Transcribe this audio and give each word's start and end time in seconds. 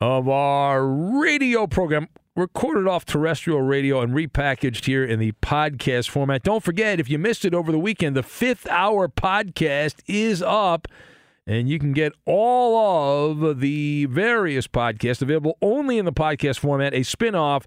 of 0.00 0.28
our 0.28 0.86
radio 0.86 1.66
program, 1.66 2.08
recorded 2.36 2.86
off 2.86 3.04
terrestrial 3.04 3.62
radio 3.62 4.00
and 4.00 4.12
repackaged 4.12 4.84
here 4.84 5.04
in 5.04 5.18
the 5.18 5.32
podcast 5.42 6.08
format. 6.08 6.42
Don't 6.42 6.62
forget, 6.62 7.00
if 7.00 7.10
you 7.10 7.18
missed 7.18 7.44
it 7.44 7.54
over 7.54 7.72
the 7.72 7.78
weekend, 7.78 8.16
the 8.16 8.22
fifth 8.22 8.66
hour 8.68 9.08
podcast 9.08 9.96
is 10.06 10.42
up. 10.42 10.86
And 11.46 11.68
you 11.68 11.78
can 11.78 11.92
get 11.94 12.12
all 12.26 13.30
of 13.30 13.60
the 13.60 14.04
various 14.04 14.68
podcasts 14.68 15.22
available 15.22 15.56
only 15.62 15.96
in 15.96 16.04
the 16.04 16.12
podcast 16.12 16.58
format, 16.58 16.92
a 16.92 17.00
spinoff 17.00 17.64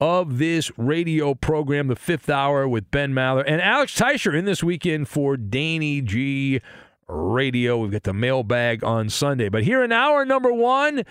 of 0.00 0.38
this 0.38 0.70
radio 0.78 1.34
program, 1.34 1.88
The 1.88 1.96
Fifth 1.96 2.30
Hour 2.30 2.68
with 2.68 2.90
Ben 2.90 3.12
Maller 3.12 3.42
and 3.46 3.60
Alex 3.60 3.98
Teicher 3.98 4.38
in 4.38 4.44
this 4.44 4.62
weekend 4.62 5.08
for 5.08 5.36
Danny 5.36 6.00
G 6.02 6.60
Radio. 7.08 7.78
We've 7.78 7.90
got 7.90 8.04
the 8.04 8.12
mailbag 8.12 8.84
on 8.84 9.08
Sunday. 9.08 9.48
But 9.48 9.64
here 9.64 9.82
in 9.82 9.90
hour 9.90 10.24
number 10.24 10.52
one, 10.52 11.02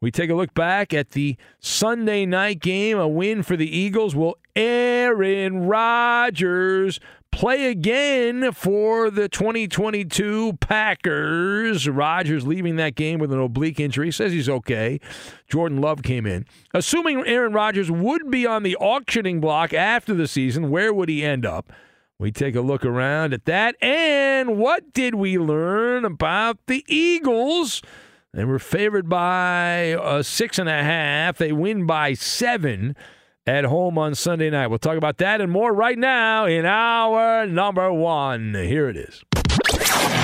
we 0.00 0.10
take 0.10 0.30
a 0.30 0.34
look 0.34 0.54
back 0.54 0.94
at 0.94 1.10
the 1.10 1.36
Sunday 1.58 2.24
night 2.24 2.60
game, 2.60 2.98
a 2.98 3.06
win 3.06 3.42
for 3.42 3.56
the 3.56 3.76
Eagles. 3.76 4.16
Will 4.16 4.38
Aaron 4.56 5.66
Rodgers 5.66 6.98
play 7.30 7.70
again 7.70 8.50
for 8.52 9.10
the 9.10 9.28
2022 9.28 10.54
Packers? 10.54 11.86
Rodgers 11.86 12.46
leaving 12.46 12.76
that 12.76 12.94
game 12.94 13.18
with 13.18 13.30
an 13.30 13.40
oblique 13.40 13.78
injury. 13.78 14.10
Says 14.10 14.32
he's 14.32 14.48
okay. 14.48 15.00
Jordan 15.48 15.82
Love 15.82 16.02
came 16.02 16.24
in. 16.24 16.46
Assuming 16.72 17.26
Aaron 17.26 17.52
Rodgers 17.52 17.90
would 17.90 18.30
be 18.30 18.46
on 18.46 18.62
the 18.62 18.76
auctioning 18.76 19.38
block 19.38 19.74
after 19.74 20.14
the 20.14 20.26
season, 20.26 20.70
where 20.70 20.94
would 20.94 21.10
he 21.10 21.22
end 21.22 21.44
up? 21.44 21.70
We 22.18 22.32
take 22.32 22.54
a 22.54 22.60
look 22.62 22.86
around 22.86 23.34
at 23.34 23.44
that. 23.44 23.76
And 23.82 24.56
what 24.56 24.94
did 24.94 25.14
we 25.14 25.38
learn 25.38 26.06
about 26.06 26.58
the 26.66 26.84
Eagles? 26.88 27.82
They 28.32 28.44
were 28.44 28.60
favored 28.60 29.08
by 29.08 29.94
uh, 29.94 30.22
six 30.22 30.60
and 30.60 30.68
a 30.68 30.84
half. 30.84 31.38
They 31.38 31.50
win 31.50 31.84
by 31.84 32.14
seven 32.14 32.94
at 33.44 33.64
home 33.64 33.98
on 33.98 34.14
Sunday 34.14 34.50
night. 34.50 34.68
We'll 34.68 34.78
talk 34.78 34.96
about 34.96 35.18
that 35.18 35.40
and 35.40 35.50
more 35.50 35.72
right 35.72 35.98
now 35.98 36.46
in 36.46 36.64
hour 36.64 37.44
number 37.46 37.92
one. 37.92 38.54
Here 38.54 38.88
it 38.88 38.96
is. 38.96 39.24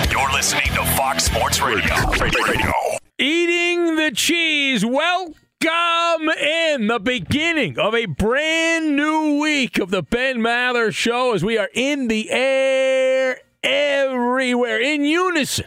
You're 0.09 0.33
listening 0.33 0.73
to 0.75 0.85
Fox 0.97 1.25
Sports 1.25 1.61
Radio. 1.61 1.95
Radio. 2.21 2.73
Eating 3.19 3.97
the 3.97 4.13
cheese. 4.15 4.87
Welcome 4.87 6.29
in 6.41 6.87
the 6.87 7.01
beginning 7.03 7.77
of 7.77 7.93
a 7.93 8.07
brand 8.07 8.95
new 8.95 9.41
week 9.41 9.81
of 9.81 9.91
the 9.91 10.05
Ben 10.05 10.39
Maller 10.39 10.95
Show 10.95 11.35
as 11.35 11.45
we 11.45 11.59
are 11.59 11.71
in 11.75 12.07
the 12.07 12.31
air 12.31 13.41
everywhere 13.65 14.81
in 14.81 15.05
unison 15.05 15.67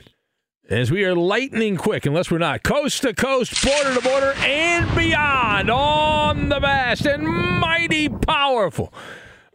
as 0.69 0.91
we 0.91 1.03
are 1.03 1.15
lightning 1.15 1.75
quick, 1.77 2.05
unless 2.05 2.29
we're 2.29 2.37
not, 2.37 2.61
coast 2.61 3.01
to 3.01 3.13
coast, 3.13 3.65
border 3.65 3.95
to 3.95 4.01
border, 4.01 4.33
and 4.37 4.95
beyond 4.95 5.69
on 5.69 6.49
the 6.49 6.59
vast 6.59 7.07
and 7.07 7.27
mighty 7.27 8.07
powerful 8.07 8.93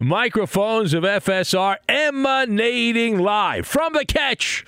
microphones 0.00 0.93
of 0.93 1.05
FSR 1.05 1.76
emanating 1.88 3.19
live 3.19 3.64
from 3.64 3.93
the 3.93 4.05
catch 4.05 4.64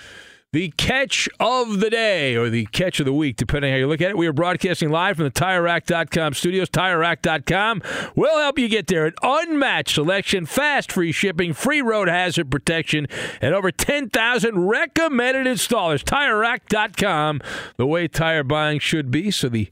the 0.57 0.73
catch 0.79 1.29
of 1.39 1.81
the 1.81 1.91
day 1.91 2.35
or 2.35 2.49
the 2.49 2.65
catch 2.73 2.99
of 2.99 3.05
the 3.05 3.13
week, 3.13 3.37
depending 3.37 3.71
how 3.71 3.77
you 3.77 3.87
look 3.87 4.01
at 4.01 4.09
it. 4.09 4.17
We 4.17 4.27
are 4.27 4.33
broadcasting 4.33 4.89
live 4.89 5.17
from 5.17 5.27
the 5.27 5.31
TireRack.com 5.31 6.33
studios. 6.33 6.71
TireRack.com 6.71 7.83
will 8.15 8.39
help 8.39 8.59
you 8.59 8.67
get 8.67 8.87
there. 8.87 9.05
An 9.05 9.13
unmatched 9.23 9.97
selection, 9.97 10.47
fast 10.47 10.91
free 10.91 11.13
shipping, 11.13 11.53
free 11.53 11.83
road 11.83 12.09
hazard 12.09 12.51
protection, 12.51 13.07
and 13.43 13.55
over 13.55 13.71
10,000 13.71 14.67
recommended 14.67 15.47
installers. 15.47 16.03
TireRack.com, 16.03 17.43
the 17.77 17.87
way 17.87 18.09
tire 18.09 18.43
buying 18.43 18.79
should 18.79 19.11
be. 19.11 19.31
So 19.31 19.51
the 19.51 19.69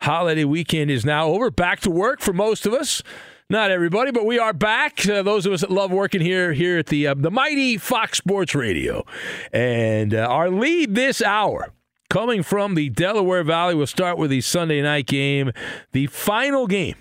holiday 0.00 0.44
weekend 0.44 0.90
is 0.90 1.04
now 1.04 1.28
over. 1.28 1.48
Back 1.48 1.78
to 1.82 1.90
work 1.90 2.20
for 2.20 2.32
most 2.32 2.66
of 2.66 2.74
us. 2.74 3.04
Not 3.50 3.70
everybody, 3.70 4.10
but 4.10 4.26
we 4.26 4.38
are 4.38 4.52
back. 4.52 5.08
Uh, 5.08 5.22
those 5.22 5.46
of 5.46 5.54
us 5.54 5.62
that 5.62 5.70
love 5.70 5.90
working 5.90 6.20
here 6.20 6.52
here 6.52 6.76
at 6.76 6.88
the 6.88 7.06
uh, 7.06 7.14
the 7.14 7.30
mighty 7.30 7.78
Fox 7.78 8.18
Sports 8.18 8.54
Radio, 8.54 9.06
and 9.54 10.12
uh, 10.12 10.18
our 10.18 10.50
lead 10.50 10.94
this 10.94 11.22
hour 11.22 11.72
coming 12.10 12.42
from 12.42 12.74
the 12.74 12.90
Delaware 12.90 13.42
Valley. 13.42 13.74
We'll 13.74 13.86
start 13.86 14.18
with 14.18 14.28
the 14.28 14.42
Sunday 14.42 14.82
night 14.82 15.06
game, 15.06 15.52
the 15.92 16.08
final 16.08 16.66
game 16.66 16.96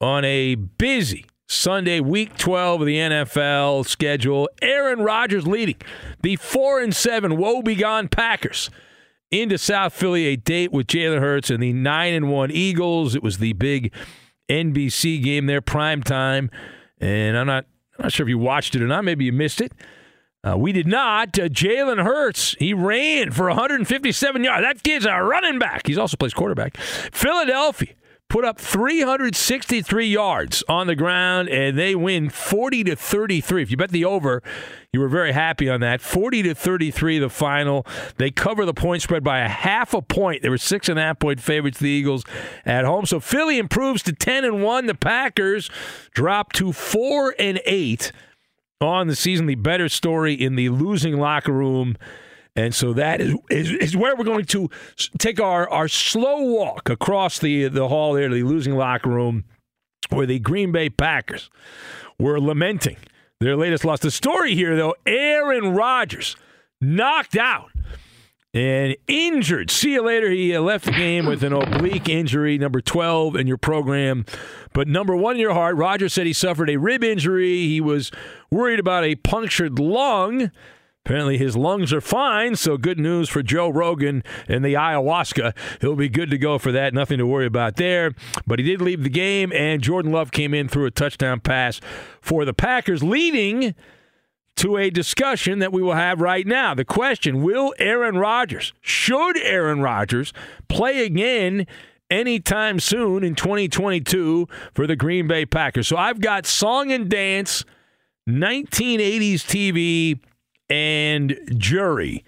on 0.00 0.24
a 0.24 0.54
busy 0.54 1.26
Sunday, 1.46 2.00
Week 2.00 2.38
12 2.38 2.80
of 2.80 2.86
the 2.86 2.96
NFL 2.96 3.86
schedule. 3.86 4.48
Aaron 4.62 5.00
Rodgers 5.00 5.46
leading 5.46 5.76
the 6.22 6.36
four 6.36 6.80
and 6.80 6.96
seven 6.96 7.36
woebegone 7.36 8.08
Packers 8.08 8.70
into 9.30 9.58
South 9.58 9.92
Philly, 9.92 10.28
a 10.28 10.36
date 10.36 10.72
with 10.72 10.86
Jalen 10.86 11.20
Hurts 11.20 11.50
and 11.50 11.62
the 11.62 11.74
nine 11.74 12.14
and 12.14 12.30
one 12.30 12.50
Eagles. 12.50 13.14
It 13.14 13.22
was 13.22 13.36
the 13.36 13.52
big 13.52 13.92
NBC 14.48 15.22
game 15.22 15.46
there, 15.46 15.60
prime 15.60 16.02
time. 16.02 16.50
And 17.00 17.36
I'm 17.36 17.46
not, 17.46 17.66
I'm 17.98 18.04
not 18.04 18.12
sure 18.12 18.24
if 18.24 18.28
you 18.28 18.38
watched 18.38 18.74
it 18.74 18.82
or 18.82 18.86
not. 18.86 19.04
Maybe 19.04 19.24
you 19.24 19.32
missed 19.32 19.60
it. 19.60 19.72
Uh, 20.44 20.56
we 20.56 20.72
did 20.72 20.86
not. 20.86 21.38
Uh, 21.38 21.48
Jalen 21.48 22.02
Hurts, 22.04 22.54
he 22.58 22.72
ran 22.72 23.32
for 23.32 23.48
157 23.48 24.44
yards. 24.44 24.64
That 24.64 24.82
kid's 24.82 25.04
a 25.04 25.22
running 25.22 25.58
back. 25.58 25.86
He's 25.86 25.98
also 25.98 26.16
plays 26.16 26.32
quarterback. 26.32 26.76
Philadelphia 26.76 27.94
put 28.28 28.44
up 28.44 28.58
363 28.58 30.06
yards 30.06 30.62
on 30.68 30.86
the 30.86 30.94
ground, 30.94 31.48
and 31.48 31.78
they 31.78 31.94
win 31.94 32.28
40 32.28 32.84
to 32.84 32.96
33. 32.96 33.62
If 33.62 33.70
you 33.70 33.76
bet 33.76 33.90
the 33.90 34.04
over, 34.04 34.42
you 34.92 35.00
were 35.00 35.08
very 35.08 35.32
happy 35.32 35.68
on 35.68 35.80
that. 35.80 36.00
40 36.00 36.42
to 36.44 36.54
33, 36.54 37.18
the 37.18 37.30
final. 37.30 37.86
They 38.16 38.30
cover 38.30 38.64
the 38.64 38.74
point 38.74 39.02
spread 39.02 39.24
by 39.24 39.40
a 39.40 39.48
half 39.48 39.94
a 39.94 40.02
point. 40.02 40.42
They 40.42 40.50
were 40.50 40.58
six 40.58 40.88
and 40.88 40.98
a 40.98 41.02
half 41.02 41.18
point 41.18 41.40
favorites, 41.40 41.78
the 41.78 41.88
Eagles 41.88 42.24
at 42.66 42.84
home. 42.84 43.06
So 43.06 43.20
Philly 43.20 43.58
improves 43.58 44.02
to 44.04 44.12
10 44.12 44.44
and 44.44 44.62
1. 44.62 44.86
The 44.86 44.94
Packers 44.94 45.70
drop 46.12 46.52
to 46.54 46.72
4 46.72 47.34
and 47.38 47.60
8 47.64 48.12
on 48.80 49.08
the 49.08 49.16
season. 49.16 49.46
The 49.46 49.54
better 49.54 49.88
story 49.88 50.34
in 50.34 50.54
the 50.54 50.68
losing 50.68 51.18
locker 51.18 51.52
room. 51.52 51.96
And 52.58 52.74
so 52.74 52.92
that 52.94 53.20
is, 53.20 53.36
is, 53.50 53.70
is 53.70 53.96
where 53.96 54.16
we're 54.16 54.24
going 54.24 54.44
to 54.46 54.68
take 55.16 55.38
our, 55.38 55.70
our 55.70 55.86
slow 55.86 56.42
walk 56.42 56.90
across 56.90 57.38
the, 57.38 57.68
the 57.68 57.86
hall 57.86 58.14
there 58.14 58.28
to 58.28 58.34
the 58.34 58.42
losing 58.42 58.74
locker 58.74 59.10
room 59.10 59.44
where 60.08 60.26
the 60.26 60.40
Green 60.40 60.72
Bay 60.72 60.90
Packers 60.90 61.50
were 62.18 62.40
lamenting 62.40 62.96
their 63.38 63.56
latest 63.56 63.84
loss. 63.84 64.00
The 64.00 64.10
story 64.10 64.56
here, 64.56 64.74
though, 64.74 64.96
Aaron 65.06 65.72
Rodgers 65.72 66.34
knocked 66.80 67.36
out 67.36 67.70
and 68.52 68.96
injured. 69.06 69.70
See 69.70 69.92
you 69.92 70.02
later. 70.02 70.28
He 70.28 70.56
uh, 70.56 70.60
left 70.60 70.86
the 70.86 70.90
game 70.90 71.26
with 71.26 71.44
an 71.44 71.52
oblique 71.52 72.08
injury, 72.08 72.58
number 72.58 72.80
12 72.80 73.36
in 73.36 73.46
your 73.46 73.56
program. 73.56 74.26
But 74.72 74.88
number 74.88 75.14
one 75.14 75.36
in 75.36 75.40
your 75.40 75.54
heart, 75.54 75.76
Rodgers 75.76 76.12
said 76.12 76.26
he 76.26 76.32
suffered 76.32 76.70
a 76.70 76.76
rib 76.76 77.04
injury. 77.04 77.68
He 77.68 77.80
was 77.80 78.10
worried 78.50 78.80
about 78.80 79.04
a 79.04 79.14
punctured 79.14 79.78
lung. 79.78 80.50
Apparently, 81.04 81.38
his 81.38 81.56
lungs 81.56 81.90
are 81.92 82.02
fine, 82.02 82.54
so 82.54 82.76
good 82.76 82.98
news 82.98 83.30
for 83.30 83.42
Joe 83.42 83.70
Rogan 83.70 84.22
and 84.46 84.62
the 84.62 84.74
ayahuasca. 84.74 85.56
He'll 85.80 85.96
be 85.96 86.10
good 86.10 86.28
to 86.30 86.36
go 86.36 86.58
for 86.58 86.70
that. 86.72 86.92
Nothing 86.92 87.16
to 87.16 87.26
worry 87.26 87.46
about 87.46 87.76
there. 87.76 88.12
But 88.46 88.58
he 88.58 88.64
did 88.64 88.82
leave 88.82 89.02
the 89.02 89.08
game, 89.08 89.50
and 89.54 89.80
Jordan 89.80 90.12
Love 90.12 90.32
came 90.32 90.52
in 90.52 90.68
threw 90.68 90.84
a 90.84 90.90
touchdown 90.90 91.40
pass 91.40 91.80
for 92.20 92.44
the 92.44 92.52
Packers, 92.52 93.02
leading 93.02 93.74
to 94.56 94.76
a 94.76 94.90
discussion 94.90 95.60
that 95.60 95.72
we 95.72 95.80
will 95.80 95.94
have 95.94 96.20
right 96.20 96.46
now. 96.46 96.74
The 96.74 96.84
question 96.84 97.42
Will 97.42 97.72
Aaron 97.78 98.18
Rodgers, 98.18 98.74
should 98.82 99.38
Aaron 99.38 99.80
Rodgers 99.80 100.32
play 100.68 101.06
again 101.06 101.66
anytime 102.10 102.80
soon 102.80 103.22
in 103.24 103.34
2022 103.34 104.46
for 104.74 104.86
the 104.86 104.96
Green 104.96 105.26
Bay 105.26 105.46
Packers? 105.46 105.86
So 105.88 105.96
I've 105.96 106.20
got 106.20 106.44
song 106.44 106.90
and 106.90 107.08
dance, 107.08 107.64
1980s 108.28 109.40
TV 109.46 110.20
and 110.70 111.38
jury. 111.56 112.24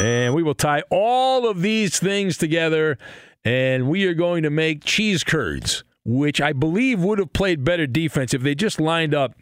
And 0.00 0.34
we 0.34 0.42
will 0.42 0.54
tie 0.54 0.82
all 0.90 1.48
of 1.48 1.62
these 1.62 1.98
things 1.98 2.36
together, 2.36 2.98
and 3.44 3.88
we 3.88 4.04
are 4.06 4.14
going 4.14 4.42
to 4.42 4.50
make 4.50 4.84
cheese 4.84 5.24
curds, 5.24 5.84
which 6.04 6.40
I 6.40 6.52
believe 6.52 7.00
would 7.00 7.18
have 7.18 7.32
played 7.32 7.64
better 7.64 7.86
defense 7.86 8.34
if 8.34 8.42
they 8.42 8.54
just 8.54 8.80
lined 8.80 9.14
up 9.14 9.34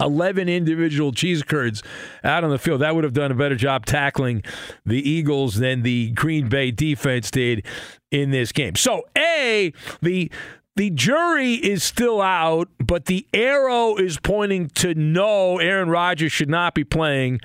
11 0.00 0.48
individual 0.48 1.12
cheese 1.12 1.42
curds 1.42 1.82
out 2.22 2.44
on 2.44 2.50
the 2.50 2.58
field. 2.58 2.80
That 2.80 2.94
would 2.94 3.04
have 3.04 3.12
done 3.12 3.30
a 3.30 3.34
better 3.34 3.56
job 3.56 3.86
tackling 3.86 4.42
the 4.84 5.08
Eagles 5.08 5.56
than 5.56 5.82
the 5.82 6.10
Green 6.12 6.48
Bay 6.48 6.70
defense 6.70 7.30
did 7.30 7.66
in 8.10 8.30
this 8.30 8.52
game. 8.52 8.74
So, 8.76 9.02
A, 9.16 9.72
the 10.02 10.30
the 10.76 10.90
jury 10.90 11.54
is 11.54 11.84
still 11.84 12.20
out, 12.20 12.68
but 12.80 13.04
the 13.04 13.28
arrow 13.32 13.94
is 13.94 14.18
pointing 14.18 14.68
to 14.70 14.94
no, 14.94 15.58
Aaron 15.58 15.88
Rodgers 15.88 16.32
should 16.32 16.48
not 16.48 16.74
be 16.74 16.82
playing 16.82 17.40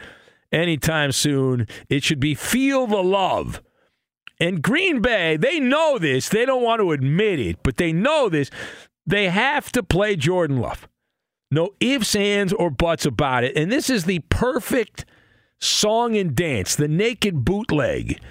anytime 0.52 1.12
soon. 1.12 1.68
It 1.90 2.04
should 2.04 2.20
be 2.20 2.36
feel 2.36 2.88
the 2.88 3.04
love. 3.04 3.62
And 4.40 4.62
Green 4.62 5.02
Bay, 5.02 5.36
they 5.38 5.60
know 5.60 5.98
this. 5.98 6.30
They 6.30 6.46
don't 6.46 6.64
want 6.64 6.80
to 6.80 6.92
admit 6.92 7.40
it, 7.40 7.58
but 7.64 7.78
they 7.78 7.92
know 7.92 8.30
this. 8.30 8.50
They 9.06 9.30
have 9.30 9.72
to 9.74 9.84
play 9.84 10.16
Jordan 10.16 10.58
Love. 10.58 10.88
No 11.52 11.72
ifs, 11.80 12.16
ands, 12.16 12.54
or 12.54 12.70
buts 12.70 13.06
about 13.06 13.44
it. 13.44 13.58
And 13.58 13.72
this 13.72 13.90
is 13.90 14.06
the 14.06 14.20
perfect 14.30 15.06
song 15.60 16.16
and 16.16 16.36
dance, 16.36 16.76
the 16.76 16.88
naked 16.88 17.44
bootleg 17.44 18.22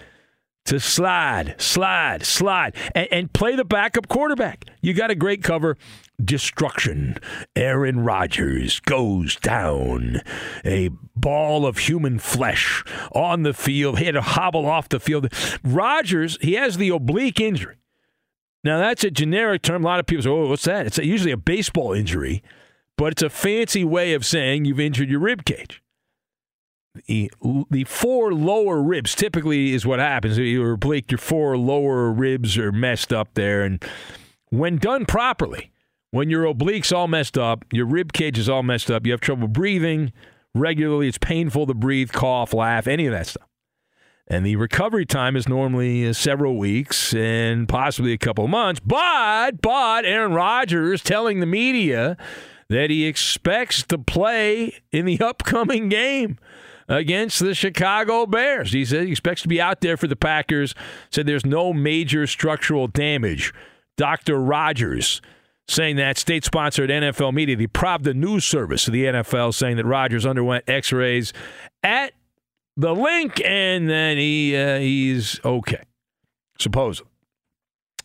to 0.64 0.79
slide, 0.79 1.55
slide, 1.59 2.25
slide, 2.25 2.76
and, 2.94 3.09
and, 3.11 3.32
play 3.32 3.56
the 3.56 3.64
backup 3.64 4.06
quarterback. 4.06 4.67
You 4.82 4.93
got 4.93 5.11
a 5.11 5.14
great 5.14 5.43
cover. 5.43 5.79
Destruction. 6.23 7.17
Aaron 7.55 8.00
Rodgers 8.00 8.81
goes 8.81 9.37
down. 9.37 10.20
A 10.65 10.91
ball 11.15 11.67
of 11.67 11.79
human 11.79 12.19
flesh 12.19 12.82
on 13.12 13.43
the 13.43 13.55
field. 13.55 13.99
He 13.99 14.06
had 14.06 14.15
to 14.15 14.20
hobble 14.20 14.67
off 14.67 14.88
the 14.88 15.00
field. 15.00 15.32
Rodgers, 15.62 16.38
he 16.41 16.55
has 16.55 16.76
the 16.76 16.91
oblique 16.91 17.41
injury. 17.41 17.76
Now, 18.65 18.79
that's 18.79 19.05
a 19.05 19.11
generic 19.11 19.62
term. 19.62 19.85
A 19.85 19.87
lot 19.87 20.00
of 20.00 20.06
people 20.06 20.25
say, 20.25 20.31
oh, 20.31 20.49
what's 20.49 20.65
that? 20.65 20.87
It's 20.87 20.99
usually 20.99 21.31
a 21.31 21.37
baseball 21.37 21.93
injury, 21.93 22.43
but 22.97 23.12
it's 23.12 23.23
a 23.23 23.31
fancy 23.31 23.85
way 23.85 24.14
of 24.14 24.26
saying 24.26 24.64
you've 24.64 24.81
injured 24.81 25.09
your 25.09 25.21
rib 25.21 25.44
cage 25.44 25.82
the, 27.07 27.31
the 27.71 27.85
four 27.85 28.33
lower 28.33 28.83
ribs 28.83 29.14
typically 29.14 29.73
is 29.73 29.87
what 29.87 29.99
happens. 29.99 30.38
You're 30.38 30.76
Blake, 30.76 31.11
your 31.11 31.19
four 31.19 31.57
lower 31.57 32.11
ribs 32.11 32.59
are 32.59 32.73
messed 32.73 33.12
up 33.12 33.35
there. 33.35 33.62
And 33.62 33.83
when 34.50 34.76
done 34.78 35.07
properly, 35.07 35.71
when 36.11 36.31
your 36.31 36.45
obliques 36.45 36.95
all 36.95 37.09
messed 37.09 37.37
up, 37.37 37.65
your 37.73 37.87
rib 37.87 38.12
cage 38.12 38.38
is 38.38 38.49
all 38.49 38.62
messed 38.62 38.91
up, 38.91 39.07
you 39.07 39.12
have 39.12 39.21
trouble 39.21 39.49
breathing 39.49 40.12
regularly, 40.55 41.09
it's 41.09 41.19
painful 41.19 41.67
to 41.67 41.75
breathe, 41.75 42.12
cough, 42.12 42.53
laugh, 42.53 42.87
any 42.87 43.07
of 43.07 43.12
that 43.12 43.27
stuff. 43.27 43.47
And 44.31 44.45
the 44.45 44.57
recovery 44.57 45.07
time 45.07 45.37
is 45.37 45.49
normally 45.49 46.07
uh, 46.07 46.12
several 46.12 46.59
weeks 46.59 47.15
and 47.15 47.67
possibly 47.67 48.12
a 48.12 48.19
couple 48.19 48.47
months. 48.47 48.81
But, 48.85 49.62
but 49.62 50.05
Aaron 50.05 50.35
Rodgers 50.35 51.03
telling 51.03 51.41
the 51.41 51.47
media 51.47 52.17
that 52.69 52.91
he 52.91 53.07
expects 53.07 53.83
to 53.85 53.97
play 53.97 54.75
in 54.93 55.07
the 55.07 55.21
upcoming 55.25 55.88
game 55.88 56.38
against 56.88 57.41
the 57.41 57.55
Chicago 57.55 58.27
Bears. 58.27 58.73
He 58.73 58.85
said 58.85 59.05
he 59.05 59.11
expects 59.11 59.43
to 59.43 59.49
be 59.49 59.61
out 59.61 59.81
there 59.81 59.97
for 59.97 60.07
the 60.07 60.17
Packers. 60.17 60.75
Said 61.11 61.27
there's 61.27 61.47
no 61.47 61.73
major 61.73 62.27
structural 62.27 62.87
damage. 62.87 63.55
Dr. 63.97 64.38
Rodgers 64.38 65.23
saying 65.68 65.96
that 65.96 66.18
state 66.18 66.44
sponsored 66.44 66.90
NFL 66.90 67.34
media, 67.34 67.56
the 67.56 67.66
Pravda 67.68 68.14
News 68.14 68.44
Service 68.44 68.87
of 68.87 68.92
the 68.92 69.04
NFL, 69.04 69.54
saying 69.54 69.76
that 69.76 69.84
Rodgers 69.84 70.26
underwent 70.26 70.64
x 70.68 70.92
rays 70.92 71.32
at 71.82 72.12
the 72.76 72.94
Linc 72.94 73.40
and 73.44 73.88
then 73.88 74.16
he 74.16 74.56
uh, 74.56 74.78
he's 74.78 75.40
okay, 75.44 75.82
supposedly. 76.58 77.10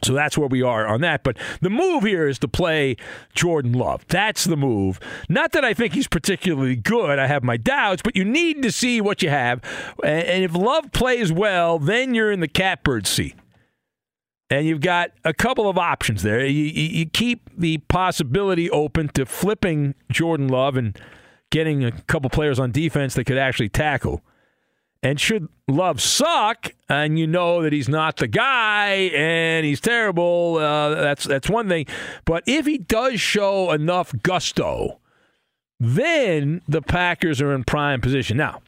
So 0.04 0.14
that's 0.14 0.38
where 0.38 0.50
we 0.50 0.62
are 0.62 0.86
on 0.86 1.02
that. 1.02 1.24
But 1.24 1.38
the 1.62 1.70
move 1.70 2.04
here 2.04 2.28
is 2.28 2.38
to 2.40 2.48
play 2.48 2.98
Jordan 3.34 3.72
Love. 3.72 4.06
That's 4.08 4.44
the 4.44 4.58
move. 4.58 5.00
Not 5.30 5.54
that 5.54 5.64
I 5.64 5.74
think 5.74 5.94
he's 5.94 6.08
particularly 6.08 6.76
good. 6.76 7.20
I 7.20 7.28
have 7.28 7.44
my 7.44 7.56
doubts, 7.56 8.02
but 8.02 8.16
you 8.16 8.26
need 8.26 8.62
to 8.64 8.72
see 8.72 9.00
what 9.00 9.22
you 9.24 9.30
have. 9.30 9.62
And 10.04 10.44
if 10.44 10.54
Love 10.54 10.92
plays 10.92 11.32
well, 11.32 11.80
then 11.80 12.14
you're 12.14 12.32
in 12.32 12.42
the 12.42 12.50
catbird 12.50 13.08
seat. 13.08 13.36
And 14.54 14.68
you've 14.68 14.82
got 14.82 15.10
a 15.24 15.34
couple 15.34 15.68
of 15.68 15.80
options 15.80 16.22
there. 16.22 16.46
You, 16.46 16.66
you 16.66 17.08
keep 17.08 17.50
the 17.58 17.80
possibility 17.80 18.70
open 18.70 19.08
to 19.16 19.26
flipping 19.26 19.96
Jordan 20.12 20.48
Love 20.48 20.78
and 20.78 20.96
getting 21.50 21.84
a 21.84 21.92
couple 21.92 22.30
players 22.30 22.60
on 22.60 22.72
defense 22.72 23.16
that 23.16 23.24
could 23.24 23.40
actually 23.40 23.70
tackle. 23.70 24.22
And 25.02 25.20
should 25.20 25.50
Love 25.68 26.00
suck, 26.00 26.72
and 26.88 27.18
you 27.18 27.26
know 27.26 27.64
that 27.64 27.74
he's 27.74 27.90
not 27.90 28.18
the 28.18 28.28
guy 28.28 29.10
and 29.16 29.66
he's 29.66 29.82
terrible, 29.82 30.58
uh, 30.58 31.02
that's 31.02 31.24
that's 31.24 31.50
one 31.50 31.68
thing. 31.68 31.88
But 32.24 32.44
if 32.46 32.68
he 32.68 32.78
does 32.78 33.20
show 33.20 33.72
enough 33.72 34.14
gusto, 34.22 35.00
then 35.80 36.62
the 36.68 36.84
Packers 36.84 37.42
are 37.42 37.54
in 37.54 37.64
prime 37.64 38.02
position. 38.02 38.38
Now, 38.38 38.62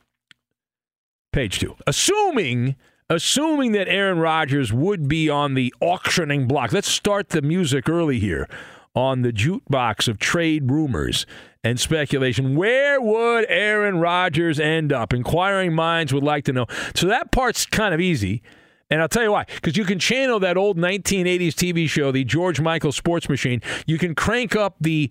page 1.31 1.59
two. 1.59 1.75
Assuming 1.85 2.75
assuming 3.09 3.71
that 3.73 3.87
Aaron 3.87 4.19
Rodgers 4.19 4.73
would 4.73 5.07
be 5.07 5.29
on 5.29 5.53
the 5.53 5.73
auctioning 5.79 6.47
block. 6.47 6.71
Let's 6.71 6.87
start 6.87 7.29
the 7.29 7.41
music 7.41 7.87
early 7.89 8.19
here 8.19 8.47
on 8.95 9.21
the 9.21 9.31
jukebox 9.31 10.07
of 10.07 10.17
trade 10.17 10.71
rumors 10.71 11.25
and 11.63 11.79
speculation. 11.79 12.55
Where 12.55 13.01
would 13.01 13.45
Aaron 13.49 13.99
Rodgers 13.99 14.59
end 14.59 14.93
up? 14.93 15.13
Inquiring 15.13 15.73
minds 15.73 16.13
would 16.13 16.23
like 16.23 16.45
to 16.45 16.53
know. 16.53 16.65
So 16.95 17.07
that 17.07 17.31
part's 17.31 17.65
kind 17.65 17.93
of 17.93 17.99
easy. 17.99 18.41
And 18.89 19.01
I'll 19.01 19.09
tell 19.09 19.23
you 19.23 19.31
why. 19.31 19.45
Because 19.55 19.75
you 19.75 19.83
can 19.83 19.99
channel 19.99 20.39
that 20.39 20.57
old 20.57 20.77
1980s 20.77 21.53
TV 21.53 21.89
show, 21.89 22.11
the 22.11 22.23
George 22.23 22.61
Michael 22.61 22.91
Sports 22.91 23.27
Machine. 23.27 23.61
You 23.87 23.97
can 23.97 24.13
crank 24.13 24.55
up 24.55 24.75
the 24.79 25.09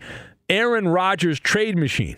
Aaron 0.48 0.88
Rodgers 0.88 1.40
trade 1.40 1.76
machine. 1.76 2.16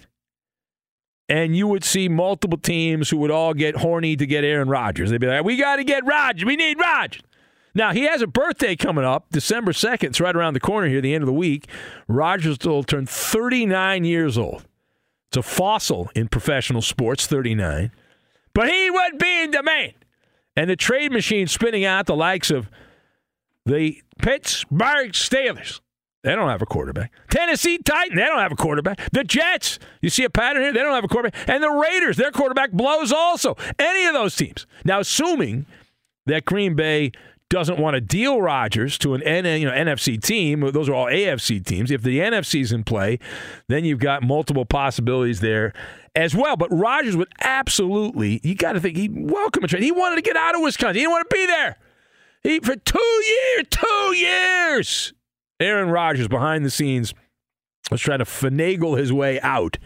And 1.29 1.57
you 1.57 1.67
would 1.67 1.83
see 1.83 2.09
multiple 2.09 2.59
teams 2.59 3.11
who 3.11 3.17
would 3.19 3.33
all 3.33 3.53
get 3.53 3.77
horny 3.77 4.17
to 4.17 4.27
get 4.27 4.45
Aaron 4.45 4.69
Rodgers. 4.69 5.11
They'd 5.11 5.21
be 5.21 5.27
like, 5.27 5.45
we 5.45 5.57
got 5.57 5.77
to 5.77 5.85
get 5.85 6.07
Rodgers. 6.07 6.45
We 6.45 6.57
need 6.57 6.79
Rodgers. 6.79 7.23
Now, 7.75 7.93
he 7.93 8.03
has 8.05 8.23
a 8.23 8.27
birthday 8.27 8.75
coming 8.75 9.05
up, 9.05 9.27
December 9.31 9.73
2nd. 9.73 10.05
It's 10.05 10.21
right 10.21 10.35
around 10.35 10.55
the 10.55 10.61
corner 10.61 10.89
here, 10.89 11.01
the 11.01 11.15
end 11.15 11.23
of 11.23 11.27
the 11.27 11.33
week. 11.33 11.69
Rodgers 12.09 12.59
will 12.65 12.85
turn 12.85 13.05
39 13.07 14.05
years 14.05 14.39
old. 14.39 14.65
It's 15.29 15.37
a 15.37 15.43
fossil 15.43 16.11
in 16.15 16.29
professional 16.29 16.81
sports, 16.81 17.27
39. 17.27 17.91
But 18.55 18.71
he 18.71 18.91
would 18.91 19.19
be 19.19 19.43
in 19.43 19.51
demand. 19.51 19.93
And 20.57 20.71
the 20.71 20.77
trade 20.77 21.13
machine 21.13 21.49
spinning 21.49 21.85
out 21.85 22.07
the 22.07 22.17
likes 22.17 22.51
of 22.51 22.71
the 23.67 24.01
Pittsburgh 24.19 25.13
Steelers. 25.13 25.81
They 26.27 26.35
don't 26.35 26.49
have 26.49 26.61
a 26.61 26.67
quarterback. 26.67 27.13
Tennessee 27.31 27.79
Titan, 27.79 28.17
they 28.17 28.25
don't 28.25 28.41
have 28.41 28.51
a 28.51 28.57
quarterback. 28.57 28.99
The 29.13 29.23
Jets, 29.23 29.79
you 30.03 30.11
see 30.11 30.25
a 30.25 30.31
pattern 30.31 30.61
here? 30.61 30.73
They 30.73 30.81
don't 30.81 30.93
have 30.93 31.05
a 31.05 31.09
quarterback. 31.09 31.49
And 31.49 31.63
the 31.63 31.71
Raiders, 31.71 32.17
their 32.17 32.33
quarterback 32.33 32.73
blows 32.73 33.13
also. 33.13 33.57
Any 33.79 34.07
of 34.07 34.13
those 34.13 34.35
teams. 34.35 34.67
Now, 34.85 34.99
assuming 34.99 35.67
that 36.27 36.45
Green 36.45 36.75
Bay 36.75 37.13
doesn't 37.49 37.79
want 37.79 37.95
to 37.95 38.01
deal 38.01 38.43
Rodgers 38.43 38.99
to 38.99 39.15
an 39.15 39.23
N, 39.23 39.45
you 39.61 39.69
know, 39.69 39.73
NFC 39.73 40.21
team. 40.21 40.69
Those 40.73 40.89
are 40.89 40.95
all 40.95 41.07
AFC 41.07 41.65
teams. 41.65 41.93
If 41.93 42.03
the 42.03 42.19
NFC's 42.19 42.73
in 42.73 42.83
play, 42.83 43.21
then 43.69 43.85
you've 43.85 44.01
got 44.01 44.25
multiple 44.25 44.65
possibilities 44.65 45.39
there 45.39 45.75
as 46.17 46.35
well. 46.35 46.57
But 46.57 46.73
Rodgers 46.73 47.17
would 47.17 47.29
absolutely, 47.41 48.41
you 48.43 48.57
got 48.57 48.73
to 48.73 48.81
think, 48.81 48.97
he'd 48.97 49.31
welcome 49.31 49.63
a 49.63 49.69
trade. 49.69 49.85
He 49.85 49.93
wanted 49.93 50.17
to 50.17 50.23
get 50.23 50.35
out 50.35 50.57
of 50.57 50.61
Wisconsin. 50.61 50.97
He 50.97 51.01
didn't 51.03 51.13
want 51.13 51.31
to 51.31 51.37
be 51.37 51.47
there. 51.47 51.79
He 52.43 52.59
For 52.59 52.75
two 52.75 53.23
years, 53.29 53.67
two 53.71 54.13
years, 54.17 55.13
Aaron 55.61 55.91
Rodgers 55.91 56.29
behind 56.29 56.65
the 56.65 56.71
scenes 56.71 57.15
was 57.91 58.01
trying 58.01 58.19
to 58.19 58.25
finagle 58.25 58.99
his 58.99 59.13
way 59.13 59.41
out 59.41 59.79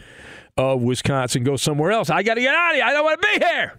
of 0.57 0.81
Wisconsin, 0.81 1.43
go 1.43 1.55
somewhere 1.55 1.91
else. 1.91 2.09
I 2.09 2.23
got 2.23 2.35
to 2.35 2.41
get 2.41 2.53
out 2.53 2.71
of 2.71 2.75
here. 2.75 2.85
I 2.85 2.93
don't 2.93 3.05
want 3.05 3.21
to 3.21 3.27
be 3.39 3.45
here. 3.45 3.77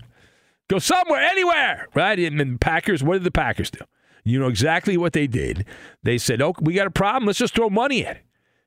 Go 0.69 0.79
somewhere, 0.79 1.21
anywhere, 1.21 1.89
right? 1.95 2.19
And 2.19 2.61
Packers, 2.61 3.03
what 3.03 3.15
did 3.15 3.25
the 3.25 3.31
Packers 3.31 3.71
do? 3.71 3.81
You 4.25 4.39
know 4.39 4.47
exactly 4.47 4.97
what 4.97 5.13
they 5.13 5.27
did. 5.27 5.67
They 6.03 6.17
said, 6.17 6.41
"Oh, 6.41 6.55
we 6.61 6.75
got 6.75 6.87
a 6.87 6.91
problem. 6.91 7.27
Let's 7.27 7.41
just 7.41 7.55
throw 7.55 7.69
money 7.69 8.07
at 8.07 8.17
it." 8.17 8.23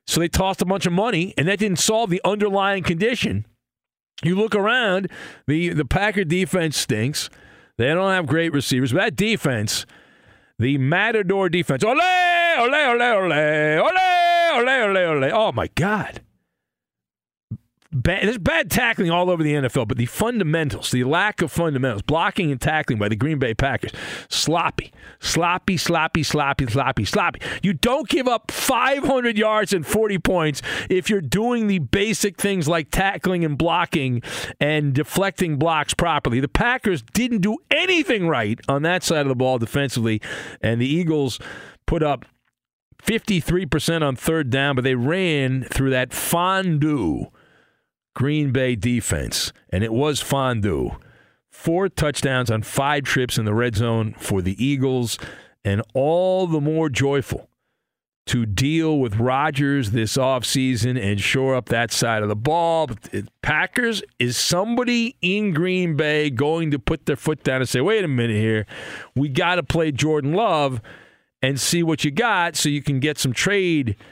So 0.06 0.20
they 0.20 0.28
tossed 0.28 0.62
a 0.62 0.66
bunch 0.66 0.86
of 0.86 0.92
money, 0.92 1.34
and 1.36 1.48
that 1.48 1.58
didn't 1.58 1.78
solve 1.78 2.10
the 2.10 2.20
underlying 2.24 2.82
condition. 2.82 3.46
You 4.22 4.36
look 4.36 4.54
around, 4.54 5.10
the 5.46 5.70
the 5.70 5.84
Packer 5.84 6.24
defense 6.24 6.76
stinks. 6.76 7.30
They 7.78 7.88
don't 7.88 8.12
have 8.12 8.26
great 8.26 8.52
receivers. 8.52 8.92
But 8.92 8.98
that 9.00 9.16
defense, 9.16 9.84
the 10.58 10.78
Matador 10.78 11.48
defense, 11.48 11.82
ole, 11.82 11.96
ole, 12.58 12.74
ole, 12.74 13.02
ole, 13.02 13.32
ole, 13.32 14.68
ole, 14.68 14.68
ole, 14.68 15.24
ole. 15.24 15.30
Oh 15.32 15.52
my 15.52 15.68
God! 15.74 16.20
Bad, 17.92 18.24
there's 18.24 18.36
bad 18.36 18.70
tackling 18.70 19.10
all 19.10 19.30
over 19.30 19.42
the 19.42 19.54
NFL, 19.54 19.88
but 19.88 19.96
the 19.96 20.04
fundamentals, 20.04 20.90
the 20.90 21.04
lack 21.04 21.40
of 21.40 21.50
fundamentals, 21.50 22.02
blocking 22.02 22.50
and 22.50 22.60
tackling 22.60 22.98
by 22.98 23.08
the 23.08 23.16
Green 23.16 23.38
Bay 23.38 23.54
Packers, 23.54 23.92
sloppy, 24.28 24.92
sloppy, 25.18 25.78
sloppy, 25.78 26.22
sloppy, 26.22 26.66
sloppy, 26.66 27.04
sloppy. 27.06 27.40
You 27.62 27.72
don't 27.72 28.06
give 28.06 28.28
up 28.28 28.50
500 28.50 29.38
yards 29.38 29.72
and 29.72 29.86
40 29.86 30.18
points 30.18 30.60
if 30.90 31.08
you're 31.08 31.22
doing 31.22 31.68
the 31.68 31.78
basic 31.78 32.36
things 32.36 32.68
like 32.68 32.90
tackling 32.90 33.46
and 33.46 33.56
blocking 33.56 34.20
and 34.60 34.92
deflecting 34.92 35.56
blocks 35.56 35.94
properly. 35.94 36.38
The 36.40 36.48
Packers 36.48 37.00
didn't 37.00 37.40
do 37.40 37.56
anything 37.70 38.28
right 38.28 38.60
on 38.68 38.82
that 38.82 39.04
side 39.04 39.22
of 39.22 39.28
the 39.28 39.34
ball 39.34 39.58
defensively, 39.58 40.20
and 40.60 40.82
the 40.82 40.86
Eagles 40.86 41.38
put 41.86 42.02
up 42.02 42.26
53% 43.02 44.02
on 44.02 44.16
third 44.16 44.50
down, 44.50 44.74
but 44.76 44.84
they 44.84 44.94
ran 44.94 45.64
through 45.64 45.90
that 45.90 46.12
fondue 46.12 47.26
Green 48.14 48.50
Bay 48.50 48.76
defense, 48.76 49.52
and 49.70 49.84
it 49.84 49.92
was 49.92 50.20
fondue. 50.20 50.90
Four 51.50 51.88
touchdowns 51.88 52.50
on 52.50 52.62
five 52.62 53.04
trips 53.04 53.38
in 53.38 53.44
the 53.44 53.54
red 53.54 53.76
zone 53.76 54.14
for 54.18 54.42
the 54.42 54.62
Eagles, 54.62 55.18
and 55.64 55.82
all 55.94 56.46
the 56.46 56.60
more 56.60 56.88
joyful 56.88 57.48
to 58.26 58.44
deal 58.44 58.98
with 58.98 59.16
Rodgers 59.16 59.92
this 59.92 60.16
offseason 60.16 61.00
and 61.00 61.20
shore 61.20 61.54
up 61.54 61.68
that 61.68 61.92
side 61.92 62.22
of 62.22 62.28
the 62.28 62.36
ball. 62.36 62.90
Packers, 63.40 64.02
is 64.18 64.36
somebody 64.36 65.16
in 65.22 65.52
Green 65.52 65.96
Bay 65.96 66.30
going 66.30 66.72
to 66.72 66.78
put 66.78 67.06
their 67.06 67.16
foot 67.16 67.44
down 67.44 67.60
and 67.60 67.68
say, 67.68 67.80
wait 67.80 68.04
a 68.04 68.08
minute 68.08 68.36
here, 68.36 68.66
we 69.14 69.28
got 69.28 69.56
to 69.56 69.62
play 69.62 69.92
Jordan 69.92 70.32
Love 70.32 70.80
and 71.46 71.60
see 71.60 71.82
what 71.82 72.04
you 72.04 72.10
got 72.10 72.56
so 72.56 72.68
you 72.68 72.82
can 72.82 73.00
get 73.00 73.18
some 73.18 73.32
trade– 73.32 73.96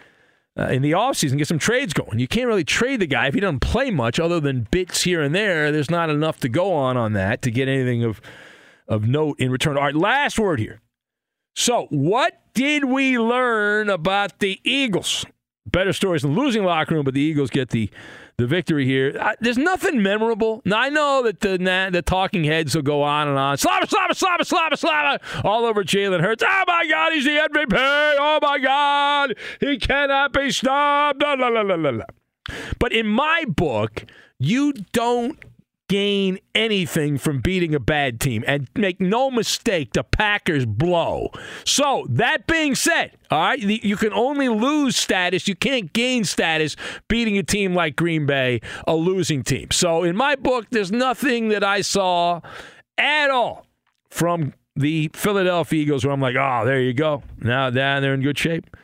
uh, 0.57 0.69
in 0.69 0.83
the 0.83 0.93
offseason, 0.93 1.37
get 1.37 1.49
some 1.49 1.59
trades 1.59 1.93
going. 1.93 2.19
You 2.19 2.29
can't 2.29 2.47
really 2.47 2.65
trade 2.65 3.01
the 3.01 3.07
guy 3.07 3.27
if 3.27 3.35
he 3.35 3.41
doesn't 3.41 3.61
play 3.61 3.91
much 3.91 4.21
other 4.21 4.39
than 4.41 4.69
bits 4.71 5.03
here 5.03 5.21
and 5.21 5.35
there. 5.35 5.73
There's 5.73 5.91
not 5.91 6.11
enough 6.11 6.39
to 6.41 6.49
go 6.49 6.73
on 6.73 6.97
on 6.97 7.13
that 7.15 7.43
to 7.43 7.51
get 7.51 7.69
anything 7.69 8.05
of, 8.05 8.21
of 8.87 9.07
note 9.09 9.39
in 9.41 9.51
return. 9.51 9.77
All 9.77 9.85
right, 9.85 9.95
last 9.95 10.39
word 10.39 10.61
here. 10.61 10.81
So, 11.57 11.87
what 11.91 12.41
did 12.55 12.85
we 12.85 13.19
learn 13.19 13.89
about 13.89 14.39
the 14.39 14.61
Eagles? 14.65 15.25
Better 15.67 15.93
stories 15.93 16.23
than 16.23 16.35
losing 16.35 16.63
locker 16.63 16.95
room, 16.95 17.05
but 17.05 17.15
the 17.15 17.21
Eagles 17.21 17.51
get 17.51 17.71
the 17.71 17.91
the 18.37 18.47
victory 18.47 18.85
here. 18.85 19.17
Uh, 19.19 19.35
there's 19.41 19.59
nothing 19.59 20.03
memorable. 20.03 20.63
Now, 20.65 20.81
I 20.81 20.89
know 20.89 21.23
that 21.25 21.41
the 21.41 21.59
the 21.93 22.03
talking 22.03 22.45
heads 22.45 22.75
will 22.75 22.83
go 22.83 23.03
on 23.03 23.29
and 23.29 23.39
on. 23.39 23.59
Slava, 23.59 23.87
Slava, 23.87 24.15
Slava, 24.15 24.45
Slava, 24.45 24.77
Slava, 24.77 25.21
all 25.45 25.65
over 25.65 25.85
Jalen 25.85 26.21
Hurts. 26.21 26.43
Oh 26.47 26.65
my 26.67 26.87
God, 26.89 27.13
he's 27.13 27.25
the 27.25 27.31
MVP. 27.31 27.77
Oh 28.19 28.39
my 28.43 28.59
God, 28.59 29.35
he 29.61 29.79
cannot 29.79 30.33
be 30.33 30.51
stopped. 30.51 31.23
La, 31.23 31.35
la, 31.35 31.49
la, 31.49 31.61
la, 31.63 31.91
la. 31.91 32.05
But 32.79 32.93
in 32.93 33.07
my 33.07 33.45
book, 33.49 34.05
you 34.39 34.73
don't 34.93 35.39
gain 35.95 36.41
anything 36.57 37.17
from 37.17 37.41
beating 37.41 37.73
a 37.73 37.79
bad 37.79 38.19
team. 38.19 38.43
And 38.49 38.69
make 38.75 39.01
no 39.01 39.31
mistake, 39.31 39.93
the 39.93 40.03
Packers 40.03 40.67
blow. 40.67 41.31
So, 41.65 42.05
that 42.11 42.49
being 42.49 42.75
said, 42.75 43.13
all 43.31 43.39
right, 43.39 43.61
you 43.61 43.97
can 43.97 44.13
only 44.13 44.49
lose 44.49 44.97
status. 44.97 45.47
You 45.47 45.55
can't 45.55 45.93
gain 45.93 46.25
status 46.25 46.75
beating 47.07 47.39
a 47.39 47.45
team 47.45 47.75
like 47.75 47.95
Green 47.95 48.27
Bay, 48.27 48.61
a 48.89 48.97
losing 48.97 49.45
team. 49.45 49.71
So, 49.71 50.03
in 50.03 50.17
my 50.17 50.35
book, 50.35 50.67
there's 50.73 50.91
nothing 50.91 51.51
that 51.51 51.63
I 51.63 51.81
saw 51.81 52.41
at 52.99 53.31
all 53.31 53.65
from 54.11 54.53
the 54.75 55.13
Philadelphia 55.15 55.81
Eagles 55.81 56.05
where 56.05 56.13
I'm 56.13 56.21
like, 56.21 56.35
oh, 56.35 56.65
there 56.65 56.81
you 56.81 56.93
go. 56.93 57.23
Now, 57.39 57.71
now 57.71 58.01
they're 58.01 58.15
in 58.15 58.23
good 58.23 58.39
shape. 58.39 58.77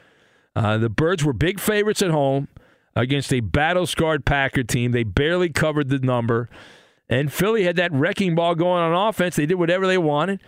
Uh, 0.55 0.79
the 0.79 0.89
Birds 0.89 1.25
were 1.25 1.33
big 1.33 1.59
favorites 1.59 2.03
at 2.03 2.13
home 2.13 2.47
against 2.95 3.33
a 3.33 3.41
battle 3.41 3.87
scarred 3.87 4.25
Packer 4.25 4.63
team. 4.63 4.93
They 4.93 5.03
barely 5.03 5.49
covered 5.49 5.89
the 5.89 5.99
number. 5.99 6.49
And 7.11 7.33
Philly 7.33 7.65
had 7.65 7.75
that 7.77 7.93
wrecking 7.93 8.37
ball 8.37 8.55
going 8.55 8.83
on 8.83 9.09
offense. 9.09 9.35
They 9.35 9.45
did 9.45 9.57
whatever 9.57 9.87
they 9.87 9.99
wanted. 9.99 10.41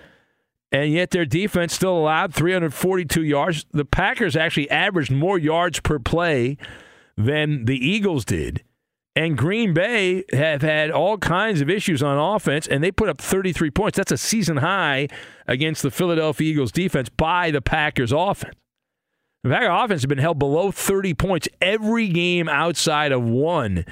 And 0.71 0.93
yet 0.93 1.11
their 1.11 1.27
defense 1.27 1.75
still 1.75 1.99
allowed 1.99 2.33
342 2.33 3.25
yards. 3.25 3.67
The 3.73 3.85
Packers 3.85 4.37
actually 4.37 4.71
averaged 4.71 5.11
more 5.11 5.39
yards 5.39 5.81
per 5.81 5.99
play 5.99 6.57
than 7.17 7.67
the 7.67 7.77
Eagles 7.77 8.25
did. 8.25 8.63
And 9.15 9.37
Green 9.37 9.75
Bay 9.75 10.25
have 10.33 10.63
had 10.63 10.91
all 10.91 11.19
kinds 11.19 11.61
of 11.61 11.69
issues 11.69 12.03
on 12.03 12.17
offense, 12.17 12.67
and 12.67 12.83
they 12.83 12.91
put 12.91 13.11
up 13.11 13.21
33 13.21 13.71
points. 13.71 13.99
That's 13.99 14.13
a 14.13 14.17
season 14.17 14.59
high 14.59 15.09
against 15.47 15.83
the 15.83 15.91
Philadelphia 15.91 16.51
Eagles 16.51 16.73
defense 16.73 17.11
by 17.11 17.51
the 17.51 17.61
Packers 17.61 18.13
offense. 18.13 18.55
The 19.43 19.51
Packers 19.51 19.69
offense 19.71 20.03
has 20.03 20.07
been 20.07 20.17
held 20.17 20.39
below 20.39 20.71
30 20.71 21.13
points 21.15 21.49
every 21.61 22.09
game 22.09 22.49
outside 22.49 23.13
of 23.13 23.23
one 23.23 23.85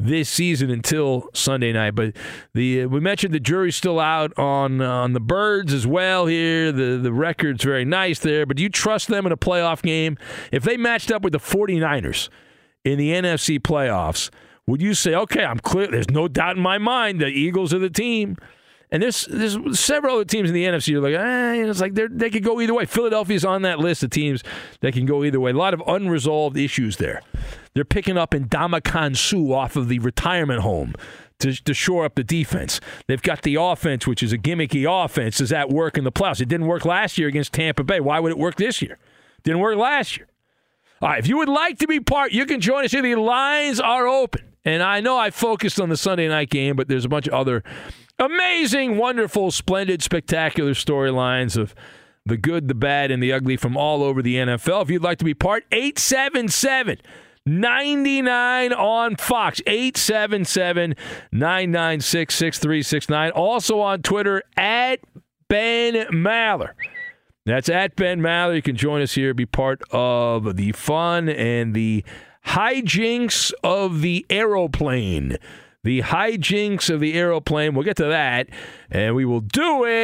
this 0.00 0.28
season 0.28 0.70
until 0.70 1.28
Sunday 1.34 1.72
night. 1.72 1.94
But 1.94 2.16
the 2.54 2.82
uh, 2.82 2.88
we 2.88 3.00
mentioned 3.00 3.34
the 3.34 3.40
jury's 3.40 3.76
still 3.76 4.00
out 4.00 4.36
on 4.38 4.80
on 4.80 5.12
the 5.12 5.20
Birds 5.20 5.72
as 5.72 5.86
well 5.86 6.26
here. 6.26 6.72
The 6.72 6.96
the 6.96 7.12
record's 7.12 7.62
very 7.62 7.84
nice 7.84 8.18
there, 8.18 8.46
but 8.46 8.56
do 8.56 8.62
you 8.62 8.68
trust 8.68 9.08
them 9.08 9.26
in 9.26 9.32
a 9.32 9.36
playoff 9.36 9.82
game? 9.82 10.16
If 10.50 10.62
they 10.62 10.76
matched 10.76 11.10
up 11.10 11.22
with 11.22 11.32
the 11.32 11.38
49ers 11.38 12.28
in 12.84 12.98
the 12.98 13.10
NFC 13.10 13.60
playoffs, 13.60 14.30
would 14.66 14.80
you 14.80 14.94
say, 14.94 15.14
"Okay, 15.14 15.44
I'm 15.44 15.58
clear, 15.58 15.88
there's 15.88 16.10
no 16.10 16.28
doubt 16.28 16.56
in 16.56 16.62
my 16.62 16.78
mind 16.78 17.20
the 17.20 17.26
Eagles 17.26 17.74
are 17.74 17.78
the 17.78 17.90
team?" 17.90 18.36
And 18.92 19.02
there's 19.02 19.26
there's 19.26 19.78
several 19.78 20.16
other 20.16 20.24
teams 20.24 20.48
in 20.48 20.54
the 20.54 20.64
NFC. 20.64 20.88
You're 20.88 21.00
like, 21.00 21.14
eh, 21.14 21.68
it's 21.68 21.80
like 21.80 21.94
they 21.94 22.08
they 22.10 22.30
could 22.30 22.42
go 22.42 22.60
either 22.60 22.74
way. 22.74 22.86
Philadelphia's 22.86 23.44
on 23.44 23.62
that 23.62 23.78
list 23.78 24.02
of 24.02 24.10
teams 24.10 24.42
that 24.80 24.94
can 24.94 25.06
go 25.06 25.22
either 25.22 25.38
way. 25.38 25.52
A 25.52 25.54
lot 25.54 25.74
of 25.74 25.82
unresolved 25.86 26.56
issues 26.56 26.96
there. 26.96 27.22
They're 27.74 27.84
picking 27.84 28.18
up 28.18 28.32
Ndamukong 28.32 29.16
Suh 29.16 29.54
off 29.54 29.76
of 29.76 29.88
the 29.88 29.98
retirement 30.00 30.60
home 30.60 30.94
to, 31.38 31.54
to 31.64 31.74
shore 31.74 32.04
up 32.04 32.14
the 32.14 32.24
defense. 32.24 32.80
They've 33.06 33.22
got 33.22 33.42
the 33.42 33.56
offense, 33.56 34.06
which 34.06 34.22
is 34.22 34.32
a 34.32 34.38
gimmicky 34.38 34.86
offense. 34.86 35.38
Does 35.38 35.50
that 35.50 35.70
work 35.70 35.96
in 35.96 36.04
the 36.04 36.12
playoffs? 36.12 36.40
It 36.40 36.48
didn't 36.48 36.66
work 36.66 36.84
last 36.84 37.18
year 37.18 37.28
against 37.28 37.52
Tampa 37.52 37.84
Bay. 37.84 38.00
Why 38.00 38.20
would 38.20 38.32
it 38.32 38.38
work 38.38 38.56
this 38.56 38.82
year? 38.82 38.98
Didn't 39.42 39.60
work 39.60 39.76
last 39.76 40.16
year. 40.16 40.26
All 41.00 41.08
right, 41.08 41.18
if 41.18 41.26
you 41.26 41.38
would 41.38 41.48
like 41.48 41.78
to 41.78 41.86
be 41.86 41.98
part, 41.98 42.32
you 42.32 42.44
can 42.44 42.60
join 42.60 42.84
us 42.84 42.92
here. 42.92 43.02
The 43.02 43.14
lines 43.14 43.80
are 43.80 44.06
open. 44.06 44.42
And 44.64 44.82
I 44.82 45.00
know 45.00 45.16
I 45.16 45.30
focused 45.30 45.80
on 45.80 45.88
the 45.88 45.96
Sunday 45.96 46.28
night 46.28 46.50
game, 46.50 46.76
but 46.76 46.88
there's 46.88 47.06
a 47.06 47.08
bunch 47.08 47.26
of 47.26 47.32
other 47.32 47.64
amazing, 48.18 48.98
wonderful, 48.98 49.50
splendid, 49.50 50.02
spectacular 50.02 50.72
storylines 50.72 51.56
of 51.56 51.74
the 52.26 52.36
good, 52.36 52.68
the 52.68 52.74
bad, 52.74 53.10
and 53.10 53.22
the 53.22 53.32
ugly 53.32 53.56
from 53.56 53.78
all 53.78 54.02
over 54.02 54.20
the 54.20 54.36
NFL. 54.36 54.82
If 54.82 54.90
you'd 54.90 55.02
like 55.02 55.16
to 55.18 55.24
be 55.24 55.32
part, 55.32 55.64
877 55.72 57.00
99 57.46 58.72
on 58.72 59.16
Fox. 59.16 59.60
877 59.66 60.94
996 61.32 62.34
6369. 62.34 63.30
Also 63.32 63.80
on 63.80 64.02
Twitter 64.02 64.42
at 64.56 65.00
Ben 65.48 65.94
Maller. 66.12 66.70
That's 67.46 67.68
at 67.68 67.96
Ben 67.96 68.20
Maller. 68.20 68.54
You 68.54 68.62
can 68.62 68.76
join 68.76 69.02
us 69.02 69.14
here, 69.14 69.34
be 69.34 69.46
part 69.46 69.82
of 69.90 70.56
the 70.56 70.72
fun 70.72 71.28
and 71.28 71.74
the 71.74 72.04
hijinks 72.46 73.52
of 73.64 74.02
the 74.02 74.26
aeroplane. 74.30 75.36
The 75.82 76.02
hijinks 76.02 76.90
of 76.92 77.00
the 77.00 77.14
aeroplane. 77.14 77.74
We'll 77.74 77.84
get 77.84 77.96
to 77.96 78.04
that, 78.04 78.48
and 78.90 79.14
we 79.14 79.24
will 79.24 79.40
do 79.40 79.84
it 79.86 79.98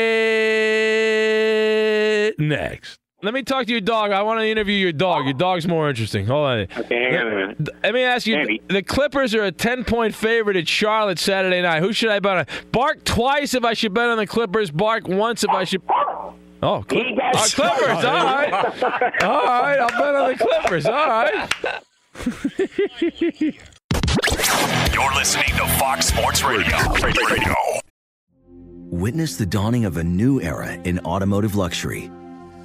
next. 2.38 2.99
Let 3.23 3.32
me 3.32 3.42
talk 3.42 3.64
to 3.66 3.73
your 3.73 3.80
dog. 3.80 4.12
I 4.12 4.20
want 4.23 4.40
to 4.40 4.46
interview 4.46 4.75
your 4.75 4.92
dog. 4.92 5.25
Your 5.25 5.32
dog's 5.32 5.66
more 5.66 5.88
interesting. 5.88 6.26
Hold 6.26 6.46
on. 6.46 6.58
Okay, 6.76 7.02
hang 7.11 7.16
on 7.16 7.26
a 7.26 7.35
minute. 7.35 7.68
Let 7.82 7.94
me 7.94 8.02
ask 8.02 8.26
you: 8.26 8.37
Andy. 8.37 8.61
the 8.68 8.82
Clippers 8.82 9.35
are 9.35 9.44
a 9.44 9.50
ten-point 9.52 10.14
favorite 10.14 10.56
at 10.56 10.68
Charlotte 10.68 11.18
Saturday 11.18 11.62
night. 11.62 11.80
Who 11.82 11.94
should 11.94 12.11
I 12.11 12.18
bet 12.18 12.37
on? 12.37 12.46
Bark 12.73 13.04
twice 13.04 13.54
if 13.54 13.64
I 13.64 13.73
should 13.73 13.94
bet 13.94 14.11
on 14.11 14.18
the 14.18 14.26
Clippers. 14.26 14.70
Bark 14.70 15.08
once 15.08 15.44
if 15.44 15.50
I 15.50 15.64
should. 15.64 15.80
Oh, 16.62 16.85
Clip- 16.87 17.06
He 17.06 17.18
uh, 17.18 17.32
Clippers! 17.32 17.88
All 17.88 18.02
right, 18.02 18.52
all 19.23 19.44
right. 19.44 19.78
I'll 19.80 19.88
bet 19.88 20.14
on 20.14 20.32
the 20.32 20.37
Clippers. 20.38 20.85
All 20.87 21.08
right. 21.08 21.49
You're 24.92 25.14
listening 25.14 25.49
to 25.56 25.66
Fox 25.78 26.06
Sports 26.08 26.44
Radio. 26.44 26.76
Radio. 27.02 27.54
Witness 28.90 29.37
the 29.37 29.46
dawning 29.46 29.85
of 29.87 29.96
a 29.96 30.04
new 30.04 30.40
era 30.40 30.73
in 30.85 30.99
automotive 31.00 31.54
luxury 31.56 32.11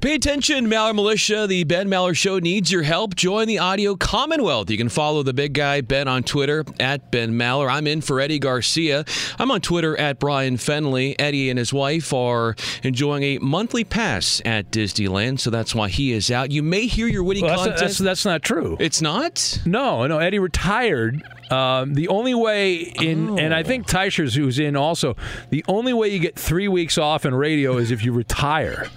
Pay 0.00 0.14
attention, 0.14 0.68
Maller 0.68 0.94
Militia. 0.94 1.48
The 1.48 1.64
Ben 1.64 1.88
Maller 1.88 2.16
Show 2.16 2.38
needs 2.38 2.70
your 2.70 2.82
help. 2.84 3.16
Join 3.16 3.48
the 3.48 3.58
audio 3.58 3.96
Commonwealth. 3.96 4.70
You 4.70 4.76
can 4.76 4.88
follow 4.88 5.24
the 5.24 5.34
big 5.34 5.54
guy, 5.54 5.80
Ben, 5.80 6.06
on 6.06 6.22
Twitter 6.22 6.64
at 6.78 7.10
Ben 7.10 7.32
Maller. 7.32 7.68
I'm 7.68 7.88
in 7.88 8.00
for 8.00 8.20
Eddie 8.20 8.38
Garcia. 8.38 9.04
I'm 9.40 9.50
on 9.50 9.60
Twitter 9.60 9.98
at 9.98 10.20
Brian 10.20 10.56
Fenley. 10.56 11.16
Eddie 11.18 11.50
and 11.50 11.58
his 11.58 11.72
wife 11.72 12.12
are 12.12 12.54
enjoying 12.84 13.24
a 13.24 13.38
monthly 13.38 13.82
pass 13.82 14.40
at 14.44 14.70
Disneyland, 14.70 15.40
so 15.40 15.50
that's 15.50 15.74
why 15.74 15.88
he 15.88 16.12
is 16.12 16.30
out. 16.30 16.52
You 16.52 16.62
may 16.62 16.86
hear 16.86 17.08
your 17.08 17.24
witty 17.24 17.42
Well, 17.42 17.50
that's, 17.50 17.62
content. 17.62 17.80
that's, 17.80 17.98
that's 17.98 18.24
not 18.24 18.42
true. 18.44 18.76
it's 18.78 19.02
not? 19.02 19.60
No, 19.66 20.06
no. 20.06 20.18
Eddie 20.18 20.38
retired. 20.38 21.24
Um, 21.50 21.94
the 21.94 22.06
only 22.06 22.34
way 22.34 22.76
in, 22.76 23.36
and 23.40 23.52
I 23.52 23.64
think 23.64 23.88
Teicher's 23.88 24.34
who's 24.36 24.60
in 24.60 24.76
also. 24.76 25.16
The 25.50 25.64
only 25.66 25.92
way 25.92 26.08
you 26.10 26.20
get 26.20 26.36
three 26.38 26.68
weeks 26.68 26.98
off 26.98 27.26
in 27.26 27.34
radio 27.34 27.78
is 27.78 27.90
if 27.90 28.04
you 28.04 28.12
retire. 28.12 28.88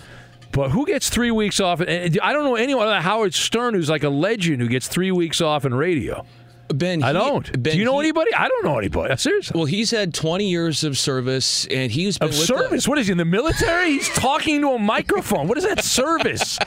But 0.51 0.71
who 0.71 0.85
gets 0.85 1.09
three 1.09 1.31
weeks 1.31 1.59
off? 1.59 1.79
And 1.81 2.19
I 2.21 2.33
don't 2.33 2.43
know 2.43 2.55
anyone. 2.55 2.83
other 2.83 2.93
than 2.95 3.01
Howard 3.03 3.33
Stern, 3.33 3.73
who's 3.73 3.89
like 3.89 4.03
a 4.03 4.09
legend, 4.09 4.61
who 4.61 4.67
gets 4.67 4.87
three 4.87 5.11
weeks 5.11 5.39
off 5.41 5.65
in 5.65 5.73
radio. 5.73 6.25
Ben, 6.73 7.03
I 7.03 7.07
he- 7.07 7.13
don't. 7.13 7.51
Ben, 7.63 7.73
Do 7.73 7.79
you 7.79 7.83
know 7.85 7.99
he- 7.99 8.07
anybody? 8.07 8.33
I 8.33 8.47
don't 8.47 8.63
know 8.63 8.77
anybody. 8.77 9.15
Seriously. 9.17 9.57
Well, 9.57 9.65
he's 9.65 9.91
had 9.91 10.13
20 10.13 10.49
years 10.49 10.83
of 10.85 10.97
service, 10.97 11.65
and 11.69 11.91
he's 11.91 12.17
been 12.17 12.29
Of 12.29 12.37
with 12.37 12.45
service? 12.47 12.87
What 12.87 12.97
is 12.97 13.07
he 13.07 13.11
in 13.11 13.17
the 13.17 13.25
military? 13.25 13.91
He's 13.91 14.07
talking 14.09 14.61
to 14.61 14.69
a 14.69 14.79
microphone. 14.79 15.47
What 15.49 15.57
is 15.57 15.65
that 15.65 15.83
service? 15.83 16.57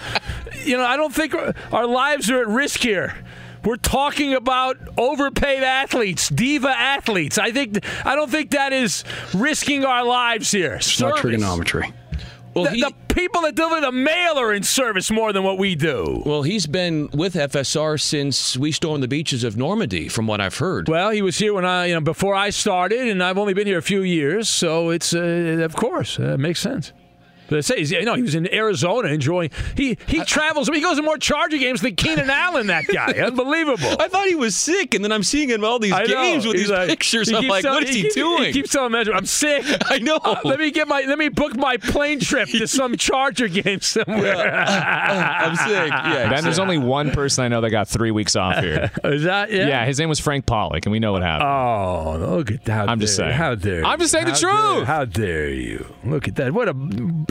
you 0.65 0.77
know, 0.77 0.85
I 0.85 0.97
don't 0.99 1.15
think 1.15 1.35
our, 1.35 1.55
our 1.73 1.87
lives 1.87 2.31
are 2.31 2.41
at 2.41 2.49
risk 2.49 2.81
here. 2.81 3.15
We're 3.65 3.77
talking 3.77 4.35
about 4.35 4.77
overpaid 4.99 5.63
athletes, 5.63 6.29
diva 6.29 6.69
athletes. 6.69 7.39
I 7.39 7.51
think 7.51 7.83
I 8.05 8.15
don't 8.15 8.31
think 8.31 8.51
that 8.51 8.75
is 8.75 9.05
risking 9.33 9.87
our 9.87 10.05
lives 10.05 10.51
here. 10.51 10.75
It's 10.75 11.01
not 11.01 11.17
trigonometry. 11.17 11.95
Well, 12.55 12.65
the, 12.65 12.71
he- 12.71 12.81
the 12.83 12.93
people 13.15 13.43
that 13.43 13.55
deliver 13.55 13.81
the 13.81 13.93
mail 13.93 14.39
are 14.39 14.53
in 14.53 14.63
service 14.63 15.11
more 15.11 15.33
than 15.33 15.43
what 15.45 15.59
we 15.59 15.75
do. 15.75 16.23
Well, 16.27 16.43
he's 16.43 16.67
been 16.67 17.09
with 17.13 17.35
FSR 17.35 18.01
since 18.01 18.57
we 18.57 18.73
stormed 18.73 19.03
the 19.03 19.09
beaches 19.09 19.45
of 19.45 19.57
Normandy, 19.57 20.09
from 20.09 20.27
what 20.27 20.41
I've 20.41 20.57
heard. 20.59 20.89
Well, 20.89 21.11
he 21.11 21.23
was 21.23 21.39
here 21.39 21.53
when 21.55 21.65
I, 21.65 21.87
you 21.87 21.95
know, 21.95 22.01
before 22.01 22.35
I 22.35 22.51
started, 22.51 23.09
and 23.09 23.23
I've 23.23 23.39
only 23.39 23.55
been 23.55 23.67
here 23.67 23.79
a 23.79 23.83
few 23.83 24.03
years, 24.03 24.49
so 24.49 24.91
it's, 24.91 25.15
uh, 25.15 25.19
of 25.63 25.75
course, 25.77 26.19
uh, 26.19 26.35
it 26.35 26.39
makes 26.41 26.61
sense. 26.61 26.93
But 27.49 27.57
they 27.57 27.63
say 27.63 27.77
he's, 27.79 27.91
you 27.91 28.05
know, 28.05 28.15
he 28.15 28.23
was 28.23 28.35
in 28.35 28.53
Arizona 28.53 29.09
enjoying. 29.09 29.51
He 29.77 29.99
he 30.07 30.25
travels. 30.25 30.69
He 30.69 30.81
goes 30.81 30.97
to 30.97 31.03
more 31.03 31.19
Charger 31.19 31.59
games 31.59 31.81
than 31.83 31.95
Keenan 31.97 32.31
Allen. 32.31 32.69
That 32.69 32.87
guy, 32.87 33.13
unbelievable. 33.27 33.97
I 34.01 34.09
thought 34.09 34.27
he 34.27 34.35
was 34.35 34.57
sick, 34.57 34.95
and 34.95 35.05
then 35.05 35.13
I'm 35.13 35.23
seeing 35.23 35.51
him 35.51 35.63
all 35.65 35.79
these 35.79 35.93
I 35.93 36.01
know. 36.05 36.07
games 36.07 36.47
with 36.47 36.57
He's 36.57 36.65
these 36.69 36.71
like- 36.71 36.89
pictures. 36.89 37.29
he 37.29 37.35
I'm 37.37 37.43
keeps 37.43 37.51
like, 37.51 37.63
telling- 37.63 37.81
what 37.83 37.89
is 37.89 37.95
he, 37.95 38.03
keeps- 38.03 38.15
doing? 38.15 38.45
He 38.45 38.53
keeps 38.53 38.71
telling 38.71 38.93
me, 38.93 39.05
I'm 39.13 39.27
sick. 39.27 39.65
I 39.91 39.99
know. 39.99 40.17
Uh, 40.25 40.41
let 40.45 40.59
me 40.59 40.71
get 40.71 40.89
my 40.89 41.03
let 41.07 41.19
me 41.19 41.29
book 41.29 41.55
my 41.57 41.77
plane 41.77 42.19
trip 42.21 42.49
to 42.49 42.67
some 42.67 42.97
Charger 42.99 43.49
game 43.49 43.81
somewhere. 43.81 44.65
I'm 44.65 45.57
sick. 45.57 45.91
Yeah, 45.91 46.31
Ben, 46.31 46.45
there's 46.45 46.59
only 46.59 46.79
one 46.79 47.11
person 47.11 47.45
I 47.45 47.49
know 47.49 47.61
that 47.61 47.71
got 47.71 47.89
three 47.89 48.11
weeks 48.11 48.37
off 48.37 48.59
here. 48.63 48.91
Is 49.05 49.25
that 49.25 49.51
yeah? 49.53 49.67
Yeah, 49.69 49.85
his 49.87 49.99
name 49.99 50.09
was 50.09 50.19
Frank 50.21 50.47
Pollock, 50.47 50.87
and 50.87 50.93
we 50.93 50.99
know 50.99 51.13
what 51.13 51.23
happened. 51.23 51.51
Oh, 51.51 52.37
look 52.37 52.51
at 52.51 52.65
that! 52.65 52.89
I'm 52.89 53.01
just 53.01 53.17
saying. 53.17 53.33
How 53.33 53.55
dare? 53.55 53.85
I'm 53.85 53.99
just 53.99 54.13
saying 54.13 54.25
the 54.27 54.33
How 54.33 54.39
dare- 54.39 54.75
truth. 54.77 54.87
how 54.87 55.05
dare 55.05 55.51
you? 55.51 55.95
Look 56.05 56.29
at 56.29 56.37
that! 56.37 56.53
What 56.53 56.69
a, 56.69 56.75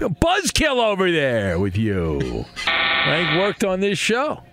a 0.04 0.10
buzzkill 0.10 0.84
over 0.84 1.12
there 1.12 1.58
with 1.60 1.78
you. 1.78 2.46
Frank 2.64 3.40
worked 3.40 3.64
on 3.64 3.80
this 3.80 3.98
show. 3.98 4.44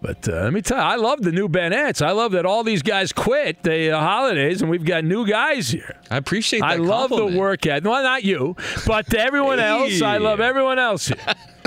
But 0.00 0.28
uh, 0.28 0.42
let 0.42 0.52
me 0.52 0.60
tell 0.60 0.76
you, 0.76 0.82
I 0.82 0.96
love 0.96 1.22
the 1.22 1.32
new 1.32 1.48
Bennett's. 1.48 2.02
I 2.02 2.10
love 2.10 2.32
that 2.32 2.44
all 2.44 2.62
these 2.62 2.82
guys 2.82 3.12
quit 3.12 3.62
the 3.62 3.92
uh, 3.92 4.00
holidays, 4.00 4.60
and 4.60 4.70
we've 4.70 4.84
got 4.84 5.04
new 5.04 5.26
guys 5.26 5.68
here. 5.68 5.96
I 6.10 6.18
appreciate 6.18 6.60
that 6.60 6.72
I 6.72 6.76
love 6.76 7.08
compliment. 7.08 7.32
the 7.32 7.38
work 7.38 7.66
ethic. 7.66 7.84
Well, 7.84 8.02
not 8.02 8.22
you, 8.24 8.56
but 8.86 9.14
everyone 9.14 9.60
else. 9.60 10.02
I 10.02 10.18
love 10.18 10.40
everyone 10.40 10.78
else. 10.78 11.08
here. 11.08 11.16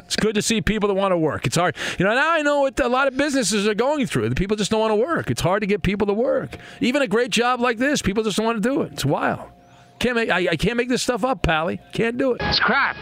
It's 0.08 0.16
good 0.16 0.36
to 0.36 0.42
see 0.42 0.62
people 0.62 0.88
that 0.88 0.94
want 0.94 1.12
to 1.12 1.18
work. 1.18 1.46
It's 1.46 1.58
hard. 1.58 1.76
You 2.00 2.06
know, 2.06 2.14
now 2.14 2.32
I 2.32 2.42
know 2.42 2.62
what 2.62 2.80
a 2.80 2.88
lot 2.88 3.08
of 3.08 3.18
businesses 3.18 3.68
are 3.68 3.74
going 3.74 4.06
through. 4.06 4.30
The 4.30 4.36
people 4.36 4.56
just 4.56 4.72
don't 4.72 4.80
want 4.80 4.92
to 4.92 4.96
work. 4.96 5.30
It's 5.30 5.42
hard 5.42 5.62
to 5.62 5.68
get 5.68 5.82
people 5.84 6.08
to 6.08 6.14
work. 6.14 6.56
Even 6.80 7.02
a 7.02 7.08
great 7.08 7.30
job 7.30 7.60
like 7.60 7.78
this, 7.78 8.02
people 8.02 8.24
just 8.24 8.38
don't 8.38 8.46
want 8.46 8.62
to 8.62 8.70
do 8.70 8.84
it. 8.84 8.94
It's 8.94 9.04
wild. 9.04 9.50
Can't 10.00 10.16
make. 10.16 10.30
I, 10.30 10.50
I 10.52 10.56
can't 10.56 10.78
make 10.78 10.90
this 10.90 11.02
stuff 11.02 11.24
up, 11.24 11.42
Pally. 11.44 11.80
Can't 11.94 12.18
do 12.18 12.34
it. 12.34 12.42
It's 12.42 12.60
crap. 12.60 12.96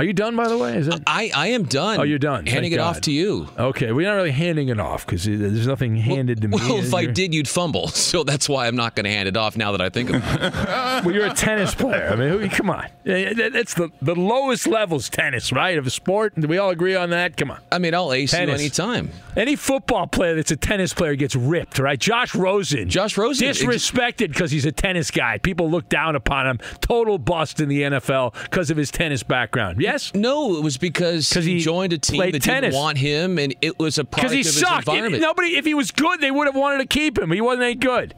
Are 0.00 0.04
you 0.04 0.14
done, 0.14 0.34
by 0.34 0.48
the 0.48 0.56
way? 0.56 0.78
Is 0.78 0.88
it? 0.88 1.02
I, 1.06 1.30
I 1.34 1.48
am 1.48 1.64
done. 1.64 2.00
Oh, 2.00 2.04
you're 2.04 2.18
done. 2.18 2.46
Handing 2.46 2.70
Thank 2.70 2.72
it 2.72 2.78
off 2.80 3.02
to 3.02 3.12
you. 3.12 3.46
Okay, 3.58 3.92
we're 3.92 4.06
not 4.08 4.14
really 4.14 4.30
handing 4.30 4.70
it 4.70 4.80
off 4.80 5.04
because 5.04 5.24
there's 5.24 5.66
nothing 5.66 5.94
handed 5.94 6.40
to 6.40 6.48
me. 6.48 6.56
Well, 6.56 6.78
if 6.78 6.94
I 6.94 7.04
there? 7.04 7.12
did, 7.12 7.34
you'd 7.34 7.46
fumble. 7.46 7.88
So 8.10 8.24
that's 8.24 8.48
why 8.48 8.66
I'm 8.66 8.76
not 8.76 8.96
going 8.96 9.04
to 9.04 9.10
hand 9.10 9.28
it 9.28 9.36
off 9.36 9.56
now 9.58 9.72
that 9.72 9.80
I 9.82 9.90
think 9.90 10.08
about 10.10 10.42
it. 10.42 10.54
well, 11.04 11.14
you're 11.14 11.26
a 11.26 11.34
tennis 11.34 11.74
player. 11.74 12.08
I 12.10 12.16
mean, 12.16 12.48
come 12.48 12.70
on. 12.70 12.88
Yeah, 13.04 13.34
that- 13.34 13.52
That's 13.52 13.74
the, 13.74 13.90
the 14.00 14.14
lowest 14.14 14.66
levels 14.66 15.10
tennis, 15.10 15.52
right, 15.52 15.76
of 15.76 15.86
a 15.86 15.90
sport. 15.90 16.34
Do 16.34 16.48
we 16.48 16.56
all 16.56 16.70
agree 16.70 16.96
on 16.96 17.10
that? 17.10 17.36
Come 17.36 17.50
on. 17.50 17.60
I 17.70 17.78
mean, 17.78 17.94
I'll 17.94 18.12
ace 18.14 18.30
Tennis. 18.30 18.58
you 18.58 18.64
anytime. 18.64 19.10
Any 19.36 19.54
football 19.54 20.06
player 20.06 20.34
that's 20.34 20.50
a 20.50 20.56
tennis 20.56 20.94
player 20.94 21.14
gets 21.14 21.36
ripped, 21.36 21.78
right? 21.78 21.98
Josh 22.00 22.34
Rosen. 22.34 22.88
Josh 22.88 23.16
Rosen. 23.18 23.46
Disrespected 23.48 24.28
because 24.28 24.50
he's 24.50 24.64
a 24.64 24.72
tennis 24.72 25.10
guy. 25.10 25.38
People 25.38 25.70
look 25.70 25.88
down 25.88 26.16
upon 26.16 26.46
him. 26.46 26.58
Total 26.80 27.18
bust 27.18 27.60
in 27.60 27.68
the 27.68 27.82
NFL 27.82 28.34
because 28.44 28.70
of 28.70 28.76
his 28.78 28.90
tennis 28.90 29.22
background. 29.22 29.80
Yes? 29.92 30.14
No, 30.14 30.56
it 30.56 30.62
was 30.62 30.76
because 30.78 31.30
he, 31.30 31.58
joined 31.58 31.92
a 31.92 31.98
team 31.98 32.20
that 32.30 32.42
tennis. 32.42 32.68
didn't 32.68 32.74
want 32.74 32.98
him, 32.98 33.38
and 33.38 33.54
it 33.60 33.78
was 33.78 33.98
a 33.98 34.04
product 34.04 34.34
he 34.34 34.40
of 34.40 34.46
his 34.46 34.58
sucked. 34.58 34.88
environment. 34.88 35.22
Nobody, 35.22 35.56
if 35.56 35.64
he 35.64 35.74
was 35.74 35.90
good, 35.90 36.20
they 36.20 36.30
would 36.30 36.46
have 36.46 36.56
wanted 36.56 36.78
to 36.78 36.86
keep 36.86 37.18
him. 37.18 37.30
He 37.30 37.40
wasn't 37.40 37.64
any 37.64 37.74
good. 37.74 38.14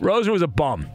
Rosen 0.00 0.32
was 0.32 0.42
a 0.42 0.48
bum. 0.48 0.88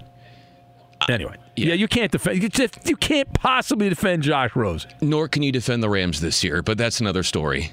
Anyway, 1.08 1.36
yeah, 1.56 1.74
you 1.74 1.88
can't 1.88 2.12
defend. 2.12 2.42
You 2.86 2.98
can't 2.98 3.34
possibly 3.34 3.88
defend 3.88 4.24
Josh 4.24 4.56
Rosen. 4.56 4.92
Nor 5.02 5.30
can 5.30 5.44
you 5.44 5.52
defend 5.52 5.82
the 5.82 5.90
Rams 5.90 6.20
this 6.20 6.44
year, 6.44 6.62
but 6.62 6.78
that's 6.78 7.00
another 7.00 7.24
story. 7.24 7.72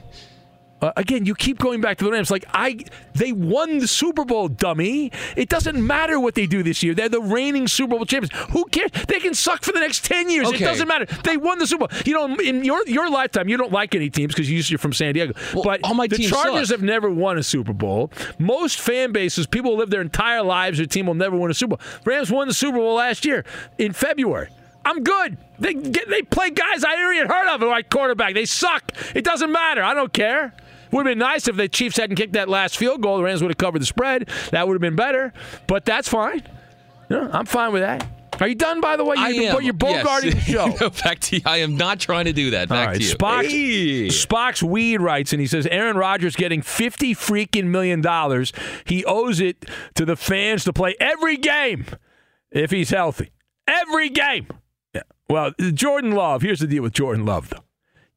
Uh, 0.82 0.92
again, 0.96 1.24
you 1.24 1.34
keep 1.34 1.58
going 1.58 1.80
back 1.80 1.96
to 1.98 2.04
the 2.04 2.10
Rams. 2.10 2.30
Like 2.30 2.44
I, 2.52 2.78
they 3.14 3.32
won 3.32 3.78
the 3.78 3.88
Super 3.88 4.24
Bowl, 4.26 4.48
dummy. 4.48 5.10
It 5.34 5.48
doesn't 5.48 5.84
matter 5.84 6.20
what 6.20 6.34
they 6.34 6.46
do 6.46 6.62
this 6.62 6.82
year. 6.82 6.94
They're 6.94 7.08
the 7.08 7.20
reigning 7.20 7.66
Super 7.66 7.96
Bowl 7.96 8.04
champions. 8.04 8.34
Who 8.50 8.64
cares? 8.66 8.90
They 9.08 9.18
can 9.18 9.32
suck 9.32 9.62
for 9.64 9.72
the 9.72 9.80
next 9.80 10.04
ten 10.04 10.28
years. 10.28 10.50
It 10.52 10.58
doesn't 10.58 10.86
matter. 10.86 11.06
They 11.24 11.38
won 11.38 11.58
the 11.58 11.66
Super 11.66 11.88
Bowl. 11.88 11.98
You 12.04 12.12
know, 12.12 12.36
in 12.36 12.62
your 12.62 12.86
your 12.86 13.10
lifetime, 13.10 13.48
you 13.48 13.56
don't 13.56 13.72
like 13.72 13.94
any 13.94 14.10
teams 14.10 14.34
because 14.34 14.70
you're 14.70 14.78
from 14.78 14.92
San 14.92 15.14
Diego. 15.14 15.32
but 15.64 15.80
all 15.82 15.94
my 15.94 16.06
the 16.06 16.18
Chargers 16.18 16.68
suck. 16.68 16.78
have 16.78 16.82
never 16.82 17.08
won 17.10 17.38
a 17.38 17.42
Super 17.42 17.72
Bowl. 17.72 18.10
Most 18.38 18.78
fan 18.78 19.12
bases, 19.12 19.46
people 19.46 19.72
who 19.72 19.78
live 19.78 19.90
their 19.90 20.02
entire 20.02 20.42
lives, 20.42 20.76
their 20.76 20.86
team 20.86 21.06
will 21.06 21.14
never 21.14 21.36
win 21.36 21.50
a 21.50 21.54
Super 21.54 21.76
Bowl. 21.76 21.86
Rams 22.04 22.30
won 22.30 22.48
the 22.48 22.54
Super 22.54 22.76
Bowl 22.78 22.94
last 22.96 23.24
year 23.24 23.44
in 23.78 23.92
February. 23.92 24.48
I'm 24.84 25.02
good. 25.02 25.36
They 25.58 25.74
get, 25.74 26.08
they 26.08 26.22
play 26.22 26.50
guys 26.50 26.84
I 26.84 26.94
never 26.94 27.12
even 27.14 27.28
heard 27.28 27.48
of 27.54 27.62
like 27.62 27.90
quarterback. 27.90 28.34
They 28.34 28.44
suck. 28.44 28.92
It 29.16 29.24
doesn't 29.24 29.50
matter. 29.50 29.82
I 29.82 29.94
don't 29.94 30.12
care. 30.12 30.52
Would 30.92 31.06
have 31.06 31.12
been 31.12 31.18
nice 31.18 31.48
if 31.48 31.56
the 31.56 31.68
Chiefs 31.68 31.96
hadn't 31.96 32.16
kicked 32.16 32.34
that 32.34 32.48
last 32.48 32.76
field 32.76 33.02
goal. 33.02 33.18
The 33.18 33.24
Rams 33.24 33.42
would 33.42 33.50
have 33.50 33.58
covered 33.58 33.80
the 33.82 33.86
spread. 33.86 34.28
That 34.50 34.66
would 34.66 34.74
have 34.74 34.80
been 34.80 34.96
better. 34.96 35.32
But 35.66 35.84
that's 35.84 36.08
fine. 36.08 36.42
Yeah, 37.10 37.28
I'm 37.32 37.46
fine 37.46 37.72
with 37.72 37.82
that. 37.82 38.06
Are 38.40 38.48
you 38.48 38.54
done, 38.54 38.80
by 38.80 38.96
the 38.96 39.04
way? 39.04 39.16
You, 39.16 39.24
I 39.24 39.28
am. 39.28 39.62
You're 39.62 39.74
bogarting 39.74 40.34
yes. 40.34 40.34
the 40.34 40.40
show. 40.52 40.66
No, 40.80 40.90
back 40.90 41.20
to 41.20 41.36
you. 41.36 41.42
I 41.46 41.58
am 41.58 41.76
not 41.76 42.00
trying 42.00 42.26
to 42.26 42.32
do 42.32 42.50
that. 42.50 42.68
Back 42.68 42.78
All 42.78 42.86
right, 42.92 43.00
to 43.00 43.02
you. 43.02 43.14
Spock's, 43.14 43.46
Hey. 43.50 44.08
Spock's 44.08 44.62
Weed 44.62 45.00
writes, 45.00 45.32
and 45.32 45.40
he 45.40 45.46
says 45.46 45.66
Aaron 45.68 45.96
Rodgers 45.96 46.36
getting 46.36 46.60
50 46.62 47.14
freaking 47.14 47.66
million 47.66 48.00
dollars. 48.00 48.52
He 48.84 49.04
owes 49.04 49.40
it 49.40 49.64
to 49.94 50.04
the 50.04 50.16
fans 50.16 50.64
to 50.64 50.72
play 50.72 50.94
every 51.00 51.36
game 51.36 51.86
if 52.50 52.70
he's 52.70 52.90
healthy. 52.90 53.30
Every 53.66 54.10
game. 54.10 54.48
Yeah. 54.94 55.02
Well, 55.28 55.52
Jordan 55.72 56.12
Love, 56.12 56.42
here's 56.42 56.60
the 56.60 56.66
deal 56.66 56.82
with 56.82 56.92
Jordan 56.92 57.24
Love, 57.24 57.48
though. 57.48 57.64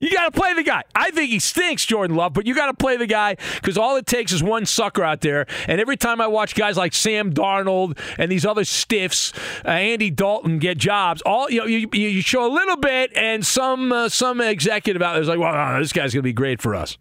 You 0.01 0.09
got 0.12 0.33
to 0.33 0.39
play 0.39 0.53
the 0.53 0.63
guy. 0.63 0.83
I 0.95 1.12
think 1.12 1.29
he 1.29 1.39
stinks, 1.39 1.85
Jordan 1.85 2.15
Love, 2.15 2.33
but 2.33 2.47
you 2.47 2.55
got 2.55 2.67
to 2.67 2.73
play 2.73 2.95
the 2.95 3.07
guy 3.07 3.35
because 3.55 3.77
all 3.77 3.97
it 3.97 4.05
takes 4.05 4.31
is 4.31 4.41
one 4.41 4.65
sucker 4.65 5.03
out 5.03 5.19
there. 5.19 5.45
And 5.67 5.81
every 5.81 5.97
time 5.97 6.21
I 6.21 6.27
watch 6.27 6.55
guys 6.55 6.77
like 6.77 6.93
Sam 6.93 7.33
Darnold 7.33 7.97
and 8.17 8.31
these 8.31 8.45
other 8.45 8.63
stiffs, 8.63 9.33
uh, 9.65 9.69
Andy 9.69 10.09
Dalton 10.09 10.57
get 10.59 10.77
jobs, 10.77 11.21
all 11.23 11.49
you 11.49 11.59
know, 11.59 11.65
you, 11.65 11.89
you 11.91 12.21
show 12.21 12.47
a 12.47 12.53
little 12.53 12.77
bit, 12.77 13.12
and 13.15 13.45
some 13.45 13.91
uh, 13.91 14.07
some 14.07 14.39
executive 14.39 15.01
out 15.01 15.15
there's 15.15 15.27
like, 15.27 15.39
well, 15.39 15.53
no, 15.53 15.79
this 15.79 15.91
guy's 15.91 16.13
going 16.13 16.21
to 16.21 16.23
be 16.23 16.33
great 16.33 16.62
for 16.62 16.75
us. 16.75 16.97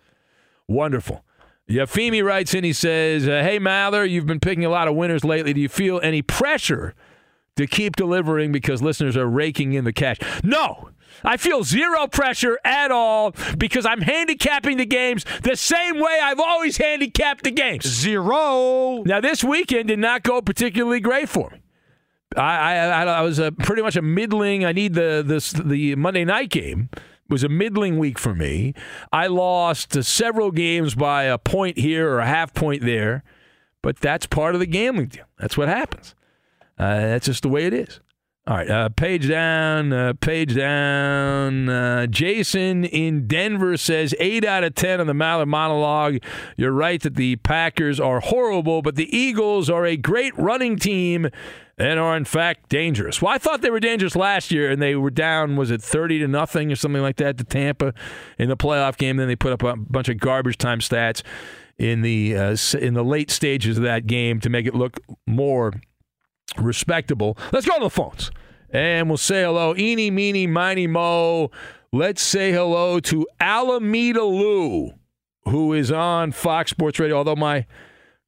Wonderful. 0.67 1.25
Yafimi 1.69 2.25
writes 2.25 2.53
in. 2.55 2.65
He 2.65 2.73
says, 2.73 3.29
uh, 3.29 3.43
"Hey 3.43 3.61
Maller, 3.61 4.09
you've 4.09 4.27
been 4.27 4.41
picking 4.41 4.65
a 4.65 4.71
lot 4.71 4.89
of 4.89 4.97
winners 4.97 5.25
lately. 5.25 5.53
Do 5.53 5.61
you 5.61 5.69
feel 5.69 6.01
any 6.03 6.23
pressure 6.23 6.95
to 7.57 7.67
keep 7.67 7.95
delivering 7.95 8.51
because 8.51 8.83
listeners 8.83 9.17
are 9.17 9.27
raking 9.27 9.75
in 9.75 9.85
the 9.85 9.93
cash?" 9.93 10.17
No, 10.43 10.91
I 11.25 11.37
feel 11.37 11.65
zero 11.65 12.07
pressure 12.07 12.59
at 12.65 12.91
all 12.91 13.35
because 13.57 13.85
I'm 13.87 14.01
handicapping 14.01 14.77
the 14.77 14.87
games 14.87 15.25
the 15.43 15.57
same 15.57 15.99
way 15.99 16.19
I've 16.23 16.41
always 16.41 16.77
handicapped 16.77 17.45
the 17.45 17.51
games. 17.51 17.87
Zero. 17.87 19.03
Now 19.05 19.21
this 19.21 19.43
weekend 19.43 19.89
did 19.89 19.99
not 19.99 20.23
go 20.23 20.41
particularly 20.41 21.01
great 21.01 21.29
for 21.29 21.51
me. 21.51 21.61
I 22.37 22.77
I, 22.77 23.03
I 23.05 23.21
was 23.23 23.39
a, 23.39 23.53
pretty 23.53 23.83
much 23.83 23.97
a 23.97 24.03
middling. 24.03 24.65
I 24.65 24.73
need 24.73 24.95
the 24.95 25.23
this 25.27 25.53
the 25.53 25.95
Monday 25.97 26.25
night 26.25 26.51
game 26.51 26.91
was 27.29 27.45
a 27.45 27.49
middling 27.49 27.99
week 27.99 28.19
for 28.19 28.35
me. 28.35 28.75
I 29.13 29.27
lost 29.27 30.03
several 30.03 30.51
games 30.51 30.95
by 30.95 31.25
a 31.25 31.39
point 31.39 31.79
here 31.79 32.11
or 32.11 32.21
a 32.21 32.27
half 32.27 32.55
point 32.55 32.83
there, 32.83 33.23
but 33.83 33.99
that's 33.99 34.27
part 34.27 34.55
of 34.55 34.61
the 34.61 34.67
gambling 34.67 35.09
deal. 35.09 35.27
That's 35.39 35.57
what 35.57 35.69
happens. 35.69 36.15
Uh, 36.79 37.01
that's 37.01 37.27
just 37.27 37.43
the 37.43 37.49
way 37.49 37.67
it 37.67 37.75
is. 37.75 38.01
All 38.49 38.57
right, 38.57 38.71
uh, 38.71 38.89
page 38.89 39.29
down, 39.29 39.93
uh, 39.93 40.15
page 40.15 40.57
down. 40.57 41.69
Uh, 41.69 42.07
Jason 42.07 42.87
in 42.87 43.27
Denver 43.27 43.77
says 43.77 44.15
eight 44.19 44.43
out 44.43 44.65
of 44.65 44.75
ten 44.75 45.01
on 45.01 45.07
the 45.07 45.13
Mallard 45.13 45.49
monologue. 45.49 46.21
You're 46.57 46.73
right 46.73 46.99
that 47.03 47.17
the 47.17 47.37
Packers 47.37 48.01
are 48.01 48.21
horrible, 48.21 48.81
but 48.81 48.97
the 48.97 49.15
Eagles 49.15 49.69
are 49.69 49.85
a 49.85 49.99
great 49.99 50.35
running 50.39 50.79
team 50.79 51.29
and 51.77 52.01
are 52.01 52.17
in 52.17 52.25
fact 52.25 52.71
dangerous. 52.71 53.21
Well, 53.21 53.35
I 53.35 53.37
thought 53.37 53.61
they 53.61 53.69
were 53.69 53.81
dangerous 53.81 54.17
last 54.17 54.51
year, 54.51 54.71
and 54.71 54.81
they 54.81 54.97
were 54.97 55.11
down. 55.11 55.57
Was 55.57 55.71
it 55.71 55.83
thirty 55.83 56.19
to 56.19 56.27
nothing 56.27 56.73
or 56.73 56.77
something 56.77 57.03
like 57.03 57.17
that 57.17 57.37
to 57.37 57.45
Tampa 57.45 57.93
in 58.39 58.49
the 58.49 58.57
playoff 58.57 58.97
game? 58.97 59.19
Then 59.19 59.29
they 59.29 59.37
put 59.37 59.53
up 59.53 59.63
a 59.63 59.77
bunch 59.77 60.09
of 60.09 60.17
garbage 60.17 60.57
time 60.57 60.79
stats 60.79 61.23
in 61.77 62.01
the 62.01 62.35
uh, 62.35 62.57
in 62.81 62.95
the 62.95 63.05
late 63.05 63.31
stages 63.31 63.77
of 63.77 63.85
that 63.85 64.07
game 64.07 64.41
to 64.41 64.49
make 64.49 64.65
it 64.65 64.75
look 64.75 65.01
more 65.27 65.75
respectable. 66.57 67.37
Let's 67.53 67.67
go 67.67 67.75
to 67.79 67.85
the 67.85 67.91
phones. 67.91 68.31
And 68.71 69.09
we'll 69.09 69.17
say 69.17 69.43
hello. 69.43 69.75
Eeny, 69.77 70.11
meeny, 70.11 70.47
miny, 70.47 70.87
mo. 70.87 71.51
Let's 71.93 72.21
say 72.23 72.53
hello 72.53 73.01
to 73.01 73.27
Alameda 73.41 74.23
Lou, 74.23 74.93
who 75.45 75.73
is 75.73 75.91
on 75.91 76.33
Fox 76.33 76.71
Sports 76.71 76.99
Radio. 76.99 77.17
Although 77.17 77.37
my 77.37 77.67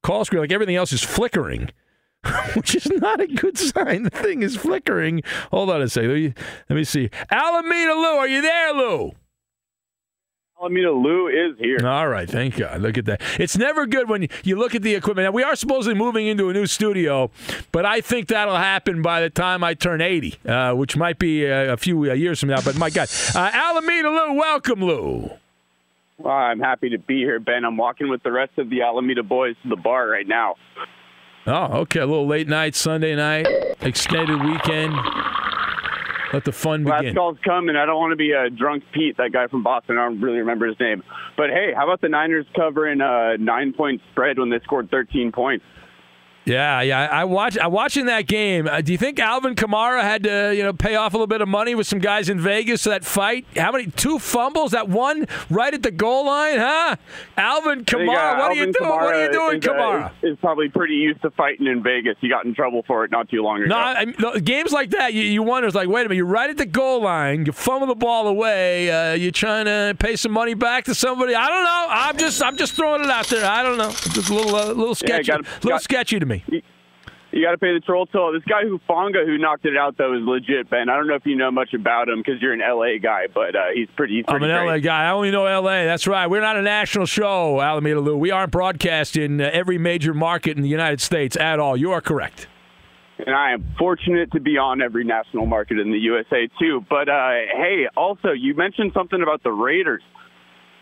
call 0.02 0.24
screen, 0.24 0.40
like 0.40 0.52
everything 0.52 0.76
else, 0.76 0.92
is 0.92 1.02
flickering, 1.02 1.70
which 2.54 2.74
is 2.74 2.86
not 2.86 3.20
a 3.20 3.26
good 3.26 3.58
sign. 3.58 4.04
The 4.04 4.10
thing 4.10 4.42
is 4.42 4.56
flickering. 4.56 5.22
Hold 5.50 5.68
on 5.70 5.82
a 5.82 5.88
second. 5.88 6.10
Let 6.10 6.16
me, 6.16 6.34
let 6.70 6.76
me 6.76 6.84
see. 6.84 7.10
Alameda 7.30 7.92
Lou, 7.92 8.16
are 8.16 8.28
you 8.28 8.40
there, 8.40 8.72
Lou? 8.72 9.12
Alameda 10.60 10.92
Lou 10.92 11.28
is 11.28 11.58
here. 11.58 11.78
All 11.86 12.08
right, 12.08 12.28
thank 12.28 12.58
God. 12.58 12.82
Look 12.82 12.98
at 12.98 13.06
that. 13.06 13.22
It's 13.38 13.56
never 13.56 13.86
good 13.86 14.10
when 14.10 14.28
you 14.44 14.56
look 14.56 14.74
at 14.74 14.82
the 14.82 14.94
equipment. 14.94 15.24
Now, 15.24 15.30
we 15.30 15.42
are 15.42 15.56
supposedly 15.56 15.98
moving 15.98 16.26
into 16.26 16.50
a 16.50 16.52
new 16.52 16.66
studio, 16.66 17.30
but 17.72 17.86
I 17.86 18.02
think 18.02 18.28
that'll 18.28 18.56
happen 18.56 19.00
by 19.00 19.22
the 19.22 19.30
time 19.30 19.64
I 19.64 19.72
turn 19.72 20.02
80, 20.02 20.34
uh, 20.46 20.74
which 20.74 20.98
might 20.98 21.18
be 21.18 21.50
uh, 21.50 21.72
a 21.72 21.76
few 21.78 22.10
uh, 22.10 22.14
years 22.14 22.40
from 22.40 22.50
now. 22.50 22.60
But 22.60 22.76
my 22.76 22.90
God. 22.90 23.08
Uh, 23.34 23.50
Alameda 23.52 24.10
Lou, 24.10 24.34
welcome, 24.34 24.84
Lou. 24.84 25.30
Well, 26.18 26.34
I'm 26.34 26.60
happy 26.60 26.90
to 26.90 26.98
be 26.98 27.20
here, 27.20 27.40
Ben. 27.40 27.64
I'm 27.64 27.78
walking 27.78 28.10
with 28.10 28.22
the 28.22 28.32
rest 28.32 28.58
of 28.58 28.68
the 28.68 28.82
Alameda 28.82 29.22
boys 29.22 29.56
to 29.62 29.68
the 29.70 29.76
bar 29.76 30.06
right 30.06 30.28
now. 30.28 30.56
Oh, 31.46 31.78
okay. 31.80 32.00
A 32.00 32.06
little 32.06 32.26
late 32.26 32.48
night, 32.48 32.74
Sunday 32.74 33.16
night, 33.16 33.46
extended 33.80 34.42
weekend. 34.42 34.92
Let 36.32 36.44
the 36.44 36.52
fun 36.52 36.84
Last 36.84 37.00
begin. 37.00 37.14
call's 37.16 37.38
coming. 37.44 37.76
I 37.76 37.86
don't 37.86 37.98
want 37.98 38.12
to 38.12 38.16
be 38.16 38.32
a 38.32 38.50
drunk 38.50 38.84
Pete, 38.92 39.16
that 39.16 39.32
guy 39.32 39.48
from 39.48 39.62
Boston. 39.62 39.98
I 39.98 40.04
don't 40.04 40.20
really 40.20 40.38
remember 40.38 40.66
his 40.66 40.78
name. 40.78 41.02
But 41.36 41.50
hey, 41.50 41.72
how 41.74 41.84
about 41.84 42.00
the 42.00 42.08
Niners 42.08 42.46
covering 42.54 43.00
a 43.00 43.36
nine 43.38 43.72
point 43.72 44.00
spread 44.12 44.38
when 44.38 44.50
they 44.50 44.60
scored 44.60 44.90
13 44.90 45.32
points? 45.32 45.64
Yeah, 46.50 46.80
yeah. 46.82 47.08
I 47.10 47.24
watch. 47.24 47.56
I 47.56 47.66
watching 47.68 48.06
that 48.06 48.26
game. 48.26 48.66
Uh, 48.66 48.80
do 48.80 48.92
you 48.92 48.98
think 48.98 49.18
Alvin 49.20 49.54
Kamara 49.54 50.02
had 50.02 50.24
to, 50.24 50.52
you 50.56 50.62
know, 50.62 50.72
pay 50.72 50.96
off 50.96 51.12
a 51.12 51.16
little 51.16 51.26
bit 51.26 51.40
of 51.40 51.48
money 51.48 51.74
with 51.74 51.86
some 51.86 51.98
guys 52.00 52.28
in 52.28 52.40
Vegas 52.40 52.82
for 52.82 52.88
that 52.88 53.04
fight? 53.04 53.46
How 53.56 53.70
many 53.72 53.86
two 53.86 54.18
fumbles? 54.18 54.72
That 54.72 54.88
one 54.88 55.26
right 55.48 55.72
at 55.72 55.82
the 55.82 55.90
goal 55.90 56.26
line, 56.26 56.58
huh? 56.58 56.96
Alvin 57.36 57.84
think, 57.84 57.92
uh, 57.92 58.12
Kamara, 58.12 58.38
what 58.38 58.50
are 58.50 58.54
you 58.54 58.72
doing? 58.72 58.90
what 58.90 59.14
are 59.14 59.24
you 59.24 59.32
doing, 59.32 59.58
is, 59.58 59.66
uh, 59.68 59.72
Kamara? 59.72 60.12
Is, 60.22 60.32
is 60.32 60.38
probably 60.40 60.68
pretty 60.68 60.94
used 60.94 61.22
to 61.22 61.30
fighting 61.30 61.66
in 61.66 61.82
Vegas. 61.82 62.16
He 62.20 62.28
got 62.28 62.44
in 62.44 62.54
trouble 62.54 62.82
for 62.86 63.04
it 63.04 63.10
not 63.10 63.28
too 63.28 63.42
long 63.42 63.58
ago. 63.62 63.68
No, 63.68 63.76
I 63.76 64.04
mean, 64.04 64.14
no, 64.18 64.38
games 64.38 64.72
like 64.72 64.90
that, 64.90 65.14
you, 65.14 65.22
you 65.22 65.42
wonder, 65.42 65.66
it's 65.68 65.76
like, 65.76 65.88
wait 65.88 66.00
a 66.02 66.04
minute, 66.04 66.16
you're 66.16 66.26
right 66.26 66.50
at 66.50 66.56
the 66.56 66.66
goal 66.66 67.02
line, 67.02 67.46
you 67.46 67.52
fumble 67.52 67.86
the 67.86 67.94
ball 67.94 68.26
away, 68.26 68.90
uh, 68.90 69.14
you're 69.14 69.30
trying 69.30 69.66
to 69.66 69.94
pay 69.98 70.16
some 70.16 70.32
money 70.32 70.54
back 70.54 70.84
to 70.84 70.94
somebody. 70.94 71.34
I 71.34 71.46
don't 71.48 71.64
know. 71.64 71.86
I'm 71.90 72.16
just, 72.16 72.42
I'm 72.42 72.56
just 72.56 72.74
throwing 72.74 73.02
it 73.04 73.10
out 73.10 73.26
there. 73.28 73.44
I 73.48 73.62
don't 73.62 73.78
know. 73.78 73.90
Just 73.90 74.30
a 74.30 74.34
little, 74.34 74.54
uh, 74.56 74.66
little 74.72 74.94
sketchy, 74.94 75.30
gotta- 75.30 75.44
little 75.62 75.70
got- 75.70 75.82
sketchy 75.82 76.18
to 76.18 76.26
me. 76.26 76.39
You 77.32 77.44
got 77.44 77.52
to 77.52 77.58
pay 77.58 77.72
the 77.72 77.80
troll 77.80 78.06
toll. 78.06 78.32
This 78.32 78.42
guy 78.42 78.64
Hufanga 78.64 79.24
who 79.24 79.38
knocked 79.38 79.64
it 79.64 79.76
out 79.76 79.96
though 79.96 80.14
is 80.16 80.22
legit, 80.24 80.68
Ben. 80.68 80.88
I 80.88 80.96
don't 80.96 81.06
know 81.06 81.14
if 81.14 81.24
you 81.24 81.36
know 81.36 81.52
much 81.52 81.72
about 81.74 82.08
him 82.08 82.18
because 82.18 82.42
you're 82.42 82.52
an 82.52 82.58
LA 82.60 82.98
guy, 83.00 83.26
but 83.32 83.54
uh, 83.54 83.66
he's 83.72 83.86
pretty. 83.96 84.16
He's 84.16 84.24
I'm 84.26 84.42
an 84.42 84.50
great. 84.50 84.66
LA 84.66 84.78
guy. 84.78 85.04
I 85.04 85.10
only 85.12 85.30
know 85.30 85.44
LA. 85.44 85.84
That's 85.84 86.08
right. 86.08 86.26
We're 86.28 86.40
not 86.40 86.56
a 86.56 86.62
national 86.62 87.06
show, 87.06 87.60
Alameda 87.60 88.00
Lou. 88.00 88.16
We 88.16 88.32
aren't 88.32 88.50
broadcast 88.50 89.16
in 89.16 89.40
uh, 89.40 89.48
every 89.52 89.78
major 89.78 90.12
market 90.12 90.56
in 90.56 90.62
the 90.64 90.68
United 90.68 91.00
States 91.00 91.36
at 91.36 91.60
all. 91.60 91.76
You 91.76 91.92
are 91.92 92.00
correct. 92.00 92.48
and 93.24 93.32
I 93.34 93.52
am 93.52 93.64
fortunate 93.78 94.32
to 94.32 94.40
be 94.40 94.58
on 94.58 94.82
every 94.82 95.04
national 95.04 95.46
market 95.46 95.78
in 95.78 95.92
the 95.92 95.98
USA 95.98 96.48
too. 96.58 96.84
But 96.90 97.08
uh, 97.08 97.30
hey, 97.54 97.86
also 97.96 98.32
you 98.32 98.54
mentioned 98.56 98.90
something 98.92 99.22
about 99.22 99.44
the 99.44 99.52
Raiders 99.52 100.02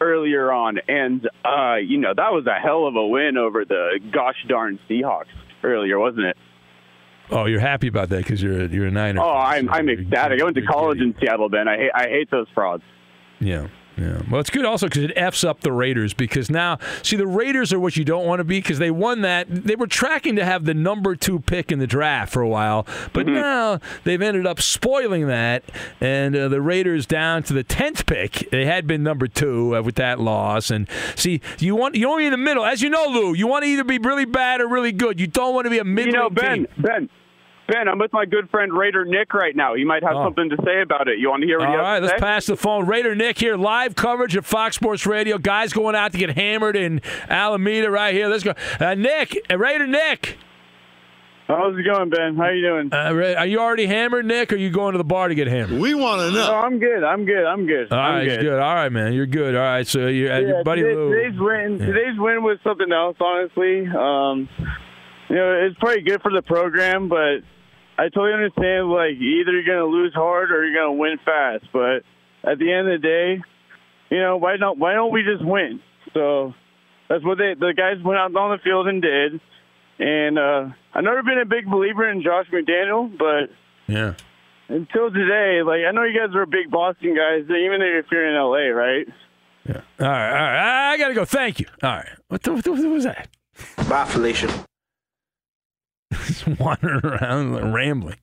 earlier 0.00 0.52
on, 0.52 0.78
and 0.88 1.28
uh, 1.44 1.76
you 1.76 1.98
know 1.98 2.12
that 2.14 2.32
was 2.32 2.46
a 2.46 2.60
hell 2.60 2.86
of 2.86 2.96
a 2.96 3.06
win 3.06 3.36
over 3.36 3.64
the 3.64 4.00
gosh 4.12 4.44
darn 4.48 4.78
Seahawks 4.88 5.26
earlier, 5.62 5.98
wasn't 5.98 6.26
it? 6.26 6.36
Oh, 7.30 7.44
you're 7.44 7.60
happy 7.60 7.88
about 7.88 8.08
that 8.08 8.18
because 8.18 8.42
you're 8.42 8.62
a, 8.62 8.68
you're 8.68 8.86
a 8.86 8.90
Niner. 8.90 9.20
Oh, 9.20 9.28
I'm 9.28 9.68
I'm 9.68 9.88
ecstatic. 9.88 10.40
I 10.40 10.44
went 10.44 10.56
to 10.56 10.62
college 10.62 10.98
in 10.98 11.14
Seattle, 11.20 11.48
Ben. 11.48 11.68
I 11.68 11.76
hate 11.76 11.90
I 11.94 12.08
hate 12.08 12.30
those 12.30 12.46
frauds. 12.54 12.82
Yeah. 13.40 13.68
Yeah. 13.98 14.22
Well, 14.30 14.40
it's 14.40 14.50
good 14.50 14.64
also 14.64 14.86
because 14.86 15.04
it 15.04 15.12
f's 15.16 15.44
up 15.44 15.60
the 15.60 15.72
Raiders 15.72 16.14
because 16.14 16.50
now, 16.50 16.78
see, 17.02 17.16
the 17.16 17.26
Raiders 17.26 17.72
are 17.72 17.80
what 17.80 17.96
you 17.96 18.04
don't 18.04 18.26
want 18.26 18.40
to 18.40 18.44
be 18.44 18.60
because 18.60 18.78
they 18.78 18.90
won 18.90 19.22
that. 19.22 19.46
They 19.48 19.74
were 19.76 19.86
tracking 19.86 20.36
to 20.36 20.44
have 20.44 20.64
the 20.64 20.74
number 20.74 21.16
two 21.16 21.40
pick 21.40 21.72
in 21.72 21.78
the 21.78 21.86
draft 21.86 22.32
for 22.32 22.40
a 22.40 22.48
while, 22.48 22.86
but 23.12 23.26
now 23.26 23.80
they've 24.04 24.22
ended 24.22 24.46
up 24.46 24.60
spoiling 24.60 25.26
that, 25.26 25.64
and 26.00 26.36
uh, 26.36 26.48
the 26.48 26.60
Raiders 26.60 27.06
down 27.06 27.42
to 27.44 27.52
the 27.52 27.64
tenth 27.64 28.06
pick. 28.06 28.48
They 28.50 28.66
had 28.66 28.86
been 28.86 29.02
number 29.02 29.26
two 29.26 29.76
uh, 29.76 29.82
with 29.82 29.96
that 29.96 30.20
loss, 30.20 30.70
and 30.70 30.88
see, 31.16 31.40
you 31.58 31.74
want 31.74 31.94
you 31.96 32.08
only 32.08 32.26
in 32.26 32.30
the 32.30 32.36
middle, 32.36 32.64
as 32.64 32.82
you 32.82 32.90
know, 32.90 33.06
Lou. 33.06 33.34
You 33.34 33.46
want 33.46 33.64
to 33.64 33.70
either 33.70 33.84
be 33.84 33.98
really 33.98 34.24
bad 34.24 34.60
or 34.60 34.68
really 34.68 34.92
good. 34.92 35.18
You 35.18 35.26
don't 35.26 35.54
want 35.54 35.64
to 35.66 35.70
be 35.70 35.78
a 35.78 35.84
middling 35.84 36.14
You 36.14 36.20
know, 36.20 36.30
Ben, 36.30 36.56
team. 36.58 36.66
Ben, 36.78 37.10
Ben, 37.68 37.86
I'm 37.86 37.98
with 37.98 38.12
my 38.14 38.24
good 38.24 38.48
friend 38.50 38.72
Raider 38.72 39.04
Nick 39.04 39.34
right 39.34 39.54
now. 39.54 39.74
He 39.74 39.84
might 39.84 40.02
have 40.02 40.16
Oh. 40.16 40.24
something 40.24 40.48
to 40.48 40.56
say 40.64 40.80
about 40.80 41.06
it. 41.06 41.18
You 41.18 41.28
want 41.28 41.42
to 41.42 41.46
hear 41.46 41.58
what 41.58 41.68
All 41.68 41.72
he 41.74 41.78
has 41.78 41.84
right, 41.84 42.00
to 42.00 42.06
let's 42.06 42.18
say? 42.18 42.26
pass 42.26 42.46
the 42.46 42.56
phone. 42.56 42.86
Raider 42.86 43.14
Nick 43.14 43.38
here, 43.38 43.56
live 43.56 43.94
coverage 43.94 44.34
at 44.36 44.46
Fox 44.46 44.74
Sports 44.76 45.06
Radio. 45.06 45.36
Guys 45.36 45.74
going 45.74 45.94
out 45.94 46.12
to 46.12 46.18
get 46.18 46.30
hammered 46.30 46.76
in 46.76 47.02
Alameda 47.28 47.90
right 47.90 48.14
here. 48.14 48.28
Let's 48.28 48.42
go. 48.42 48.54
Uh, 48.80 48.94
Nick, 48.94 49.36
uh, 49.50 49.58
Raider 49.58 49.86
Nick. 49.86 50.38
How's 51.46 51.78
it 51.78 51.82
going, 51.82 52.10
Ben? 52.10 52.36
How 52.36 52.48
you 52.50 52.60
doing? 52.62 52.90
Uh, 52.92 53.34
are 53.38 53.46
you 53.46 53.58
already 53.58 53.86
hammered, 53.86 54.24
Nick, 54.26 54.52
or 54.52 54.56
are 54.56 54.58
you 54.58 54.68
going 54.70 54.92
to 54.92 54.98
the 54.98 55.04
bar 55.04 55.28
to 55.28 55.34
get 55.34 55.46
hammered? 55.46 55.80
We 55.80 55.94
want 55.94 56.20
to 56.20 56.30
know. 56.30 56.46
No, 56.46 56.54
I'm 56.54 56.78
good. 56.78 57.02
I'm 57.04 57.24
good. 57.26 57.44
I'm 57.46 57.66
good. 57.66 57.90
All 57.92 57.98
right, 57.98 58.18
I'm 58.20 58.24
good. 58.26 58.40
good. 58.40 58.58
All 58.58 58.74
right, 58.74 58.92
man. 58.92 59.12
You're 59.14 59.24
good. 59.26 59.54
All 59.54 59.62
right, 59.62 59.86
so 59.86 60.06
you're, 60.08 60.30
uh, 60.32 60.38
Yeah, 60.40 60.46
your 60.48 60.64
buddy 60.64 60.82
today- 60.82 60.94
Lou. 60.94 61.10
Today's 61.14 61.38
win. 61.40 61.78
Yeah. 61.80 61.86
Today's 61.86 62.18
win 62.18 62.42
was 62.42 62.58
something 62.64 62.92
else. 62.92 63.16
Honestly, 63.20 63.86
um, 63.88 64.48
you 65.30 65.36
know, 65.36 65.52
it's 65.66 65.78
probably 65.78 66.02
good 66.02 66.20
for 66.22 66.30
the 66.32 66.42
program, 66.42 67.08
but 67.08 67.38
I 67.98 68.04
totally 68.04 68.32
understand. 68.32 68.88
Like, 68.90 69.12
either 69.18 69.52
you're 69.52 69.64
gonna 69.66 69.90
lose 69.90 70.14
hard 70.14 70.52
or 70.52 70.64
you're 70.64 70.74
gonna 70.80 70.92
win 70.98 71.18
fast. 71.24 71.64
But 71.72 72.04
at 72.48 72.58
the 72.58 72.72
end 72.72 72.88
of 72.88 73.02
the 73.02 73.06
day, 73.06 73.42
you 74.10 74.20
know, 74.20 74.36
why 74.36 74.56
don't 74.56 74.78
why 74.78 74.94
don't 74.94 75.12
we 75.12 75.22
just 75.24 75.44
win? 75.44 75.80
So 76.14 76.54
that's 77.08 77.24
what 77.24 77.38
they 77.38 77.54
the 77.58 77.74
guys 77.76 78.02
went 78.04 78.18
out 78.18 78.34
on 78.36 78.56
the 78.56 78.62
field 78.62 78.86
and 78.88 79.02
did. 79.02 79.40
And 79.98 80.38
uh, 80.38 80.68
I've 80.94 81.02
never 81.02 81.22
been 81.24 81.40
a 81.40 81.44
big 81.44 81.66
believer 81.68 82.08
in 82.08 82.22
Josh 82.22 82.46
McDaniel, 82.52 83.10
but 83.18 83.50
Yeah. 83.92 84.14
until 84.68 85.10
today, 85.10 85.62
like 85.66 85.80
I 85.88 85.90
know 85.90 86.04
you 86.04 86.16
guys 86.16 86.34
are 86.36 86.46
big 86.46 86.70
Boston 86.70 87.16
guys, 87.16 87.42
even 87.44 87.82
if 87.82 88.06
you're 88.12 88.28
in 88.28 88.34
LA, 88.36 88.68
right? 88.78 89.06
Yeah. 89.68 89.80
All 90.00 90.06
right, 90.08 90.30
all 90.30 90.36
right. 90.36 90.92
I 90.92 90.98
got 90.98 91.08
to 91.08 91.14
go. 91.14 91.24
Thank 91.24 91.58
you. 91.60 91.66
All 91.82 91.90
right. 91.96 92.08
What, 92.28 92.42
the, 92.44 92.52
what, 92.54 92.64
what 92.66 92.78
was 92.88 93.04
that? 93.04 93.28
Bye, 93.88 94.04
Felicia. 94.06 94.48
Just 96.26 96.46
wandering 96.58 97.04
around 97.04 97.72
rambling. 97.72 98.18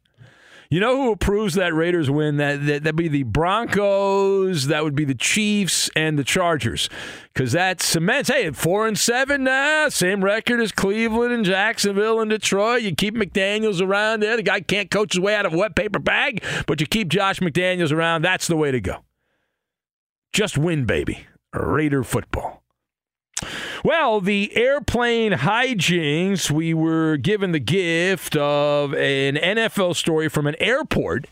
You 0.69 0.79
know 0.79 0.95
who 0.95 1.11
approves 1.11 1.53
that 1.53 1.75
Raiders 1.75 2.09
win? 2.09 2.37
That, 2.37 2.65
that 2.65 2.83
that'd 2.83 2.95
be 2.95 3.07
the 3.07 3.23
Broncos. 3.23 4.67
That 4.67 4.83
would 4.83 4.95
be 4.95 5.05
the 5.05 5.13
Chiefs 5.13 5.91
and 5.95 6.17
the 6.17 6.23
Chargers, 6.23 6.89
because 7.33 7.51
that 7.51 7.81
cements. 7.81 8.29
Hey, 8.29 8.49
four 8.51 8.87
and 8.87 8.97
seven 8.97 9.43
now, 9.43 9.89
same 9.89 10.23
record 10.23 10.59
as 10.59 10.71
Cleveland 10.71 11.33
and 11.33 11.45
Jacksonville 11.45 12.19
and 12.19 12.31
Detroit. 12.31 12.81
You 12.81 12.95
keep 12.95 13.15
McDaniels 13.15 13.79
around 13.79 14.21
there. 14.21 14.35
The 14.35 14.43
guy 14.43 14.61
can't 14.61 14.89
coach 14.89 15.13
his 15.13 15.19
way 15.19 15.35
out 15.35 15.45
of 15.45 15.53
a 15.53 15.57
wet 15.57 15.75
paper 15.75 15.99
bag, 15.99 16.43
but 16.65 16.81
you 16.81 16.87
keep 16.87 17.09
Josh 17.09 17.39
McDaniels 17.39 17.91
around. 17.91 18.23
That's 18.23 18.47
the 18.47 18.57
way 18.57 18.71
to 18.71 18.81
go. 18.81 19.05
Just 20.33 20.57
win, 20.57 20.85
baby. 20.85 21.27
Raider 21.53 22.03
football. 22.03 22.63
Well, 23.85 24.19
the 24.19 24.51
airplane 24.57 25.33
hijinks, 25.33 26.49
we 26.49 26.73
were 26.73 27.17
given 27.17 27.51
the 27.51 27.59
gift 27.59 28.35
of 28.35 28.95
an 28.95 29.35
NFL 29.35 29.95
story 29.95 30.27
from 30.27 30.47
an 30.47 30.55
airport. 30.57 31.27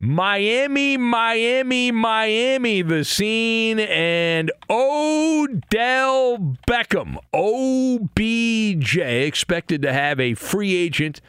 Miami, 0.00 0.96
Miami, 0.96 1.92
Miami, 1.92 2.82
the 2.82 3.04
scene, 3.04 3.78
and 3.78 4.50
Odell 4.68 6.56
Beckham, 6.66 7.16
OBJ, 7.32 8.96
expected 8.96 9.80
to 9.82 9.92
have 9.92 10.18
a 10.18 10.34
free 10.34 10.74
agent 10.74 11.20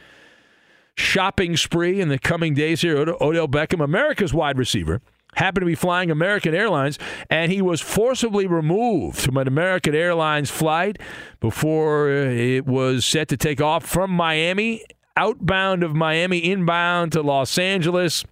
shopping 0.95 1.57
spree 1.57 2.01
in 2.01 2.09
the 2.09 2.17
coming 2.17 2.55
days 2.55 2.81
here. 2.81 2.99
Od- 2.99 3.21
Odell 3.21 3.47
Beckham, 3.47 3.83
America's 3.83 4.33
wide 4.33 4.57
receiver, 4.57 4.99
happened 5.35 5.61
to 5.61 5.67
be 5.67 5.75
flying 5.75 6.11
American 6.11 6.53
Airlines, 6.53 6.99
and 7.29 7.51
he 7.51 7.61
was 7.61 7.81
forcibly 7.81 8.47
removed 8.47 9.19
from 9.19 9.37
an 9.37 9.47
American 9.47 9.95
Airlines 9.95 10.49
flight 10.49 10.97
before 11.39 12.09
uh, 12.09 12.29
it 12.29 12.65
was 12.65 13.05
set 13.05 13.27
to 13.29 13.37
take 13.37 13.61
off 13.61 13.85
from 13.85 14.11
Miami, 14.11 14.83
outbound 15.15 15.83
of 15.83 15.95
Miami, 15.95 16.39
inbound 16.39 17.11
to 17.13 17.21
Los 17.21 17.57
Angeles. 17.57 18.25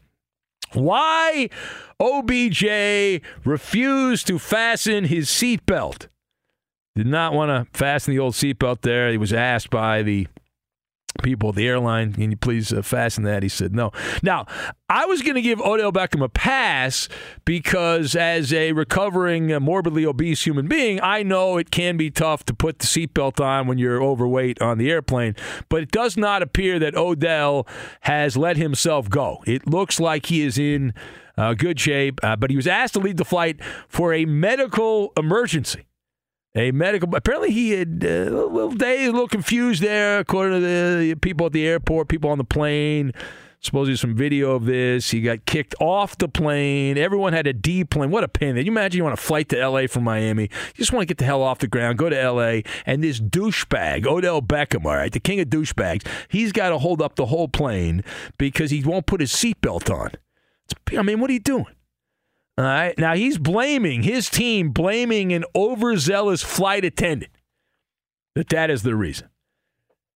Why 0.74 1.50
OBJ 2.00 3.22
refused 3.46 4.28
to 4.28 4.38
fasten 4.38 5.06
his 5.06 5.30
seatbelt? 5.30 6.08
Did 6.96 7.08
not 7.08 7.34
want 7.34 7.50
to 7.50 7.78
fasten 7.78 8.14
the 8.14 8.20
old 8.20 8.34
seatbelt 8.34 8.82
there. 8.82 9.12
He 9.12 9.18
was 9.18 9.32
asked 9.32 9.70
by 9.70 10.02
the 10.02 10.28
people 11.22 11.52
the 11.52 11.68
airline, 11.68 12.14
can 12.14 12.32
you 12.32 12.38
please 12.38 12.72
uh, 12.72 12.82
fasten 12.82 13.24
that? 13.24 13.44
He 13.44 13.50
said 13.50 13.74
no. 13.74 13.92
Now, 14.22 14.46
I 14.90 15.06
was 15.06 15.22
going 15.22 15.36
to 15.36 15.42
give 15.42 15.60
Odell 15.60 15.92
Beckham 15.92 16.24
a 16.24 16.30
pass 16.30 17.10
because, 17.46 18.16
as 18.16 18.54
a 18.54 18.72
recovering 18.72 19.52
uh, 19.52 19.60
morbidly 19.60 20.06
obese 20.06 20.46
human 20.46 20.68
being, 20.68 21.00
I 21.02 21.24
know 21.24 21.58
it 21.58 21.72
can 21.72 21.98
be 21.98 22.10
tough 22.10 22.46
to 22.46 22.54
put 22.54 22.80
the 22.80 22.86
seatbelt 22.86 23.44
on 23.44 23.68
when 23.68 23.78
you're 23.78 24.02
overweight 24.02 24.62
on 24.62 24.78
the 24.78 24.90
airplane. 24.90 25.36
But 25.70 25.84
it 25.84 25.92
does 25.92 26.18
not 26.18 26.42
appear 26.42 26.80
that 26.80 26.96
Odell 26.96 27.68
has 28.02 28.38
let 28.38 28.58
himself 28.58 29.10
go. 29.10 29.44
It 29.46 29.68
looks 29.68 30.00
like 30.00 30.28
he 30.28 30.42
is 30.42 30.58
in 30.58 30.94
uh, 31.38 31.54
good 31.54 31.80
shape, 31.80 32.20
uh, 32.24 32.36
but 32.36 32.50
he 32.50 32.56
was 32.56 32.68
asked 32.68 32.94
to 32.94 33.00
leave 33.00 33.18
the 33.18 33.26
flight 33.26 33.60
for 33.88 34.14
a 34.14 34.26
medical 34.26 35.12
emergency 35.18 35.88
a 36.58 36.72
medical. 36.72 37.14
Apparently, 37.16 37.52
he 37.52 37.72
had 37.72 38.04
uh, 38.04 38.08
a 38.08 38.46
little 38.46 38.72
day, 38.72 39.06
a 39.06 39.12
little 39.12 39.28
confused 39.28 39.82
there, 39.82 40.20
according 40.20 40.62
to 40.62 40.66
the 40.98 41.16
people 41.16 41.46
at 41.46 41.54
the 41.54 41.66
airport, 41.66 42.08
people 42.08 42.30
on 42.30 42.38
the 42.38 42.44
plane. 42.44 43.12
Supposedly, 43.60 43.98
some 43.98 44.16
video 44.16 44.52
of 44.52 44.66
this. 44.66 45.10
He 45.10 45.22
got 45.22 45.46
kicked 45.46 45.74
off 45.80 46.18
the 46.18 46.30
plane. 46.30 46.98
Everyone 46.98 47.34
had 47.34 47.48
a 47.48 47.54
D 47.54 47.84
plane. 47.84 48.12
What 48.12 48.24
a 48.24 48.28
pain! 48.28 48.56
Can 48.56 48.66
you 48.66 48.72
imagine 48.72 48.98
you 48.98 49.04
want 49.04 49.16
to 49.16 49.22
flight 49.22 49.50
to 49.50 49.60
L.A. 49.60 49.88
from 49.88 50.04
Miami? 50.04 50.44
You 50.44 50.74
just 50.76 50.94
want 50.94 51.02
to 51.02 51.06
get 51.08 51.18
the 51.18 51.26
hell 51.26 51.42
off 51.42 51.60
the 51.60 51.68
ground, 51.68 51.98
go 51.98 52.10
to 52.10 52.20
L.A. 52.20 52.64
And 52.86 53.04
this 53.04 53.20
douchebag, 53.20 54.06
Odell 54.06 54.42
Beckham, 54.42 54.86
all 54.86 54.96
right, 54.96 55.12
the 55.12 55.20
king 55.20 55.40
of 55.40 55.48
douchebags, 55.48 56.08
he's 56.30 56.52
got 56.52 56.70
to 56.70 56.78
hold 56.78 57.02
up 57.02 57.16
the 57.16 57.26
whole 57.26 57.48
plane 57.48 58.04
because 58.38 58.70
he 58.70 58.84
won't 58.84 59.08
put 59.08 59.22
his 59.22 59.32
seatbelt 59.32 59.94
on. 59.94 60.12
It's, 60.66 60.98
I 60.98 61.02
mean, 61.02 61.20
what 61.20 61.30
are 61.30 61.34
you 61.34 61.40
doing? 61.40 61.66
All 62.58 62.66
right. 62.66 62.98
Now 62.98 63.14
he's 63.14 63.38
blaming 63.38 64.04
his 64.04 64.30
team, 64.30 64.72
blaming 64.72 65.32
an 65.32 65.46
overzealous 65.56 66.42
flight 66.42 66.84
attendant. 66.84 67.32
That 68.36 68.50
that 68.50 68.70
is 68.70 68.84
the 68.84 68.96
reason. 68.96 69.30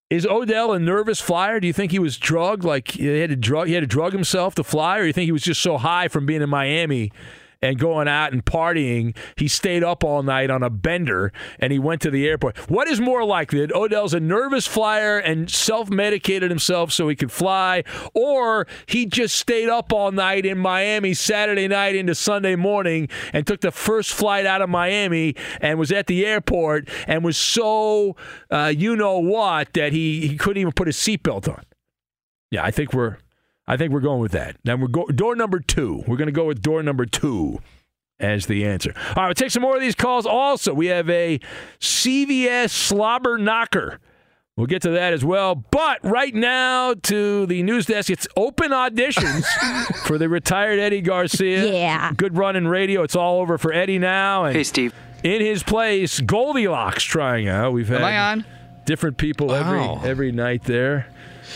Is 0.10 0.26
Odell 0.26 0.74
a 0.74 0.80
nervous 0.80 1.22
flyer? 1.22 1.60
Do 1.60 1.68
you 1.68 1.74
think 1.74 1.92
he 1.92 2.00
was 2.00 2.18
drugged? 2.18 2.64
Like 2.64 2.90
he 2.90 3.06
had 3.20 3.30
to 3.30 3.36
drug 3.36 3.68
he 3.68 3.74
had 3.74 3.82
to 3.82 3.88
drug 3.88 4.12
himself 4.12 4.56
to 4.56 4.64
fly, 4.64 4.98
or 4.98 5.06
you 5.06 5.14
think 5.14 5.26
he 5.26 5.32
was 5.32 5.44
just 5.44 5.62
so 5.62 5.78
high 5.78 6.08
from 6.08 6.26
being 6.26 6.42
in 6.42 6.50
Miami 6.50 7.12
and 7.62 7.78
going 7.78 8.08
out 8.08 8.34
and 8.34 8.44
partying, 8.44 9.16
he 9.38 9.48
stayed 9.48 9.84
up 9.84 10.04
all 10.04 10.24
night 10.24 10.50
on 10.50 10.64
a 10.64 10.70
bender 10.70 11.32
and 11.60 11.72
he 11.72 11.80
went 11.80 12.02
to 12.02 12.12
the 12.12 12.28
airport. 12.28 12.58
What 12.70 12.88
is 12.88 13.00
more 13.00 13.24
likely 13.24 13.60
that 13.60 13.74
Odell's 13.74 14.14
a 14.14 14.20
nervous 14.20 14.66
flyer 14.66 15.20
and 15.20 15.50
self 15.50 15.90
medicated 15.90 16.50
himself 16.50 16.92
so 16.92 17.08
he 17.08 17.16
could 17.16 17.32
fly, 17.32 17.84
or 18.14 18.68
he 18.86 19.06
just 19.06 19.36
stayed 19.36 19.70
up 19.70 19.94
all 19.94 20.12
night 20.12 20.46
in 20.46 20.58
Miami 20.58 21.14
Saturday 21.14 21.68
night 21.68 21.96
into 21.96 22.16
Sunday 22.16 22.56
morning 22.56 23.10
and 23.34 23.46
took 23.46 23.62
the 23.62 23.72
first 23.72 24.12
flight 24.12 24.46
out 24.46 24.62
of 24.62 24.70
Miami 24.70 25.36
and 25.60 25.78
was 25.78 25.92
at 25.92 26.08
the 26.08 26.26
airport 26.26 26.90
and 27.08 27.24
was 27.24 27.38
so 27.38 28.16
uh, 28.50 28.74
you 28.76 28.96
know 28.96 29.20
what 29.20 29.74
that 29.74 29.94
he, 29.94 30.28
he 30.28 30.38
couldn't 30.38 30.62
even 30.62 30.74
put 30.74 30.88
his 30.88 30.98
seatbelt 30.98 31.48
on? 31.48 31.64
Yeah, 32.50 32.64
I 32.64 32.72
think 32.72 32.94
we're 32.94 33.18
I 33.68 33.78
think 33.78 33.92
we're 33.94 34.00
going 34.02 34.20
with 34.20 34.32
that. 34.34 34.58
Now 34.66 34.76
we're 34.76 34.88
go- 34.88 35.08
door 35.08 35.36
number 35.36 35.60
two. 35.60 36.04
We're 36.08 36.18
going 36.18 36.28
to 36.28 36.32
go 36.34 36.46
with 36.46 36.62
door 36.62 36.82
number 36.84 37.06
two 37.06 37.60
as 38.20 38.46
the 38.48 38.66
answer. 38.66 38.94
All 39.10 39.14
right, 39.16 39.26
we'll 39.28 39.34
take 39.34 39.52
some 39.52 39.62
more 39.64 39.76
of 39.76 39.82
these 39.82 39.96
calls. 39.96 40.26
Also, 40.26 40.74
we 40.74 40.88
have 40.88 41.10
a 41.10 41.40
CVS 41.80 42.70
slobber 42.72 43.38
knocker. 43.38 44.00
We'll 44.58 44.68
get 44.68 44.82
to 44.84 44.92
that 44.92 45.14
as 45.14 45.24
well. 45.24 45.56
But 45.56 46.00
right 46.04 46.36
now, 46.36 46.94
to 46.94 47.46
the 47.46 47.64
news 47.64 47.86
desk, 47.86 48.10
it's 48.10 48.28
open 48.36 48.72
auditions 48.72 49.46
for 50.06 50.18
the 50.18 50.28
retired 50.30 50.78
Eddie 50.78 51.02
Garcia. 51.02 51.72
Yeah. 51.72 52.12
Good 52.16 52.38
run 52.38 52.56
in 52.56 52.68
radio. 52.68 53.02
It's 53.04 53.16
all 53.16 53.40
over 53.40 53.58
for 53.58 53.72
Eddie 53.74 53.98
now. 53.98 54.46
And 54.46 54.56
Hey, 54.56 54.64
Steve. 54.64 54.94
In 55.24 55.40
his 55.42 55.64
place, 55.64 56.20
Goldilocks 56.20 57.04
trying 57.04 57.48
out. 57.48 57.74
We've 57.74 57.88
had 57.88 58.00
Am 58.02 58.04
I 58.06 58.18
on? 58.32 58.46
different 58.86 59.18
people 59.18 59.48
Wow. 59.48 59.98
every 60.00 60.10
every 60.10 60.32
night 60.32 60.64
there. 60.66 61.08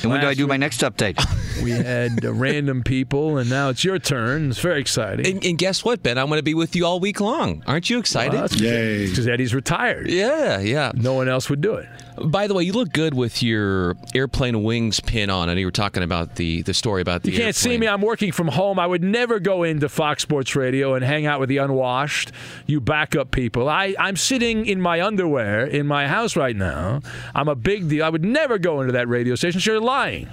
And 0.02 0.12
when 0.12 0.22
do 0.22 0.28
I 0.28 0.34
do 0.34 0.48
my 0.48 0.58
next 0.58 0.82
update? 0.82 1.20
we 1.64 1.72
had 1.72 2.24
uh, 2.24 2.34
random 2.34 2.84
people, 2.84 3.38
and 3.38 3.50
now 3.50 3.70
it's 3.70 3.84
your 3.84 4.00
turn. 4.00 4.50
It's 4.50 4.60
very 4.60 4.82
exciting. 4.82 5.26
And, 5.26 5.46
and 5.46 5.58
guess 5.58 5.84
what, 5.84 6.04
Ben? 6.04 6.18
I'm 6.18 6.28
going 6.28 6.40
to 6.40 6.44
be 6.44 6.54
with 6.54 6.76
you 6.76 6.86
all 6.86 7.00
week 7.00 7.20
long. 7.20 7.64
Aren't 7.68 7.90
you 7.90 8.00
excited? 8.00 8.60
Yay! 8.60 9.08
Because 9.08 9.28
Eddie's 9.28 9.54
retired. 9.54 10.08
Yeah, 10.10 10.60
yeah. 10.60 10.92
No 10.96 11.14
one 11.14 11.30
else 11.30 11.50
would 11.50 11.62
do 11.62 11.74
it. 11.76 11.88
By 12.24 12.48
the 12.48 12.54
way, 12.54 12.64
you 12.64 12.72
look 12.72 12.94
good 12.94 13.14
with 13.14 13.44
your 13.44 13.98
airplane 14.14 14.64
wings 14.64 15.02
pin 15.02 15.30
on. 15.30 15.50
and 15.50 15.60
you 15.60 15.66
were 15.66 15.72
talking 15.72 16.02
about 16.02 16.36
the 16.36 16.62
the 16.62 16.74
story 16.74 17.02
about 17.02 17.24
the 17.24 17.32
You 17.32 17.38
can't 17.38 17.56
see 17.56 17.78
me. 17.78 17.88
I'm 17.88 18.02
working 18.02 18.32
from 18.32 18.48
home. 18.48 18.80
I 18.80 18.88
would 18.88 19.04
never 19.04 19.40
go 19.40 19.64
into 19.64 19.90
Fox 19.90 20.22
Sports 20.22 20.56
Radio 20.56 20.94
and 20.94 21.04
hang 21.04 21.26
out 21.26 21.40
with 21.42 21.50
the 21.50 21.58
unwashed, 21.58 22.32
you 22.68 22.80
backup 22.80 23.32
people. 23.32 23.68
I, 23.68 23.96
I'm 24.00 24.16
sitting 24.16 24.66
in 24.66 24.80
my 24.80 25.02
underwear 25.02 25.66
in 25.66 25.88
my 25.88 26.08
house 26.08 26.36
right 26.38 26.56
now. 26.56 27.02
I'm 27.34 27.50
a 27.50 27.56
big 27.56 27.90
deal. 27.90 28.06
I 28.06 28.10
would 28.10 28.24
never 28.24 28.58
go 28.58 28.80
into 28.80 28.94
that 28.94 29.10
radio 29.10 29.36
station. 29.36 29.60
So 29.60 29.74
you're 29.74 29.82
lying. 29.86 30.28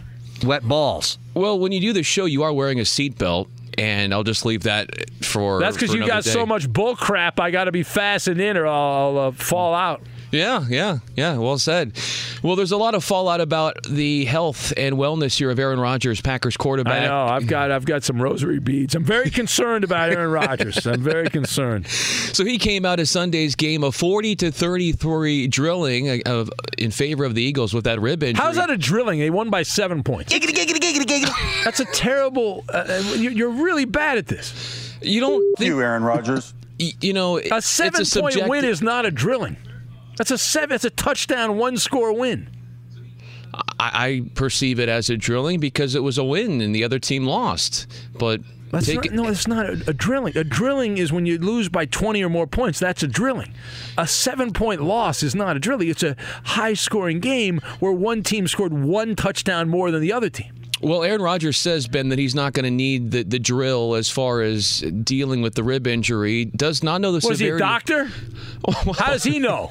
Wet 0.45 0.67
balls. 0.67 1.19
Well, 1.35 1.59
when 1.59 1.73
you 1.73 1.81
do 1.81 1.93
the 1.93 2.03
show, 2.03 2.25
you 2.25 2.43
are 2.43 2.53
wearing 2.53 2.81
a 2.81 2.83
seatbelt, 2.83 3.49
and 3.79 4.12
I'll 4.12 4.25
just 4.25 4.45
leave 4.45 4.65
that 4.65 4.91
for. 5.25 5.61
That's 5.61 5.77
because 5.77 5.93
you 5.95 6.03
another 6.03 6.12
got 6.12 6.25
so 6.25 6.45
much 6.45 6.69
bull 6.69 6.97
crap. 6.97 7.38
I 7.38 7.51
got 7.51 7.65
to 7.65 7.73
be 7.73 7.83
fastened 7.85 8.41
in 8.41 8.57
or 8.57 8.67
I'll, 8.67 9.19
I'll 9.19 9.29
uh, 9.29 9.33
fall 9.33 9.75
out. 9.75 10.03
Yeah, 10.33 10.64
yeah, 10.68 10.99
yeah. 11.14 11.37
Well 11.37 11.59
said. 11.59 11.92
Well, 12.42 12.57
there's 12.57 12.73
a 12.73 12.77
lot 12.79 12.95
of 12.95 13.05
fallout 13.05 13.40
about 13.42 13.83
the 13.85 14.25
health 14.25 14.73
and 14.77 14.97
wellness 14.97 15.37
here 15.38 15.51
of 15.51 15.59
Aaron 15.59 15.79
Rodgers, 15.79 16.21
Packers 16.23 16.57
quarterback. 16.57 17.03
I 17.03 17.07
know. 17.07 17.27
I've 17.27 17.47
got 17.47 17.71
I've 17.71 17.85
got 17.85 18.03
some 18.03 18.21
rosary 18.21 18.59
beads. 18.59 18.95
I'm 18.95 19.05
very 19.05 19.29
concerned 19.31 19.85
about 19.85 20.11
Aaron 20.11 20.31
Rodgers. 20.31 20.87
I'm 20.87 21.03
very 21.03 21.29
concerned. 21.31 21.87
So 22.33 22.47
he 22.47 22.57
came 22.57 22.87
out 22.87 22.99
of 22.99 23.11
Sunday's 23.11 23.55
game 23.55 23.85
a 23.85 23.92
40 23.92 24.37
to 24.37 24.51
33 24.51 25.49
drilling 25.49 26.09
uh, 26.09 26.18
of, 26.25 26.51
in 26.79 26.90
favor 26.90 27.25
of 27.27 27.35
the 27.35 27.42
Eagles 27.42 27.75
with 27.75 27.85
that 27.85 28.01
rib 28.01 28.23
injury. 28.23 28.42
How's 28.42 28.57
that 28.57 28.71
a 28.71 28.79
drilling? 28.79 29.18
They 29.18 29.29
won 29.29 29.51
by 29.51 29.64
seven 29.64 30.03
points. 30.03 30.33
That's 31.62 31.81
a 31.81 31.85
terrible. 31.85 32.64
Uh, 32.73 32.85
uh, 32.88 33.03
you- 33.16 33.31
you're 33.31 33.51
really 33.51 33.85
bad 33.85 34.16
at 34.16 34.29
this. 34.29 34.95
You 35.03 35.21
don't 35.21 35.42
think 35.59 35.68
you, 35.68 35.81
Aaron 35.83 36.03
Rodgers? 36.05 36.55
You 36.79 37.12
know, 37.12 37.38
a 37.38 37.61
seven 37.61 37.99
point 37.99 38.07
subjective- 38.07 38.49
win 38.49 38.64
is 38.64 38.81
not 38.81 39.05
a 39.05 39.11
drilling. 39.11 39.59
That's 40.16 40.31
a 40.31 40.38
seven. 40.38 40.75
It's 40.75 40.85
a 40.85 40.90
touchdown, 40.90 41.57
one 41.59 41.77
score 41.77 42.12
win. 42.12 42.48
I, 43.55 43.61
I 43.79 44.31
perceive 44.35 44.79
it 44.81 44.88
as 44.88 45.11
a 45.11 45.16
drilling 45.16 45.61
because 45.61 45.94
it 45.94 46.03
was 46.03 46.18
a 46.18 46.25
win 46.25 46.61
and 46.61 46.75
the 46.75 46.85
other 46.85 46.98
team 46.98 47.27
lost. 47.27 47.87
But 48.18 48.40
That's 48.70 48.88
not, 48.88 49.05
it, 49.07 49.12
no, 49.12 49.29
it's 49.29 49.46
not 49.46 49.66
a, 49.66 49.72
a 49.88 49.92
drilling. 49.92 50.37
A 50.37 50.44
drilling 50.44 50.96
is 50.98 51.12
when 51.12 51.27
you 51.27 51.38
lose 51.38 51.68
by 51.68 51.85
20 51.87 52.22
or 52.25 52.31
more 52.31 52.46
points. 52.46 52.79
That's 52.79 53.03
a 53.03 53.09
drilling. 53.09 53.53
A 53.98 54.07
seven 54.07 54.53
point 54.53 54.83
loss 54.83 55.22
is 55.22 55.35
not 55.35 55.57
a 55.57 55.59
drilling. 55.61 55.88
It's 55.88 56.03
a 56.03 56.16
high 56.44 56.75
scoring 56.75 57.20
game 57.20 57.61
where 57.81 57.92
one 57.92 58.22
team 58.22 58.46
scored 58.48 58.72
one 58.72 59.16
touchdown 59.16 59.68
more 59.68 59.90
than 59.90 60.01
the 60.01 60.12
other 60.12 60.31
team. 60.31 60.53
Well, 60.81 61.05
Aaron 61.05 61.22
Rodgers 61.22 61.59
says, 61.59 61.87
Ben, 61.87 62.09
that 62.09 62.18
he's 62.18 62.35
not 62.35 62.55
going 62.55 62.64
to 62.64 62.70
need 62.70 63.12
the, 63.12 63.22
the 63.22 63.38
drill 63.38 63.94
as 63.94 64.11
far 64.11 64.40
as 64.42 64.81
dealing 64.81 65.40
with 65.40 65.55
the 65.55 65.62
rib 65.62 65.87
injury. 65.87 66.46
Does 66.46 66.83
not 66.83 67.01
know 67.01 67.12
the 67.12 67.25
Was 67.29 67.38
he 67.38 67.46
a 67.48 67.53
severity. 67.53 67.59
doctor? 67.61 68.05
How 68.98 69.12
does 69.12 69.22
he 69.22 69.38
know? 69.38 69.70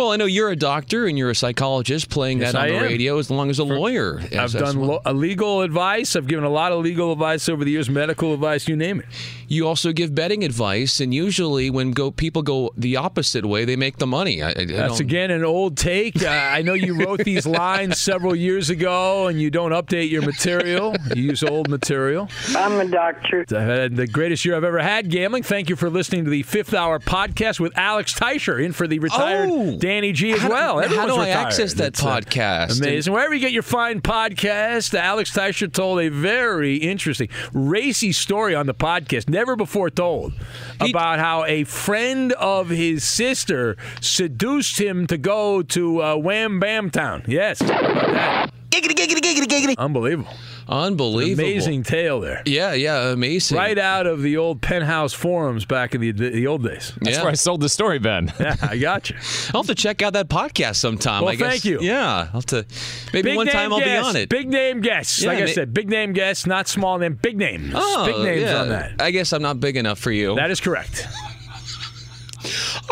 Well, 0.00 0.12
I 0.12 0.16
know 0.16 0.24
you're 0.24 0.48
a 0.48 0.56
doctor 0.56 1.04
and 1.04 1.18
you're 1.18 1.28
a 1.28 1.34
psychologist 1.34 2.08
playing 2.08 2.40
Yes, 2.40 2.52
that 2.52 2.58
on 2.58 2.64
I 2.64 2.68
the 2.70 2.76
am. 2.76 2.82
radio 2.84 3.18
as 3.18 3.30
long 3.30 3.50
as 3.50 3.58
a 3.58 3.64
lawyer. 3.64 4.18
I've 4.18 4.32
as- 4.32 4.54
as 4.56 4.62
done 4.62 4.80
well. 4.80 5.02
lo- 5.04 5.12
legal 5.12 5.60
advice. 5.60 6.16
I've 6.16 6.26
given 6.26 6.44
a 6.44 6.48
lot 6.48 6.72
of 6.72 6.82
legal 6.82 7.12
advice 7.12 7.50
over 7.50 7.66
the 7.66 7.70
years, 7.70 7.90
medical 7.90 8.32
advice, 8.32 8.66
you 8.66 8.76
name 8.76 9.00
it. 9.00 9.06
You 9.46 9.66
also 9.68 9.92
give 9.92 10.14
betting 10.14 10.42
advice, 10.42 11.00
and 11.00 11.12
usually 11.12 11.68
when 11.68 11.90
go 11.90 12.10
people 12.10 12.40
go 12.40 12.70
the 12.78 12.96
opposite 12.96 13.44
way, 13.44 13.66
they 13.66 13.76
make 13.76 13.98
the 13.98 14.06
money. 14.06 14.42
I, 14.42 14.50
I 14.52 14.64
That's 14.64 15.00
again 15.00 15.30
an 15.30 15.44
old 15.44 15.76
take. 15.76 16.22
Uh, 16.22 16.28
I 16.28 16.62
know 16.62 16.72
you 16.72 16.94
wrote 17.04 17.18
these 17.24 17.46
lines 17.60 17.98
several 17.98 18.34
years 18.34 18.70
ago, 18.70 19.26
and 19.26 19.38
you 19.42 19.50
don't 19.50 19.72
update 19.72 20.08
your 20.10 20.22
material. 20.22 20.94
You 21.14 21.24
use 21.24 21.42
old 21.42 21.68
material. 21.68 22.28
I'm 22.56 22.80
a 22.80 22.86
doctor. 22.86 23.40
I've 23.50 23.68
had 23.68 23.96
the 23.96 24.06
greatest 24.06 24.46
year 24.46 24.56
I've 24.56 24.64
ever 24.64 24.78
had 24.78 25.10
gambling. 25.10 25.42
Thank 25.42 25.68
you 25.68 25.76
for 25.76 25.90
listening 25.90 26.24
to 26.24 26.30
the 26.30 26.42
Fifth 26.44 26.72
Hour 26.72 27.00
podcast 27.00 27.60
with 27.60 27.76
Alex 27.76 28.14
Teicher, 28.14 28.64
in 28.64 28.72
for 28.72 28.86
the 28.86 28.98
retired 29.00 29.48
Oh! 29.50 29.76
Danny 29.90 30.12
G 30.12 30.30
as 30.32 30.38
How 30.40 30.46
do- 30.48 30.54
well. 30.54 30.88
how 30.88 31.06
do 31.06 31.16
I 31.16 31.26
retired. 31.26 31.46
access 31.48 31.74
that 31.74 31.88
It's, 31.88 32.02
uh, 32.04 32.16
podcast? 32.20 32.80
amazing. 32.80 33.12
Wherever 33.12 33.34
you 33.34 33.40
get 33.40 33.50
your 33.50 33.64
fine 33.64 34.00
podcast, 34.00 34.94
Alex 34.96 35.32
Teicher 35.32 35.72
told 35.72 35.98
a 36.00 36.08
very 36.10 36.76
interesting, 36.76 37.28
racy 37.52 38.12
story 38.12 38.54
on 38.54 38.66
the 38.66 38.74
podcast, 38.74 39.28
never 39.28 39.56
before 39.56 39.90
told, 39.90 40.32
about 40.78 41.18
how 41.18 41.44
a 41.44 41.64
friend 41.64 42.32
of 42.34 42.68
his 42.68 43.02
sister 43.02 43.76
seduced 44.00 44.78
him 44.80 45.08
to 45.08 45.18
go 45.18 45.60
to 45.62 46.00
uh, 46.00 46.14
Wham 46.16 46.60
Bam 46.60 46.90
Town. 46.90 47.24
Yes. 47.26 47.60
How 47.60 47.80
about 47.80 47.94
that? 48.12 48.50
Giggity, 48.70 48.94
giggity, 48.94 49.20
giggity, 49.20 49.46
giggity. 49.46 49.74
Unbelievable. 49.76 50.32
Unbelievable. 50.70 51.44
Amazing 51.44 51.82
tale 51.82 52.20
there. 52.20 52.42
Yeah, 52.46 52.74
yeah, 52.74 53.10
amazing. 53.10 53.58
Right 53.58 53.76
out 53.76 54.06
of 54.06 54.22
the 54.22 54.36
old 54.36 54.62
penthouse 54.62 55.12
forums 55.12 55.64
back 55.64 55.96
in 55.96 56.00
the 56.00 56.12
the 56.12 56.46
old 56.46 56.62
days. 56.62 56.92
That's 57.00 57.18
where 57.18 57.28
I 57.28 57.34
sold 57.34 57.60
the 57.60 57.68
story, 57.68 57.98
Ben. 57.98 58.32
Yeah, 58.40 58.56
I 58.62 58.78
got 58.78 59.10
you. 59.10 59.16
I'll 59.52 59.62
have 59.62 59.66
to 59.66 59.74
check 59.74 60.00
out 60.00 60.14
that 60.14 60.28
podcast 60.28 60.76
sometime. 60.76 61.22
Well, 61.22 61.32
I 61.32 61.34
guess. 61.34 61.50
thank 61.50 61.64
you. 61.64 61.80
Yeah, 61.82 62.06
I'll 62.08 62.24
have 62.26 62.46
to. 62.46 62.64
Maybe 63.12 63.30
Big 63.30 63.36
one 63.36 63.46
name 63.46 63.52
time 63.52 63.72
I'll 63.72 63.80
be 63.80 63.90
on 63.90 64.16
it. 64.16 64.28
Big 64.30 64.48
name 64.48 64.80
guests. 64.80 65.20
Yeah, 65.20 65.32
like 65.32 65.42
I 65.42 65.46
said, 65.46 65.74
big 65.74 65.90
name 65.90 66.12
guests, 66.12 66.46
not 66.46 66.68
small 66.68 66.96
name, 66.98 67.18
big 67.20 67.36
names. 67.36 67.72
Oh, 67.74 68.06
big 68.06 68.16
names 68.18 68.42
yeah. 68.42 68.60
on 68.60 68.68
that. 68.68 69.02
I 69.02 69.10
guess 69.10 69.32
I'm 69.32 69.42
not 69.42 69.60
big 69.60 69.76
enough 69.76 69.98
for 69.98 70.12
you. 70.12 70.36
That 70.36 70.50
is 70.50 70.60
correct. 70.60 71.06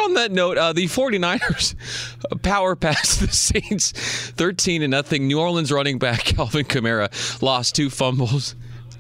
On 0.01 0.15
that 0.15 0.31
note, 0.31 0.59
uh, 0.59 0.73
the 0.73 0.87
49ers 0.87 1.75
power 2.43 2.77
past 2.77 3.21
the 3.21 3.29
Saints 3.29 3.93
13 4.33 4.83
to 4.83 4.89
nothing. 4.89 5.27
New 5.27 5.41
Orleans 5.41 5.73
running 5.73 5.99
back 5.99 6.39
Alvin 6.39 6.65
Kamara 6.65 7.43
lost 7.43 7.75
two 7.75 7.91
fumbles. 7.91 8.55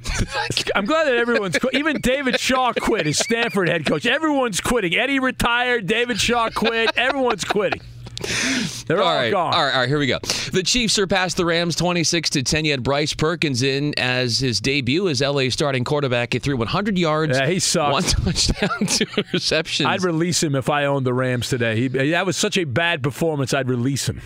I'm 0.74 0.86
glad 0.86 1.06
that 1.06 1.16
everyone's 1.16 1.58
quit. 1.58 1.74
Even 1.74 2.00
David 2.00 2.38
Shaw 2.40 2.72
quit 2.72 3.06
as 3.06 3.18
Stanford 3.18 3.68
head 3.68 3.84
coach. 3.84 4.06
Everyone's 4.06 4.60
quitting. 4.60 4.94
Eddie 4.94 5.18
retired. 5.18 5.86
David 5.86 6.20
Shaw 6.20 6.50
quit. 6.50 6.96
Everyone's 6.96 7.44
quitting. 7.44 7.80
They're 8.86 9.02
all, 9.02 9.14
right, 9.14 9.30
gone. 9.30 9.54
all 9.54 9.64
right, 9.64 9.72
all 9.74 9.80
right. 9.80 9.88
Here 9.88 9.98
we 9.98 10.06
go. 10.06 10.18
The 10.52 10.62
Chiefs 10.64 10.94
surpassed 10.94 11.36
the 11.36 11.44
Rams 11.44 11.76
26 11.76 12.30
to 12.30 12.42
10. 12.42 12.64
You 12.64 12.70
had 12.72 12.82
Bryce 12.82 13.14
Perkins 13.14 13.62
in 13.62 13.94
as 13.98 14.38
his 14.38 14.60
debut 14.60 15.08
as 15.08 15.20
LA 15.20 15.50
starting 15.50 15.84
quarterback. 15.84 16.32
He 16.32 16.38
threw 16.38 16.56
100 16.56 16.98
yards. 16.98 17.38
Yeah, 17.38 17.46
he 17.46 17.58
sucks. 17.58 17.92
One 17.92 18.02
touchdown, 18.24 18.86
two 18.86 19.06
receptions. 19.32 19.86
I'd 19.86 20.02
release 20.02 20.42
him 20.42 20.54
if 20.54 20.68
I 20.70 20.84
owned 20.86 21.06
the 21.06 21.14
Rams 21.14 21.48
today. 21.48 21.76
He, 21.76 21.88
that 21.88 22.26
was 22.26 22.36
such 22.36 22.56
a 22.58 22.64
bad 22.64 23.02
performance. 23.02 23.52
I'd 23.54 23.68
release 23.68 24.08
him. 24.08 24.20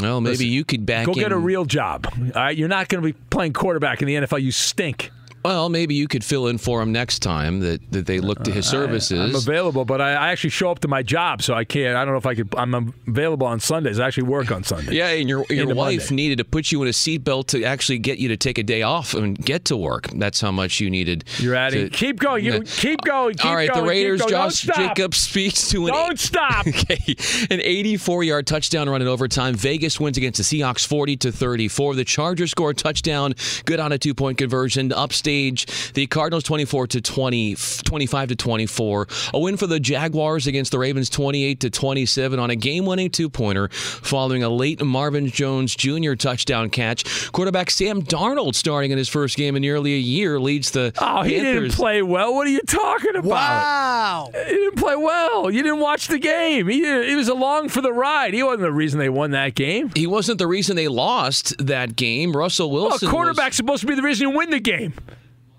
well, 0.00 0.20
maybe 0.20 0.32
Listen, 0.32 0.46
you 0.48 0.64
could 0.64 0.84
back 0.86 1.06
Go 1.06 1.12
in. 1.12 1.18
get 1.18 1.32
a 1.32 1.38
real 1.38 1.64
job. 1.64 2.06
All 2.12 2.30
right, 2.34 2.56
you're 2.56 2.68
not 2.68 2.88
going 2.88 3.02
to 3.02 3.06
be 3.12 3.18
playing 3.30 3.52
quarterback 3.52 4.02
in 4.02 4.08
the 4.08 4.14
NFL. 4.14 4.42
You 4.42 4.52
stink. 4.52 5.10
Well, 5.46 5.68
maybe 5.68 5.94
you 5.94 6.08
could 6.08 6.24
fill 6.24 6.48
in 6.48 6.58
for 6.58 6.82
him 6.82 6.90
next 6.90 7.20
time 7.20 7.60
that, 7.60 7.92
that 7.92 8.06
they 8.06 8.18
look 8.18 8.42
to 8.42 8.50
his 8.50 8.66
uh, 8.66 8.70
services. 8.70 9.20
I, 9.20 9.24
am 9.26 9.34
available, 9.36 9.84
but 9.84 10.00
I, 10.00 10.14
I, 10.14 10.32
actually 10.32 10.50
show 10.50 10.72
up 10.72 10.80
to 10.80 10.88
my 10.88 11.04
job, 11.04 11.40
so 11.40 11.54
I 11.54 11.64
can't. 11.64 11.96
I 11.96 12.04
don't 12.04 12.14
know 12.14 12.18
if 12.18 12.26
I 12.26 12.34
could. 12.34 12.52
I'm 12.56 12.92
available 13.06 13.46
on 13.46 13.60
Sundays. 13.60 14.00
I 14.00 14.08
actually 14.08 14.24
work 14.24 14.50
on 14.50 14.64
Sundays. 14.64 14.92
Yeah, 14.92 15.06
and 15.06 15.28
your 15.28 15.46
your 15.48 15.72
wife 15.72 16.10
Monday. 16.10 16.14
needed 16.16 16.38
to 16.38 16.44
put 16.44 16.72
you 16.72 16.82
in 16.82 16.88
a 16.88 16.90
seatbelt 16.90 17.46
to 17.48 17.62
actually 17.62 18.00
get 18.00 18.18
you 18.18 18.26
to 18.28 18.36
take 18.36 18.58
a 18.58 18.64
day 18.64 18.82
off 18.82 19.14
and 19.14 19.38
get 19.38 19.66
to 19.66 19.76
work. 19.76 20.08
That's 20.16 20.40
how 20.40 20.50
much 20.50 20.80
you 20.80 20.90
needed. 20.90 21.22
You're 21.38 21.54
at 21.54 21.70
to, 21.70 21.86
it. 21.86 21.92
Keep 21.92 22.18
going. 22.18 22.44
You 22.44 22.62
keep 22.62 23.02
going. 23.02 23.34
Keep 23.34 23.42
going. 23.42 23.48
All 23.48 23.54
right, 23.54 23.68
going, 23.68 23.82
the 23.82 23.88
Raiders. 23.88 24.26
Josh 24.26 24.62
Jacobs 24.62 25.18
speaks 25.18 25.68
to 25.68 25.86
an. 25.86 25.92
Don't 25.92 26.18
stop. 26.18 26.66
Okay, 26.76 27.14
an 27.50 27.60
84-yard 27.60 28.46
touchdown 28.46 28.88
run 28.88 29.00
in 29.00 29.08
overtime. 29.08 29.54
Vegas 29.54 30.00
wins 30.00 30.16
against 30.16 30.38
the 30.38 30.42
Seahawks, 30.42 30.86
40 30.86 31.16
to 31.18 31.32
34. 31.32 31.94
The 31.94 32.04
Chargers 32.04 32.50
score 32.50 32.70
a 32.70 32.74
touchdown. 32.74 33.34
Good 33.64 33.80
on 33.80 33.92
a 33.92 33.98
two-point 33.98 34.38
conversion. 34.38 34.92
Upstage 35.36 35.92
the 35.92 36.06
Cardinals 36.06 36.44
24 36.44 36.86
to 36.88 37.00
20, 37.00 37.56
25 37.84 38.28
to 38.30 38.36
24. 38.36 39.06
A 39.34 39.38
win 39.38 39.56
for 39.56 39.66
the 39.66 39.78
Jaguars 39.78 40.46
against 40.46 40.72
the 40.72 40.78
Ravens 40.78 41.10
28 41.10 41.60
to 41.60 41.70
27 41.70 42.38
on 42.38 42.50
a 42.50 42.56
game-winning 42.56 43.10
two-pointer 43.10 43.68
following 43.68 44.42
a 44.42 44.48
late 44.48 44.82
Marvin 44.82 45.26
Jones 45.28 45.74
Jr. 45.76 46.14
touchdown 46.14 46.70
catch. 46.70 47.30
Quarterback 47.32 47.70
Sam 47.70 48.02
Darnold 48.02 48.54
starting 48.54 48.90
in 48.90 48.98
his 48.98 49.08
first 49.08 49.36
game 49.36 49.56
in 49.56 49.62
nearly 49.62 49.94
a 49.94 49.98
year 49.98 50.38
leads 50.40 50.70
the 50.70 50.92
Oh, 50.98 51.22
he 51.22 51.34
Panthers. 51.36 51.62
didn't 51.62 51.72
play 51.74 52.02
well. 52.02 52.34
What 52.34 52.46
are 52.46 52.50
you 52.50 52.60
talking 52.62 53.16
about? 53.16 53.26
Wow. 53.26 54.30
He 54.32 54.54
didn't 54.54 54.76
play 54.78 54.96
well. 54.96 55.50
You 55.50 55.62
didn't 55.62 55.80
watch 55.80 56.08
the 56.08 56.18
game. 56.18 56.68
He, 56.68 56.80
he 57.08 57.14
was 57.14 57.28
along 57.28 57.68
for 57.70 57.80
the 57.82 57.92
ride. 57.92 58.34
He 58.34 58.42
wasn't 58.42 58.62
the 58.62 58.72
reason 58.72 58.98
they 58.98 59.08
won 59.08 59.32
that 59.32 59.54
game. 59.54 59.90
He 59.94 60.06
wasn't 60.06 60.38
the 60.38 60.46
reason 60.46 60.76
they 60.76 60.88
lost 60.88 61.54
that 61.66 61.96
game. 61.96 62.34
Russell 62.36 62.70
Wilson 62.70 63.06
Well, 63.08 63.14
quarterback's 63.14 63.50
was- 63.52 63.56
supposed 63.56 63.80
to 63.82 63.86
be 63.86 63.94
the 63.94 64.02
reason 64.02 64.28
you 64.30 64.36
win 64.36 64.50
the 64.50 64.60
game. 64.60 64.94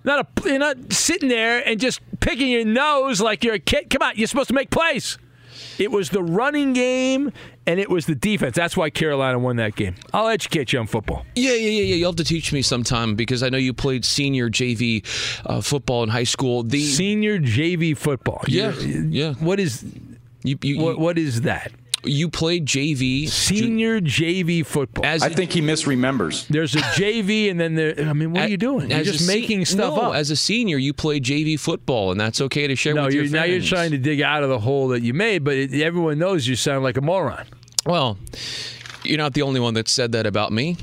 Not 0.07 0.25
a, 0.25 0.49
you're 0.49 0.57
not 0.57 0.93
sitting 0.93 1.27
there 1.27 1.67
and 1.67 1.81
just 1.81 1.99
picking 2.21 2.47
your 2.47 2.63
nose 2.63 3.19
like 3.19 3.43
you're 3.43 3.55
a 3.55 3.59
kid. 3.59 3.89
Come 3.89 4.01
on, 4.01 4.13
you're 4.15 4.27
supposed 4.27 4.47
to 4.47 4.53
make 4.53 4.69
plays. 4.69 5.17
It 5.77 5.91
was 5.91 6.11
the 6.11 6.23
running 6.23 6.71
game 6.71 7.33
and 7.65 7.77
it 7.77 7.89
was 7.89 8.05
the 8.05 8.15
defense. 8.15 8.55
That's 8.55 8.77
why 8.77 8.89
Carolina 8.89 9.37
won 9.37 9.57
that 9.57 9.75
game. 9.75 9.95
I'll 10.13 10.29
educate 10.29 10.71
you 10.71 10.79
on 10.79 10.87
football. 10.87 11.25
Yeah, 11.35 11.51
yeah, 11.51 11.57
yeah, 11.57 11.81
yeah. 11.81 11.95
You'll 11.95 12.11
have 12.11 12.15
to 12.15 12.23
teach 12.23 12.53
me 12.53 12.61
sometime 12.61 13.15
because 13.15 13.43
I 13.43 13.49
know 13.49 13.57
you 13.57 13.73
played 13.73 14.05
senior 14.05 14.49
JV 14.49 15.05
uh, 15.45 15.59
football 15.59 16.03
in 16.03 16.09
high 16.09 16.23
school. 16.23 16.63
The 16.63 16.79
senior 16.79 17.37
JV 17.37 17.95
football. 17.97 18.45
Yeah, 18.47 18.71
yeah. 18.79 19.33
What 19.33 19.59
is 19.59 19.83
you? 20.43 20.57
you 20.61 20.79
what, 20.79 20.99
what 20.99 21.17
is 21.17 21.41
that? 21.41 21.73
You 22.03 22.29
played 22.29 22.65
JV, 22.65 23.27
senior 23.27 23.99
JV 23.99 24.65
football. 24.65 25.05
As 25.05 25.23
I 25.23 25.29
think 25.29 25.51
he 25.51 25.61
misremembers. 25.61 26.47
There's 26.47 26.75
a 26.75 26.79
JV, 26.79 27.49
and 27.49 27.59
then 27.59 27.75
there. 27.75 27.95
I 27.99 28.13
mean, 28.13 28.31
what 28.31 28.43
are 28.43 28.47
you 28.47 28.57
doing? 28.57 28.91
You're 28.91 29.03
just 29.03 29.25
se- 29.25 29.33
making 29.33 29.65
stuff 29.65 29.95
no, 29.95 30.01
up. 30.01 30.15
As 30.15 30.29
a 30.29 30.35
senior, 30.35 30.77
you 30.77 30.93
played 30.93 31.23
JV 31.23 31.59
football, 31.59 32.11
and 32.11 32.19
that's 32.19 32.39
okay 32.41 32.67
to 32.67 32.75
share 32.75 32.93
no, 32.93 33.05
with 33.05 33.13
your 33.13 33.23
you're, 33.23 33.33
now 33.33 33.43
you're 33.45 33.61
trying 33.61 33.91
to 33.91 33.97
dig 33.97 34.21
out 34.21 34.43
of 34.43 34.49
the 34.49 34.59
hole 34.59 34.89
that 34.89 35.01
you 35.01 35.13
made, 35.13 35.43
but 35.43 35.55
it, 35.55 35.73
everyone 35.81 36.19
knows 36.19 36.47
you 36.47 36.55
sound 36.55 36.83
like 36.83 36.97
a 36.97 37.01
moron. 37.01 37.45
Well, 37.85 38.17
you're 39.03 39.17
not 39.17 39.33
the 39.33 39.41
only 39.41 39.59
one 39.59 39.73
that 39.73 39.87
said 39.87 40.11
that 40.11 40.27
about 40.27 40.51
me. 40.51 40.77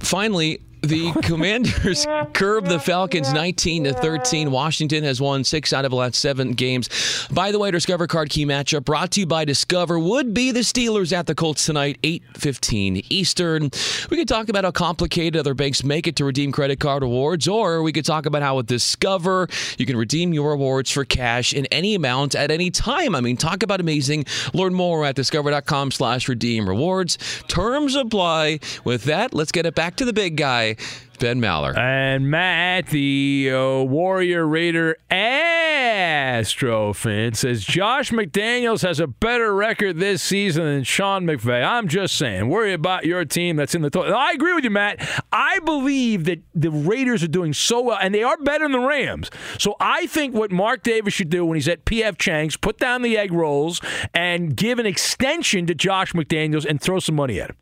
Finally, 0.00 0.60
the 0.84 1.12
Commanders 1.22 2.06
curb 2.32 2.66
the 2.66 2.78
Falcons 2.78 3.32
19 3.32 3.84
to 3.84 3.92
13. 3.94 4.50
Washington 4.50 5.04
has 5.04 5.20
won 5.20 5.44
six 5.44 5.72
out 5.72 5.84
of 5.84 5.90
the 5.90 5.96
last 5.96 6.16
seven 6.16 6.52
games. 6.52 6.88
By 7.30 7.52
the 7.52 7.58
way, 7.58 7.70
Discover 7.70 8.06
Card 8.06 8.30
Key 8.30 8.46
matchup 8.46 8.84
brought 8.84 9.12
to 9.12 9.20
you 9.20 9.26
by 9.26 9.44
Discover 9.44 9.98
would 9.98 10.34
be 10.34 10.50
the 10.52 10.60
Steelers 10.60 11.12
at 11.12 11.26
the 11.26 11.34
Colts 11.34 11.66
tonight, 11.66 11.98
8:15 12.02 13.04
Eastern. 13.08 13.70
We 14.10 14.16
could 14.16 14.28
talk 14.28 14.48
about 14.48 14.64
how 14.64 14.70
complicated 14.70 15.36
other 15.36 15.54
banks 15.54 15.84
make 15.84 16.06
it 16.06 16.16
to 16.16 16.24
redeem 16.24 16.52
credit 16.52 16.80
card 16.80 17.02
rewards, 17.02 17.48
or 17.48 17.82
we 17.82 17.92
could 17.92 18.04
talk 18.04 18.26
about 18.26 18.42
how 18.42 18.56
with 18.56 18.66
Discover 18.66 19.48
you 19.78 19.86
can 19.86 19.96
redeem 19.96 20.32
your 20.32 20.50
rewards 20.50 20.90
for 20.90 21.04
cash 21.04 21.52
in 21.52 21.66
any 21.66 21.94
amount 21.94 22.34
at 22.34 22.50
any 22.50 22.70
time. 22.70 23.14
I 23.14 23.20
mean, 23.20 23.36
talk 23.36 23.62
about 23.62 23.80
amazing. 23.80 24.26
Learn 24.52 24.74
more 24.74 25.04
at 25.04 25.14
discover.com/slash 25.14 26.28
redeem 26.28 26.68
rewards. 26.68 27.18
Terms 27.48 27.94
apply. 27.94 28.60
With 28.84 29.04
that, 29.04 29.34
let's 29.34 29.52
get 29.52 29.66
it 29.66 29.74
back 29.74 29.96
to 29.96 30.04
the 30.04 30.12
big 30.12 30.36
guy. 30.36 30.73
Ben 31.18 31.40
Maller. 31.40 31.76
And 31.76 32.30
Matt, 32.30 32.88
the 32.88 33.50
uh, 33.52 33.82
Warrior 33.82 34.46
Raider 34.46 34.96
Astro 35.10 36.92
fan, 36.92 37.34
says 37.34 37.64
Josh 37.64 38.10
McDaniels 38.10 38.82
has 38.82 39.00
a 39.00 39.06
better 39.06 39.54
record 39.54 39.98
this 39.98 40.22
season 40.22 40.64
than 40.64 40.84
Sean 40.84 41.24
McVay. 41.24 41.64
I'm 41.64 41.88
just 41.88 42.16
saying, 42.16 42.48
worry 42.48 42.72
about 42.72 43.06
your 43.06 43.24
team 43.24 43.56
that's 43.56 43.74
in 43.74 43.82
the. 43.82 43.90
To- 43.90 44.00
I 44.00 44.32
agree 44.32 44.52
with 44.52 44.64
you, 44.64 44.70
Matt. 44.70 45.00
I 45.32 45.60
believe 45.60 46.24
that 46.24 46.42
the 46.54 46.70
Raiders 46.70 47.22
are 47.22 47.28
doing 47.28 47.52
so 47.54 47.80
well, 47.80 47.98
and 48.00 48.14
they 48.14 48.22
are 48.22 48.36
better 48.36 48.64
than 48.64 48.72
the 48.72 48.86
Rams. 48.86 49.30
So 49.58 49.76
I 49.80 50.06
think 50.06 50.34
what 50.34 50.50
Mark 50.52 50.82
Davis 50.82 51.14
should 51.14 51.30
do 51.30 51.46
when 51.46 51.56
he's 51.56 51.68
at 51.68 51.84
PF 51.84 52.18
Chang's, 52.18 52.56
put 52.56 52.78
down 52.78 53.02
the 53.02 53.16
egg 53.16 53.32
rolls 53.32 53.80
and 54.12 54.56
give 54.56 54.78
an 54.78 54.86
extension 54.86 55.66
to 55.66 55.74
Josh 55.74 56.12
McDaniels 56.12 56.66
and 56.66 56.80
throw 56.80 56.98
some 56.98 57.14
money 57.14 57.40
at 57.40 57.50
him. 57.50 57.56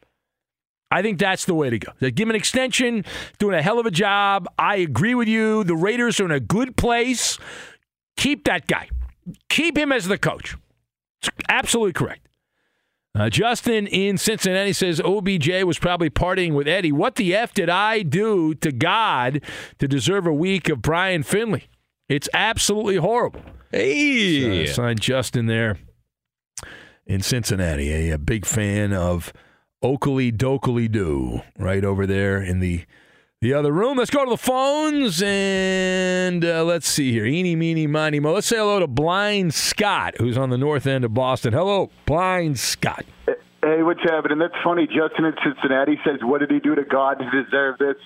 I 0.92 1.00
think 1.00 1.18
that's 1.18 1.46
the 1.46 1.54
way 1.54 1.70
to 1.70 1.78
go. 1.78 1.90
They 2.00 2.10
give 2.10 2.26
him 2.26 2.30
an 2.30 2.36
extension, 2.36 3.06
doing 3.38 3.58
a 3.58 3.62
hell 3.62 3.78
of 3.78 3.86
a 3.86 3.90
job. 3.90 4.46
I 4.58 4.76
agree 4.76 5.14
with 5.14 5.26
you. 5.26 5.64
The 5.64 5.74
Raiders 5.74 6.20
are 6.20 6.26
in 6.26 6.30
a 6.30 6.38
good 6.38 6.76
place. 6.76 7.38
Keep 8.18 8.44
that 8.44 8.66
guy. 8.66 8.90
Keep 9.48 9.78
him 9.78 9.90
as 9.90 10.06
the 10.06 10.18
coach. 10.18 10.54
It's 11.22 11.30
absolutely 11.48 11.94
correct. 11.94 12.28
Uh, 13.14 13.30
Justin 13.30 13.86
in 13.86 14.18
Cincinnati 14.18 14.74
says 14.74 15.00
OBJ 15.00 15.64
was 15.64 15.78
probably 15.78 16.10
partying 16.10 16.52
with 16.52 16.68
Eddie. 16.68 16.92
What 16.92 17.14
the 17.14 17.34
F 17.34 17.54
did 17.54 17.70
I 17.70 18.02
do 18.02 18.54
to 18.56 18.70
God 18.70 19.42
to 19.78 19.88
deserve 19.88 20.26
a 20.26 20.32
week 20.32 20.68
of 20.68 20.82
Brian 20.82 21.22
Finley? 21.22 21.68
It's 22.08 22.28
absolutely 22.34 22.96
horrible. 22.96 23.40
Hey. 23.70 24.66
So, 24.66 24.74
signed 24.74 25.00
Justin 25.00 25.46
there 25.46 25.78
in 27.06 27.22
Cincinnati, 27.22 28.10
a, 28.10 28.14
a 28.14 28.18
big 28.18 28.44
fan 28.44 28.92
of 28.92 29.32
Oakley 29.82 30.30
Dokley 30.30 30.90
Do 30.90 31.40
right 31.58 31.84
over 31.84 32.06
there 32.06 32.40
in 32.40 32.60
the 32.60 32.84
the 33.40 33.52
other 33.52 33.72
room. 33.72 33.98
Let's 33.98 34.10
go 34.10 34.24
to 34.24 34.30
the 34.30 34.36
phones 34.36 35.20
and 35.20 36.44
uh, 36.44 36.62
let's 36.62 36.86
see 36.86 37.10
here. 37.10 37.26
Eeny, 37.26 37.56
meeny, 37.56 37.88
miny, 37.88 38.20
mo. 38.20 38.34
Let's 38.34 38.46
say 38.46 38.58
hello 38.58 38.78
to 38.78 38.86
Blind 38.86 39.52
Scott, 39.52 40.14
who's 40.18 40.38
on 40.38 40.50
the 40.50 40.58
north 40.58 40.86
end 40.86 41.04
of 41.04 41.12
Boston. 41.12 41.52
Hello, 41.52 41.90
Blind 42.06 42.60
Scott. 42.60 43.04
Hey, 43.26 43.82
what's 43.82 44.02
happening? 44.04 44.38
That's 44.38 44.54
funny. 44.62 44.86
Justin 44.86 45.24
in 45.24 45.34
Cincinnati 45.42 45.98
says, 46.04 46.20
"What 46.22 46.38
did 46.38 46.52
he 46.52 46.60
do 46.60 46.76
to 46.76 46.84
God 46.84 47.18
to 47.18 47.42
deserve 47.42 47.78
this?" 47.78 47.96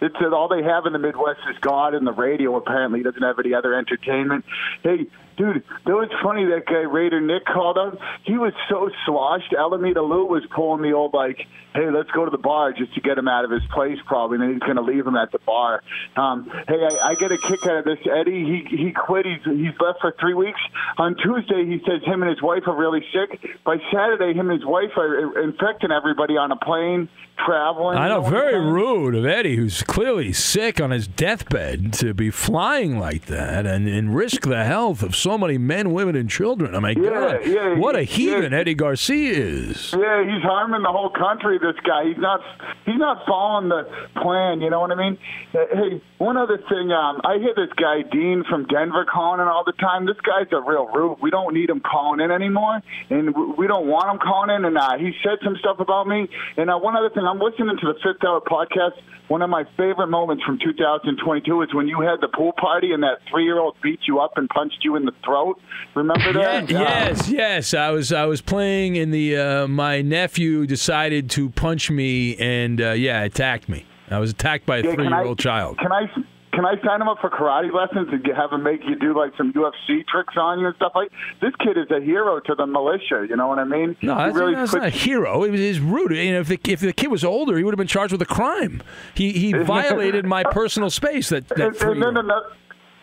It's 0.00 0.16
uh, 0.20 0.34
all 0.34 0.48
they 0.48 0.62
have 0.62 0.86
in 0.86 0.92
the 0.92 0.98
Midwest 0.98 1.40
is 1.50 1.56
God 1.60 1.94
and 1.94 2.06
the 2.06 2.12
radio. 2.12 2.56
Apparently, 2.56 3.00
he 3.00 3.02
doesn't 3.04 3.22
have 3.22 3.38
any 3.38 3.54
other 3.54 3.74
entertainment. 3.74 4.44
Hey, 4.82 5.06
dude, 5.36 5.62
that 5.86 5.92
was 5.92 6.08
funny. 6.22 6.44
That 6.46 6.66
guy 6.66 6.82
Raider 6.82 7.20
Nick 7.20 7.44
called 7.46 7.78
up. 7.78 7.98
He 8.24 8.38
was 8.38 8.52
so 8.68 8.90
sloshed. 9.06 9.54
Alameda 9.56 10.02
Lou 10.02 10.26
was 10.26 10.42
pulling 10.54 10.82
the 10.82 10.92
old 10.92 11.14
like, 11.14 11.38
"Hey, 11.74 11.90
let's 11.90 12.10
go 12.10 12.24
to 12.24 12.30
the 12.30 12.38
bar 12.38 12.72
just 12.72 12.94
to 12.94 13.00
get 13.00 13.18
him 13.18 13.28
out 13.28 13.44
of 13.44 13.50
his 13.50 13.62
place, 13.72 13.98
probably." 14.06 14.36
And 14.36 14.42
then 14.42 14.52
he's 14.52 14.62
going 14.62 14.76
to 14.76 14.82
leave 14.82 15.06
him 15.06 15.16
at 15.16 15.32
the 15.32 15.38
bar. 15.40 15.82
Um, 16.16 16.50
hey, 16.68 16.80
I, 16.80 17.10
I 17.10 17.14
get 17.14 17.32
a 17.32 17.38
kick 17.38 17.66
out 17.66 17.78
of 17.78 17.84
this. 17.84 17.98
Eddie, 18.10 18.64
he 18.68 18.76
he 18.76 18.92
quit. 18.92 19.26
He's 19.26 19.44
he's 19.44 19.78
left 19.80 20.00
for 20.00 20.14
three 20.20 20.34
weeks. 20.34 20.60
On 20.98 21.16
Tuesday, 21.16 21.64
he 21.64 21.80
says 21.86 22.02
him 22.04 22.22
and 22.22 22.30
his 22.30 22.42
wife 22.42 22.64
are 22.66 22.76
really 22.76 23.04
sick. 23.12 23.40
By 23.64 23.76
Saturday, 23.92 24.32
him 24.32 24.50
and 24.50 24.60
his 24.60 24.66
wife 24.66 24.96
are 24.96 25.40
infecting 25.42 25.90
everybody 25.90 26.36
on 26.36 26.52
a 26.52 26.56
plane, 26.56 27.08
traveling. 27.44 27.98
I 27.98 28.08
know, 28.08 28.22
very 28.22 28.58
rude 28.60 29.14
of 29.14 29.24
Eddie, 29.24 29.56
who's 29.56 29.82
clearly 29.82 30.32
sick 30.32 30.80
on 30.80 30.90
his 30.90 31.06
deathbed, 31.06 31.92
to 31.94 32.14
be 32.14 32.30
flying 32.30 32.98
like 32.98 33.26
that 33.26 33.66
and, 33.66 33.88
and 33.88 34.14
risk 34.14 34.42
the 34.42 34.64
health 34.64 35.02
of 35.02 35.16
so 35.16 35.29
many 35.38 35.58
men, 35.58 35.92
women, 35.92 36.16
and 36.16 36.28
children. 36.30 36.74
Oh, 36.74 36.80
my 36.80 36.90
Yeah, 36.90 37.10
God. 37.10 37.46
yeah, 37.46 37.74
what 37.78 37.96
a 37.96 38.00
yeah. 38.00 38.04
heathen 38.16 38.52
Eddie 38.54 38.74
Garcia 38.74 39.32
is. 39.32 39.92
Yeah, 39.92 40.22
he's 40.24 40.42
harming 40.42 40.82
the 40.82 40.90
whole 40.92 41.10
country. 41.10 41.58
This 41.58 41.76
guy, 41.86 42.04
he's 42.08 42.18
not, 42.18 42.40
he's 42.86 42.96
not 42.98 43.24
following 43.26 43.68
the 43.68 43.88
plan. 44.20 44.60
You 44.60 44.70
know 44.70 44.80
what 44.80 44.90
I 44.92 44.94
mean? 44.96 45.18
Uh, 45.54 45.58
Hey, 45.72 46.02
one 46.18 46.36
other 46.36 46.58
thing. 46.68 46.90
Um, 46.92 47.20
I 47.24 47.38
hear 47.38 47.54
this 47.54 47.72
guy 47.76 48.02
Dean 48.10 48.44
from 48.48 48.66
Denver 48.66 49.04
calling 49.04 49.40
in 49.40 49.46
all 49.48 49.62
the 49.64 49.72
time. 49.72 50.04
This 50.06 50.16
guy's 50.20 50.46
a 50.52 50.60
real 50.60 50.86
rube. 50.88 51.18
We 51.22 51.30
don't 51.30 51.54
need 51.54 51.70
him 51.70 51.80
calling 51.80 52.20
in 52.20 52.30
anymore, 52.30 52.80
and 53.08 53.34
we 53.56 53.66
don't 53.66 53.86
want 53.86 54.10
him 54.10 54.18
calling 54.18 54.50
in. 54.54 54.64
And 54.64 54.76
uh, 54.76 54.98
he 54.98 55.12
said 55.22 55.38
some 55.44 55.56
stuff 55.56 55.78
about 55.80 56.06
me. 56.08 56.28
And 56.56 56.70
uh, 56.70 56.78
one 56.78 56.96
other 56.96 57.10
thing, 57.10 57.24
I'm 57.24 57.38
listening 57.38 57.76
to 57.80 57.86
the 57.86 57.94
Fifth 58.02 58.24
Hour 58.26 58.40
podcast. 58.40 59.00
One 59.28 59.42
of 59.42 59.50
my 59.50 59.62
favorite 59.76 60.08
moments 60.08 60.42
from 60.44 60.58
2022 60.58 61.62
is 61.62 61.72
when 61.74 61.86
you 61.86 62.00
had 62.00 62.20
the 62.20 62.26
pool 62.28 62.52
party 62.52 62.92
and 62.92 63.02
that 63.04 63.18
three-year-old 63.30 63.76
beat 63.80 64.00
you 64.08 64.18
up 64.18 64.32
and 64.36 64.48
punched 64.48 64.78
you 64.82 64.96
in 64.96 65.04
the 65.04 65.09
throat. 65.24 65.60
Remember 65.94 66.32
that? 66.32 66.70
Yeah, 66.70 66.80
yes, 66.80 67.28
yes. 67.28 67.74
I 67.74 67.90
was 67.90 68.12
I 68.12 68.26
was 68.26 68.40
playing, 68.40 68.98
and 68.98 69.12
the 69.12 69.36
uh, 69.36 69.68
my 69.68 70.02
nephew 70.02 70.66
decided 70.66 71.30
to 71.30 71.50
punch 71.50 71.90
me, 71.90 72.36
and 72.36 72.80
uh, 72.80 72.90
yeah, 72.92 73.22
attacked 73.22 73.68
me. 73.68 73.86
I 74.10 74.18
was 74.18 74.30
attacked 74.30 74.66
by 74.66 74.78
a 74.78 74.82
Yeah, 74.84 74.94
three 74.94 75.08
year 75.08 75.22
old 75.22 75.38
child. 75.38 75.78
Can 75.78 75.92
I 75.92 76.06
can 76.12 76.26
can 76.52 76.64
I 76.64 76.74
sign 76.84 77.00
him 77.00 77.08
up 77.08 77.18
for 77.20 77.30
karate 77.30 77.72
lessons 77.72 78.08
and 78.12 78.26
have 78.36 78.52
him 78.52 78.64
make 78.64 78.80
you 78.84 78.96
do 78.96 79.16
like 79.16 79.32
some 79.36 79.52
UFC 79.52 80.04
tricks 80.06 80.34
on 80.36 80.58
you 80.58 80.66
and 80.66 80.74
stuff 80.76 80.92
like? 80.94 81.10
This 81.40 81.52
kid 81.62 81.78
is 81.78 81.86
a 81.90 82.00
hero 82.00 82.40
to 82.40 82.54
the 82.56 82.66
militia. 82.66 83.24
You 83.28 83.36
know 83.36 83.46
what 83.46 83.58
I 83.60 83.64
mean? 83.64 83.96
No, 84.02 84.16
He 84.16 84.24
that's, 84.24 84.36
really 84.36 84.54
that's 84.56 84.74
not 84.74 84.86
a 84.86 84.90
hero. 84.90 85.44
It 85.44 85.50
was 85.50 85.60
his 85.60 85.78
rude. 85.78 86.10
You 86.10 86.32
know, 86.32 86.40
if 86.40 86.48
the, 86.48 86.58
if 86.68 86.80
the 86.80 86.92
kid 86.92 87.06
was 87.08 87.24
older, 87.24 87.56
he 87.56 87.62
would 87.62 87.72
have 87.72 87.78
been 87.78 87.86
charged 87.86 88.12
with 88.12 88.22
a 88.22 88.26
crime. 88.26 88.82
He 89.14 89.32
he 89.32 89.52
violated 89.64 90.26
my 90.26 90.42
personal 90.42 90.90
space. 90.90 91.28
That 91.28 91.48
that 91.48 91.60
and, 91.60 91.76
three 91.76 91.92
and 91.92 92.02
then 92.02 92.16
another, 92.16 92.46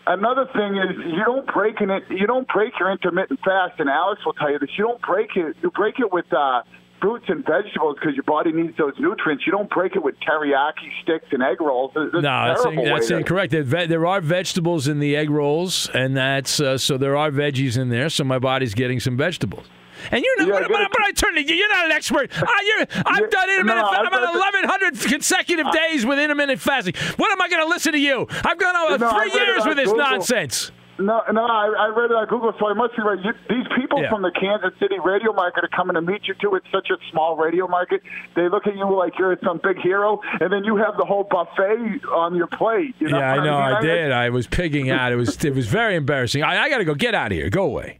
another 0.07 0.45
thing 0.53 0.77
is 0.77 0.97
you 1.05 1.23
don't 1.25 1.47
break 1.47 1.81
in 1.81 1.89
it. 1.89 2.03
You 2.09 2.27
don't 2.27 2.47
break 2.47 2.73
your 2.79 2.91
intermittent 2.91 3.39
fast, 3.43 3.79
and 3.79 3.89
Alex 3.89 4.21
will 4.25 4.33
tell 4.33 4.51
you 4.51 4.59
this. 4.59 4.69
You 4.77 4.85
don't 4.85 5.01
break 5.01 5.29
it. 5.35 5.55
You 5.61 5.71
break 5.71 5.99
it 5.99 6.11
with 6.11 6.31
uh, 6.33 6.63
fruits 7.01 7.25
and 7.27 7.45
vegetables 7.45 7.97
because 7.99 8.15
your 8.15 8.23
body 8.23 8.51
needs 8.51 8.77
those 8.77 8.93
nutrients. 8.99 9.45
You 9.45 9.51
don't 9.51 9.69
break 9.69 9.95
it 9.95 10.03
with 10.03 10.15
teriyaki 10.19 10.89
sticks 11.03 11.27
and 11.31 11.43
egg 11.43 11.61
rolls. 11.61 11.91
That's 11.95 12.13
No, 12.13 12.19
that's, 12.21 12.65
way 12.65 12.85
that's 12.85 13.11
incorrect. 13.11 13.51
There, 13.51 13.87
there 13.87 14.05
are 14.05 14.21
vegetables 14.21 14.87
in 14.87 14.99
the 14.99 15.15
egg 15.15 15.29
rolls, 15.29 15.89
and 15.93 16.15
that's 16.15 16.59
uh, 16.59 16.77
so 16.77 16.97
there 16.97 17.15
are 17.15 17.31
veggies 17.31 17.77
in 17.77 17.89
there. 17.89 18.09
So 18.09 18.23
my 18.23 18.39
body's 18.39 18.73
getting 18.73 18.99
some 18.99 19.17
vegetables. 19.17 19.65
And 20.11 20.23
you're 20.23 20.47
not. 20.47 20.61
but, 20.63 20.69
but, 20.69 20.91
but 20.91 21.01
I 21.01 21.11
turn 21.11 21.35
to 21.35 21.41
you. 21.43 21.55
You're 21.55 21.69
not 21.69 21.85
an 21.85 21.91
expert. 21.91 22.31
Uh, 22.37 22.51
you're, 22.65 22.87
I've 23.05 23.29
done 23.29 23.49
intermittent. 23.49 23.85
no, 23.85 23.89
I'm 23.89 24.05
on 24.05 24.11
done- 24.21 24.39
1,100 24.39 24.99
consecutive 25.09 25.71
days 25.71 26.05
with 26.05 26.17
intermittent 26.19 26.59
fasting. 26.61 26.93
What 27.17 27.31
am 27.31 27.41
I 27.41 27.49
going 27.49 27.61
to 27.63 27.67
listen 27.69 27.91
to 27.93 27.99
you? 27.99 28.25
I've 28.45 28.57
gone 28.57 28.75
over 28.75 28.97
No, 28.97 29.11
three 29.11 29.31
years 29.33 29.65
with 29.65 29.75
this 29.77 29.89
Google. 29.89 29.97
nonsense. 30.05 30.71
No, 30.99 31.21
no, 31.31 31.45
I, 31.45 31.67
I 31.77 31.87
read 31.95 32.09
it 32.09 32.15
on 32.17 32.25
Google, 32.27 32.53
so 32.59 32.67
I 32.67 32.73
must 32.73 32.95
be 32.95 33.03
right. 33.03 33.19
You, 33.23 33.31
these 33.49 33.67
people 33.75 34.01
Yeah. 34.01 34.09
from 34.09 34.23
the 34.23 34.31
Kansas 34.31 34.71
City 34.79 34.95
radio 35.03 35.31
market 35.33 35.63
are 35.63 35.69
coming 35.75 35.93
to 35.93 36.01
meet 36.01 36.21
you 36.27 36.33
too. 36.41 36.55
It's 36.55 36.65
such 36.71 36.87
a 36.89 36.97
small 37.11 37.37
radio 37.37 37.67
market. 37.67 38.01
They 38.35 38.49
look 38.49 38.65
at 38.65 38.75
you 38.75 38.89
like 38.97 39.13
you're 39.19 39.37
some 39.43 39.59
big 39.63 39.77
hero, 39.77 40.19
and 40.39 40.51
then 40.51 40.63
you 40.63 40.75
have 40.77 40.97
the 40.97 41.05
whole 41.05 41.23
buffet 41.23 42.03
on 42.11 42.35
your 42.35 42.47
plate. 42.47 42.95
You 42.99 43.09
know 43.09 43.19
yeah, 43.19 43.33
I 43.33 43.37
what 43.37 43.43
know. 43.43 43.51
mean? 43.59 43.75
I 43.75 43.81
did. 43.81 44.11
I 44.11 44.29
was 44.29 44.47
pigging 44.47 44.89
out. 44.89 45.11
It 45.11 45.17
was 45.17 45.43
it 45.45 45.53
was 45.53 45.67
very 45.67 45.95
embarrassing. 45.95 46.41
I, 46.43 46.63
I 46.63 46.69
got 46.69 46.79
to 46.79 46.85
go. 46.85 46.95
Get 46.95 47.13
out 47.13 47.31
of 47.31 47.37
here. 47.37 47.49
Go 47.51 47.65
away. 47.65 47.99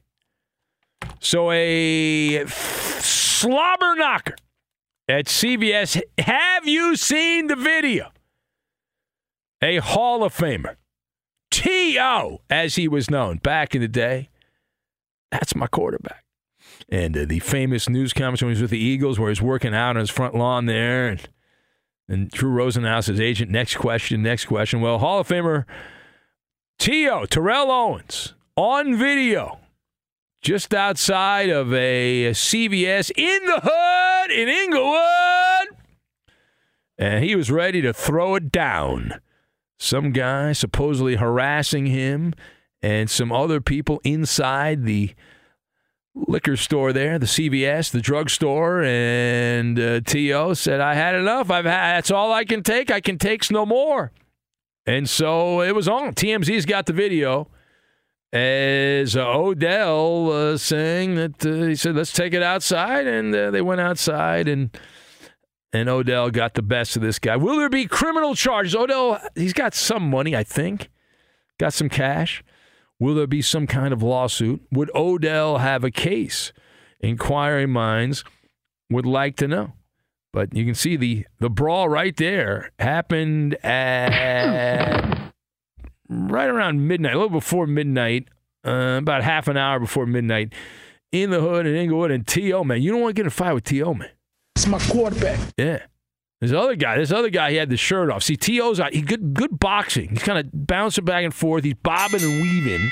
So 1.19 1.51
a 1.51 2.45
slobber 2.47 3.95
knocker 3.95 4.35
at 5.07 5.25
CVS. 5.25 6.01
Have 6.19 6.67
you 6.67 6.95
seen 6.95 7.47
the 7.47 7.55
video? 7.55 8.11
A 9.61 9.77
Hall 9.77 10.23
of 10.23 10.35
Famer, 10.35 10.75
T.O., 11.49 12.41
as 12.49 12.75
he 12.75 12.87
was 12.87 13.09
known 13.09 13.37
back 13.37 13.73
in 13.73 13.81
the 13.81 13.87
day. 13.87 14.29
That's 15.31 15.55
my 15.55 15.67
quarterback. 15.67 16.23
And 16.89 17.17
uh, 17.17 17.25
the 17.25 17.39
famous 17.39 17.89
news 17.89 18.13
conference 18.13 18.41
when 18.41 18.49
he 18.49 18.53
was 18.53 18.61
with 18.61 18.71
the 18.71 18.79
Eagles, 18.79 19.19
where 19.19 19.29
he's 19.29 19.41
working 19.41 19.73
out 19.73 19.91
on 19.91 19.97
his 19.97 20.09
front 20.09 20.35
lawn 20.35 20.67
there, 20.67 21.07
and 21.07 21.27
and 22.09 22.29
Drew 22.29 22.51
Rosenhaus, 22.51 23.07
his 23.07 23.19
agent, 23.19 23.51
next 23.51 23.75
question, 23.75 24.21
next 24.21 24.45
question. 24.45 24.79
Well, 24.79 24.99
Hall 24.99 25.19
of 25.19 25.27
Famer 25.27 25.65
T.O. 26.79 27.25
Terrell 27.25 27.69
Owens 27.71 28.33
on 28.55 28.95
video 28.95 29.59
just 30.47 30.73
outside 30.73 31.49
of 31.49 31.73
a 31.73 32.31
CVS 32.31 33.11
in 33.17 33.45
the 33.47 33.59
hood 33.61 34.31
in 34.31 34.47
Inglewood. 34.47 35.77
And 36.97 37.21
he 37.21 37.35
was 37.35 37.51
ready 37.51 37.81
to 37.81 37.91
throw 37.91 38.35
it 38.35 38.49
down. 38.49 39.19
Some 39.77 40.13
guy 40.13 40.53
supposedly 40.53 41.17
harassing 41.17 41.87
him 41.87 42.33
and 42.81 43.09
some 43.09 43.29
other 43.29 43.59
people 43.59 43.99
inside 44.05 44.85
the 44.85 45.13
liquor 46.15 46.55
store 46.55 46.93
there, 46.93 47.19
the 47.19 47.25
CVS, 47.25 47.91
the 47.91 47.99
drugstore, 47.99 48.83
and 48.83 49.77
uh, 49.77 49.99
T.O. 49.99 50.53
said, 50.53 50.79
I 50.79 50.93
had 50.93 51.13
enough. 51.13 51.51
I've 51.51 51.65
had, 51.65 51.97
that's 51.97 52.11
all 52.11 52.31
I 52.31 52.45
can 52.45 52.63
take. 52.63 52.89
I 52.89 53.01
can 53.01 53.17
take 53.17 53.51
no 53.51 53.65
more. 53.65 54.13
And 54.85 55.09
so 55.09 55.59
it 55.59 55.75
was 55.75 55.89
on. 55.89 56.13
TMZ's 56.13 56.65
got 56.65 56.85
the 56.85 56.93
video 56.93 57.49
as 58.33 59.15
Odell 59.15 60.31
uh, 60.31 60.57
saying 60.57 61.15
that 61.15 61.45
uh, 61.45 61.67
he 61.67 61.75
said, 61.75 61.95
let's 61.95 62.11
take 62.11 62.33
it 62.33 62.43
outside. 62.43 63.07
And 63.07 63.33
uh, 63.33 63.51
they 63.51 63.61
went 63.61 63.81
outside 63.81 64.47
and 64.47 64.77
and 65.73 65.89
Odell 65.89 66.31
got 66.31 66.53
the 66.53 66.61
best 66.61 66.95
of 66.95 67.01
this 67.01 67.19
guy. 67.19 67.35
Will 67.35 67.57
there 67.57 67.69
be 67.69 67.85
criminal 67.85 68.35
charges? 68.35 68.75
Odell, 68.75 69.19
he's 69.35 69.53
got 69.53 69.75
some 69.75 70.09
money, 70.09 70.35
I 70.35 70.43
think, 70.43 70.89
got 71.59 71.73
some 71.73 71.89
cash. 71.89 72.43
Will 72.99 73.13
there 73.13 73.27
be 73.27 73.41
some 73.41 73.67
kind 73.67 73.93
of 73.93 74.01
lawsuit? 74.01 74.61
Would 74.71 74.89
Odell 74.95 75.59
have 75.59 75.83
a 75.83 75.91
case? 75.91 76.51
Inquiring 76.99 77.69
minds 77.69 78.23
would 78.89 79.05
like 79.05 79.35
to 79.37 79.47
know. 79.47 79.73
But 80.33 80.55
you 80.55 80.65
can 80.65 80.75
see 80.75 80.97
the 80.97 81.25
the 81.39 81.49
brawl 81.49 81.89
right 81.89 82.15
there 82.15 82.71
happened 82.79 83.53
at 83.63 85.26
right 86.09 86.49
around 86.49 86.87
midnight, 86.87 87.13
a 87.13 87.17
little 87.17 87.29
before 87.29 87.67
midnight, 87.67 88.27
uh, 88.65 88.97
about 88.99 89.23
half 89.23 89.47
an 89.47 89.57
hour 89.57 89.79
before 89.79 90.05
midnight, 90.05 90.53
in 91.11 91.29
the 91.29 91.39
hood 91.39 91.65
in 91.65 91.75
Inglewood. 91.75 92.11
And 92.11 92.25
T.O., 92.25 92.63
man, 92.63 92.81
you 92.81 92.91
don't 92.91 93.01
want 93.01 93.15
to 93.15 93.19
get 93.19 93.23
in 93.23 93.27
a 93.27 93.31
fight 93.31 93.53
with 93.53 93.63
T.O., 93.63 93.93
man. 93.93 94.09
It's 94.55 94.67
my 94.67 94.79
quarterback. 94.79 95.39
Yeah. 95.57 95.83
This 96.41 96.51
other 96.51 96.75
guy, 96.75 96.97
this 96.97 97.11
other 97.11 97.29
guy, 97.29 97.51
he 97.51 97.57
had 97.57 97.69
the 97.69 97.77
shirt 97.77 98.11
off. 98.11 98.21
See, 98.23 98.35
T.O.'s 98.35 98.79
out. 98.79 98.93
He 98.93 99.01
good, 99.01 99.33
good 99.33 99.59
boxing. 99.59 100.09
He's 100.09 100.23
kind 100.23 100.37
of 100.37 100.49
bouncing 100.53 101.05
back 101.05 101.23
and 101.23 101.33
forth. 101.33 101.63
He's 101.63 101.73
bobbing 101.73 102.21
and 102.21 102.41
weaving, 102.41 102.91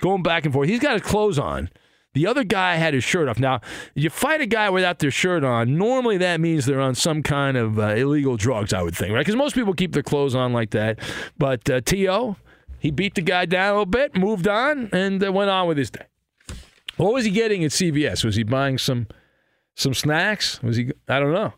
going 0.00 0.22
back 0.22 0.44
and 0.44 0.54
forth. 0.54 0.68
He's 0.68 0.80
got 0.80 0.92
his 0.92 1.02
clothes 1.02 1.38
on. 1.38 1.70
The 2.14 2.28
other 2.28 2.44
guy 2.44 2.76
had 2.76 2.94
his 2.94 3.02
shirt 3.02 3.28
off. 3.28 3.40
Now, 3.40 3.60
you 3.96 4.08
fight 4.08 4.40
a 4.40 4.46
guy 4.46 4.70
without 4.70 5.00
their 5.00 5.10
shirt 5.10 5.42
on. 5.42 5.76
Normally, 5.76 6.18
that 6.18 6.40
means 6.40 6.64
they're 6.64 6.80
on 6.80 6.94
some 6.94 7.24
kind 7.24 7.56
of 7.56 7.80
uh, 7.80 7.94
illegal 7.94 8.36
drugs. 8.36 8.72
I 8.72 8.82
would 8.82 8.96
think, 8.96 9.12
right? 9.12 9.20
Because 9.20 9.34
most 9.34 9.56
people 9.56 9.74
keep 9.74 9.92
their 9.92 10.04
clothes 10.04 10.36
on 10.36 10.52
like 10.52 10.70
that. 10.70 11.00
But 11.36 11.68
uh, 11.68 11.80
T.O. 11.80 12.36
he 12.84 12.90
beat 12.90 13.14
the 13.14 13.22
guy 13.22 13.46
down 13.46 13.68
a 13.68 13.72
little 13.72 13.86
bit, 13.86 14.14
moved 14.14 14.46
on, 14.46 14.90
and 14.92 15.24
uh, 15.24 15.32
went 15.32 15.48
on 15.48 15.66
with 15.66 15.78
his 15.78 15.88
day. 15.88 16.04
What 16.98 17.14
was 17.14 17.24
he 17.24 17.30
getting 17.30 17.64
at 17.64 17.70
CVS? 17.70 18.26
Was 18.26 18.36
he 18.36 18.42
buying 18.42 18.76
some 18.76 19.06
some 19.74 19.94
snacks? 19.94 20.62
Was 20.62 20.76
he? 20.76 20.92
I 21.08 21.18
don't 21.18 21.32
know. 21.32 21.54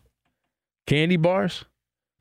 Candy 0.85 1.17
bars. 1.17 1.65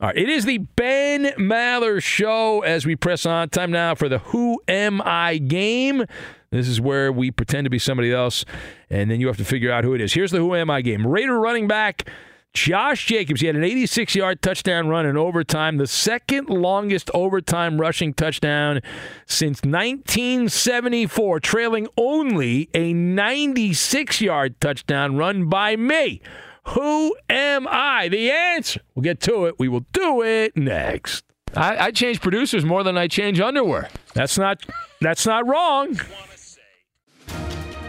All 0.01 0.09
right. 0.09 0.19
It 0.19 0.29
is 0.29 0.45
the 0.45 0.59
Ben 0.59 1.27
Maller 1.39 2.03
Show 2.03 2.63
as 2.63 2.85
we 2.85 2.97
press 2.97 3.25
on. 3.25 3.49
Time 3.49 3.71
now 3.71 3.95
for 3.95 4.09
the 4.09 4.19
Who 4.19 4.61
Am 4.67 5.01
I 5.05 5.39
game. 5.39 6.05
This 6.51 6.67
is 6.67 6.81
where 6.81 7.13
we 7.13 7.31
pretend 7.31 7.67
to 7.67 7.71
be 7.71 7.79
somebody 7.79 8.13
else, 8.13 8.45
and 8.91 9.09
then 9.09 9.21
you 9.21 9.29
have 9.29 9.37
to 9.37 9.45
figure 9.45 9.71
out 9.71 9.85
who 9.85 9.95
it 9.95 10.01
is. 10.01 10.15
Here's 10.15 10.33
the 10.33 10.39
Who 10.39 10.57
Am 10.57 10.69
I 10.69 10.81
game. 10.83 11.07
Raider 11.07 11.39
running 11.39 11.69
back 11.69 12.11
Josh 12.57 13.05
Jacobs. 13.05 13.43
He 13.43 13.47
had 13.47 13.55
an 13.55 13.65
86 13.65 14.15
yard 14.15 14.41
touchdown 14.41 14.89
run 14.89 15.05
in 15.05 15.17
overtime, 15.17 15.77
the 15.77 15.87
second 15.87 16.49
longest 16.49 17.11
overtime 17.13 17.79
rushing 17.79 18.15
touchdown 18.15 18.81
since 19.27 19.59
1974, 19.63 21.41
trailing 21.41 21.87
only 21.99 22.71
a 22.73 22.95
96 22.95 24.23
yard 24.23 24.59
touchdown 24.59 25.17
run 25.17 25.51
by 25.51 25.77
me. 25.77 26.23
Who 26.69 27.15
am 27.29 27.69
I? 27.69 28.09
The 28.09 28.31
answer. 28.31 28.81
We'll 28.95 29.03
get 29.03 29.21
to 29.21 29.45
it. 29.45 29.57
We 29.59 29.69
will 29.69 29.85
do 29.93 30.23
it 30.23 30.57
next. 30.57 31.25
I, 31.55 31.87
I 31.87 31.91
change 31.91 32.21
producers 32.21 32.65
more 32.65 32.83
than 32.83 32.97
I 32.97 33.07
change 33.07 33.39
underwear. 33.39 33.91
That's 34.15 34.39
not 34.39 34.65
that's 35.01 35.27
not 35.27 35.47
wrong. 35.47 36.01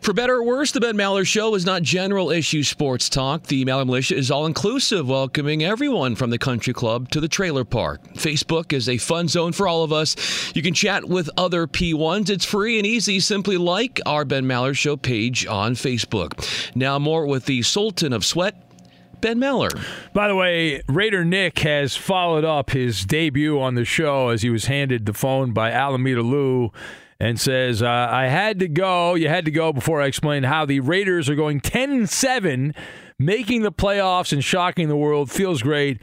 For 0.00 0.12
better 0.12 0.36
or 0.36 0.42
worse, 0.44 0.72
the 0.72 0.80
Ben 0.80 0.96
Maller 0.96 1.26
Show 1.26 1.54
is 1.54 1.66
not 1.66 1.82
general 1.82 2.30
issue 2.30 2.62
sports 2.62 3.08
talk. 3.08 3.44
The 3.44 3.64
Maller 3.64 3.84
Militia 3.84 4.16
is 4.16 4.30
all 4.30 4.46
inclusive, 4.46 5.08
welcoming 5.08 5.64
everyone 5.64 6.14
from 6.14 6.30
the 6.30 6.38
country 6.38 6.72
club 6.72 7.10
to 7.10 7.20
the 7.20 7.28
trailer 7.28 7.64
park. 7.64 8.02
Facebook 8.14 8.72
is 8.72 8.88
a 8.88 8.98
fun 8.98 9.28
zone 9.28 9.52
for 9.52 9.66
all 9.66 9.82
of 9.82 9.92
us. 9.92 10.16
You 10.54 10.62
can 10.62 10.72
chat 10.74 11.08
with 11.08 11.28
other 11.36 11.66
P1s. 11.66 12.30
It's 12.30 12.44
free 12.44 12.78
and 12.78 12.86
easy. 12.86 13.20
Simply 13.20 13.56
like 13.56 14.00
our 14.06 14.24
Ben 14.24 14.44
Maller 14.44 14.76
Show 14.76 14.96
page 14.96 15.46
on 15.46 15.74
Facebook. 15.74 16.74
Now, 16.76 16.98
more 16.98 17.26
with 17.26 17.46
the 17.46 17.62
Sultan 17.62 18.12
of 18.12 18.24
Sweat, 18.24 18.54
Ben 19.20 19.38
Maller. 19.38 19.84
By 20.12 20.28
the 20.28 20.36
way, 20.36 20.82
Raider 20.86 21.24
Nick 21.24 21.58
has 21.60 21.96
followed 21.96 22.44
up 22.44 22.70
his 22.70 23.04
debut 23.04 23.60
on 23.60 23.74
the 23.74 23.84
show 23.84 24.28
as 24.28 24.42
he 24.42 24.50
was 24.50 24.66
handed 24.66 25.06
the 25.06 25.12
phone 25.12 25.52
by 25.52 25.72
Alameda 25.72 26.22
Lou 26.22 26.72
and 27.20 27.40
says, 27.40 27.82
uh, 27.82 27.88
I 27.88 28.26
had 28.26 28.58
to 28.60 28.68
go. 28.68 29.14
You 29.14 29.28
had 29.28 29.44
to 29.44 29.50
go 29.50 29.72
before 29.72 30.00
I 30.00 30.06
explained 30.06 30.46
how 30.46 30.64
the 30.64 30.80
Raiders 30.80 31.28
are 31.28 31.34
going 31.34 31.60
10 31.60 32.06
7, 32.06 32.74
making 33.18 33.62
the 33.62 33.72
playoffs 33.72 34.32
and 34.32 34.42
shocking 34.42 34.88
the 34.88 34.96
world. 34.96 35.30
Feels 35.30 35.62
great 35.62 36.00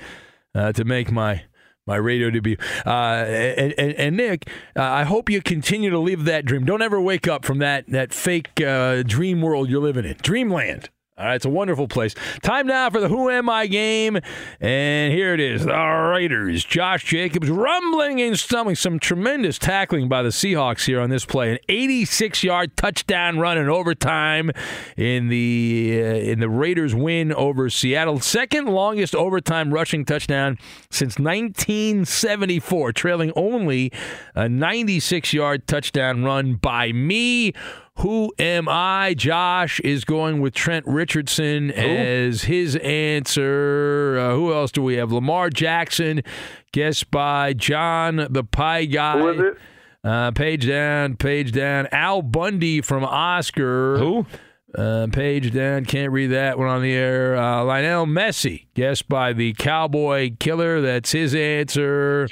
uh, 0.53 0.71
to 0.73 0.83
make 0.83 1.11
my. 1.11 1.43
My 1.87 1.97
radio 1.97 2.31
debut, 2.31 2.57
uh, 2.83 2.89
and, 2.89 3.71
and, 3.77 3.93
and, 3.93 4.17
Nick, 4.17 4.49
uh, 4.75 4.81
I 4.81 5.03
hope 5.03 5.29
you 5.29 5.39
continue 5.39 5.91
to 5.91 5.99
live 5.99 6.25
that 6.25 6.43
dream. 6.43 6.65
Don't 6.65 6.81
ever 6.81 6.99
wake 6.99 7.27
up 7.27 7.45
from 7.45 7.59
that 7.59 7.87
that 7.89 8.11
fake 8.11 8.59
uh, 8.59 9.03
dream 9.03 9.39
world 9.43 9.69
you're 9.69 9.83
living 9.83 10.03
in, 10.03 10.15
dreamland. 10.19 10.89
All 11.17 11.25
right, 11.25 11.35
it's 11.35 11.45
a 11.45 11.49
wonderful 11.49 11.87
place. 11.87 12.13
Time 12.41 12.67
now 12.67 12.89
for 12.89 12.99
the 12.99 13.07
Who 13.07 13.29
Am 13.29 13.49
I 13.49 13.67
game. 13.67 14.19
And 14.59 15.13
here 15.13 15.33
it 15.33 15.39
is. 15.39 15.63
The 15.63 15.73
Raiders. 15.73 16.65
Josh 16.65 17.05
Jacobs 17.05 17.49
rumbling 17.49 18.19
and 18.19 18.37
stumbling. 18.37 18.75
Some 18.75 18.99
tremendous 18.99 19.57
tackling 19.57 20.09
by 20.09 20.23
the 20.23 20.29
Seahawks 20.29 20.87
here 20.87 20.99
on 20.99 21.09
this 21.09 21.23
play. 21.23 21.53
An 21.53 21.59
86 21.69 22.43
yard 22.43 22.75
touchdown 22.75 23.39
run 23.39 23.57
in 23.57 23.69
overtime 23.69 24.51
in 24.97 25.29
the 25.29 26.01
uh, 26.01 26.05
in 26.05 26.41
the 26.41 26.49
Raiders 26.49 26.93
win 26.93 27.31
over 27.31 27.69
Seattle. 27.69 28.19
Second 28.19 28.65
longest 28.65 29.15
overtime 29.15 29.73
rushing 29.73 30.03
touchdown 30.03 30.57
since 30.91 31.17
1974, 31.17 32.91
trailing 32.91 33.31
only 33.37 33.89
a 34.35 34.49
96 34.49 35.31
yard 35.31 35.65
touchdown 35.65 36.25
run 36.25 36.55
by 36.55 36.91
me. 36.91 37.53
Who 37.99 38.33
am 38.37 38.67
I? 38.67 39.13
Josh 39.13 39.79
is 39.79 40.03
going 40.03 40.41
with 40.41 40.53
Trent 40.53 40.85
Richardson 40.85 41.71
Ooh. 41.71 41.73
as 41.73 42.43
his 42.43 42.75
answer. 42.77 44.17
Uh, 44.19 44.35
who 44.35 44.53
else 44.53 44.71
do 44.71 44.81
we 44.81 44.95
have? 44.95 45.11
Lamar 45.11 45.49
Jackson, 45.49 46.21
guessed 46.73 47.09
by 47.09 47.53
John 47.53 48.27
the 48.29 48.43
Pie 48.43 48.85
Guy. 48.85 49.19
Who 49.19 49.29
is 49.29 49.39
it? 49.39 49.57
Uh, 50.03 50.31
page 50.31 50.67
down, 50.67 51.15
page 51.15 51.51
down. 51.51 51.87
Al 51.91 52.21
Bundy 52.21 52.81
from 52.81 53.03
Oscar. 53.05 53.97
Who? 53.97 54.25
Uh, 54.77 55.07
page 55.11 55.53
down, 55.53 55.85
can't 55.85 56.11
read 56.11 56.27
that 56.27 56.59
one 56.59 56.67
on 56.67 56.81
the 56.81 56.91
air. 56.91 57.37
Uh, 57.37 57.63
Lionel 57.63 58.05
Messi, 58.05 58.65
guessed 58.73 59.07
by 59.07 59.31
the 59.31 59.53
Cowboy 59.53 60.35
Killer. 60.37 60.81
That's 60.81 61.13
his 61.13 61.33
answer. 61.33 62.27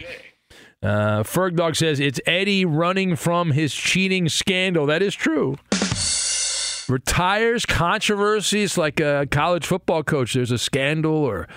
Uh, 0.83 1.23
Ferg 1.23 1.55
Dog 1.55 1.77
says 1.77 2.01
it's 2.01 2.19
Eddie 2.25 2.65
running 2.65 3.15
from 3.15 3.51
his 3.51 3.73
cheating 3.73 4.27
scandal. 4.27 4.85
That 4.85 5.01
is 5.01 5.15
true. 5.15 5.57
Retires 6.89 7.65
controversies 7.65 8.77
like 8.77 8.99
a 8.99 9.25
college 9.31 9.65
football 9.65 10.03
coach. 10.03 10.33
There's 10.33 10.51
a 10.51 10.57
scandal 10.57 11.15
or 11.15 11.47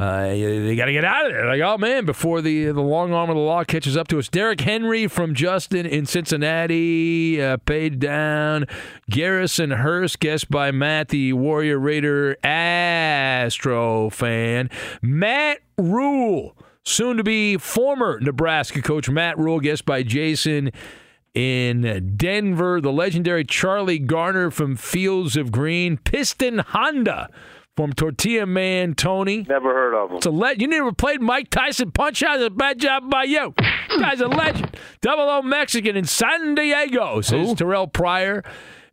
uh, 0.00 0.26
they 0.26 0.74
got 0.74 0.86
to 0.86 0.92
get 0.92 1.04
out 1.04 1.26
of 1.26 1.32
there. 1.32 1.46
Like, 1.46 1.60
oh 1.60 1.78
man, 1.78 2.04
before 2.04 2.40
the 2.42 2.66
the 2.66 2.80
long 2.80 3.12
arm 3.12 3.30
of 3.30 3.36
the 3.36 3.42
law 3.42 3.62
catches 3.62 3.96
up 3.96 4.08
to 4.08 4.18
us. 4.18 4.28
Derrick 4.28 4.60
Henry 4.60 5.06
from 5.06 5.34
Justin 5.34 5.86
in 5.86 6.04
Cincinnati, 6.04 7.40
uh, 7.40 7.58
paid 7.58 8.00
down. 8.00 8.66
Garrison 9.08 9.70
Hearst 9.70 10.18
guessed 10.18 10.50
by 10.50 10.72
Matt, 10.72 11.10
the 11.10 11.32
Warrior 11.34 11.78
Raider 11.78 12.36
Astro 12.42 14.10
fan. 14.10 14.68
Matt 15.00 15.60
Rhule 15.78 16.56
Soon 16.86 17.16
to 17.16 17.24
be 17.24 17.56
former 17.56 18.18
Nebraska 18.20 18.82
coach 18.82 19.08
Matt 19.08 19.38
Rhule, 19.38 19.58
guessed 19.60 19.86
by 19.86 20.02
Jason 20.02 20.70
in 21.32 22.14
Denver. 22.16 22.80
The 22.80 22.92
legendary 22.92 23.44
Charlie 23.44 23.98
Garner 23.98 24.50
from 24.50 24.76
Fields 24.76 25.36
of 25.36 25.50
Green. 25.50 25.96
Piston 25.96 26.58
Honda 26.58 27.30
from 27.74 27.94
Tortilla 27.94 28.44
Man 28.46 28.94
Tony. 28.94 29.46
Never 29.48 29.72
heard 29.72 29.94
of 29.94 30.10
him. 30.10 30.16
It's 30.18 30.26
a 30.26 30.30
le- 30.30 30.54
you 30.56 30.68
never 30.68 30.92
played 30.92 31.22
Mike 31.22 31.48
Tyson 31.48 31.90
Punch 31.90 32.22
Out. 32.22 32.36
It's 32.36 32.46
a 32.46 32.50
bad 32.50 32.78
job 32.78 33.08
by 33.10 33.24
you. 33.24 33.54
guy's 33.98 34.20
a 34.20 34.28
legend. 34.28 34.76
Double 35.00 35.24
O 35.24 35.40
Mexican 35.42 35.96
in 35.96 36.04
San 36.04 36.54
Diego, 36.54 37.22
says 37.22 37.50
Ooh. 37.52 37.54
Terrelle 37.54 37.90
Pryor 37.90 38.44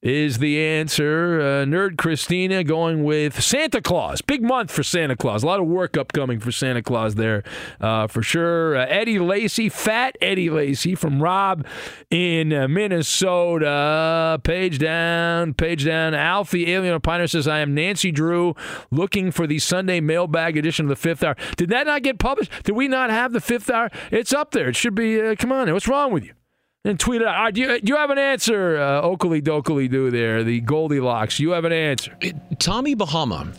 is 0.01 0.39
the 0.39 0.59
answer. 0.59 1.39
Uh, 1.39 1.43
Nerd 1.65 1.97
Christina 1.97 2.63
going 2.63 3.03
with 3.03 3.41
Santa 3.41 3.81
Claus. 3.81 4.21
Big 4.21 4.41
month 4.41 4.71
for 4.71 4.83
Santa 4.83 5.15
Claus. 5.15 5.43
A 5.43 5.45
lot 5.45 5.59
of 5.59 5.67
work 5.67 5.97
upcoming 5.97 6.39
for 6.39 6.51
Santa 6.51 6.81
Claus 6.81 7.15
there 7.15 7.43
uh, 7.79 8.07
for 8.07 8.23
sure. 8.23 8.75
Uh, 8.75 8.85
Eddie 8.87 9.19
Lacy, 9.19 9.69
Fat 9.69 10.17
Eddie 10.21 10.49
Lacy 10.49 10.95
from 10.95 11.21
Rob 11.21 11.65
in 12.09 12.51
uh, 12.51 12.67
Minnesota. 12.67 14.39
Page 14.43 14.79
down, 14.79 15.53
page 15.53 15.85
down. 15.85 16.13
Alfie 16.13 16.71
Alien 16.71 16.99
Opiner 16.99 17.29
says, 17.29 17.47
I 17.47 17.59
am 17.59 17.73
Nancy 17.73 18.11
Drew 18.11 18.55
looking 18.89 19.31
for 19.31 19.45
the 19.45 19.59
Sunday 19.59 19.99
mailbag 19.99 20.57
edition 20.57 20.85
of 20.85 20.89
the 20.89 20.95
fifth 20.95 21.23
hour. 21.23 21.35
Did 21.57 21.69
that 21.69 21.85
not 21.85 22.01
get 22.01 22.17
published? 22.19 22.51
Did 22.63 22.73
we 22.73 22.87
not 22.87 23.09
have 23.09 23.33
the 23.33 23.41
fifth 23.41 23.69
hour? 23.69 23.89
It's 24.09 24.33
up 24.33 24.51
there. 24.51 24.69
It 24.69 24.75
should 24.75 24.95
be. 24.95 25.21
Uh, 25.21 25.35
come 25.35 25.51
on. 25.51 25.71
What's 25.71 25.87
wrong 25.87 26.11
with 26.11 26.25
you? 26.25 26.33
And 26.83 26.99
tweet 26.99 27.21
it 27.21 27.27
out. 27.27 27.35
Right, 27.35 27.53
do, 27.53 27.61
you, 27.61 27.79
do 27.79 27.93
you 27.93 27.97
have 27.97 28.09
an 28.09 28.17
answer, 28.17 28.77
uh, 28.77 29.01
Oakley 29.01 29.41
Dokley 29.41 29.89
do 29.89 30.09
there, 30.11 30.43
the 30.43 30.61
Goldilocks? 30.61 31.39
You 31.39 31.51
have 31.51 31.65
an 31.65 31.71
answer. 31.73 32.17
Tommy 32.59 32.95
Bahama. 32.95 33.53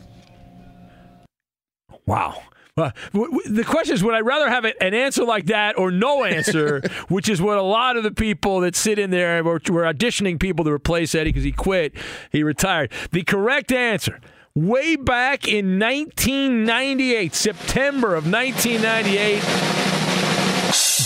Wow. 2.07 2.43
Uh, 2.77 2.91
w- 3.13 3.31
w- 3.31 3.55
the 3.55 3.65
question 3.65 3.95
is, 3.95 4.03
would 4.03 4.15
I 4.15 4.21
rather 4.21 4.49
have 4.49 4.65
an 4.65 4.95
answer 4.95 5.25
like 5.25 5.47
that 5.47 5.79
or 5.79 5.91
no 5.91 6.25
answer, 6.25 6.81
which 7.09 7.29
is 7.29 7.41
what 7.41 7.59
a 7.59 7.63
lot 7.63 7.97
of 7.97 8.03
the 8.03 8.11
people 8.11 8.61
that 8.61 8.75
sit 8.75 8.99
in 8.99 9.11
there 9.11 9.45
were, 9.45 9.61
were 9.69 9.83
auditioning 9.83 10.41
people 10.41 10.65
to 10.65 10.73
replace 10.73 11.15
Eddie 11.15 11.31
because 11.31 11.45
he 11.45 11.53
quit, 11.53 11.93
he 12.31 12.43
retired. 12.43 12.91
The 13.11 13.23
correct 13.25 13.73
answer, 13.73 14.21
way 14.55 14.97
back 14.97 15.47
in 15.47 15.79
1998, 15.79 17.35
September 17.35 18.15
of 18.15 18.31
1998, 18.31 19.92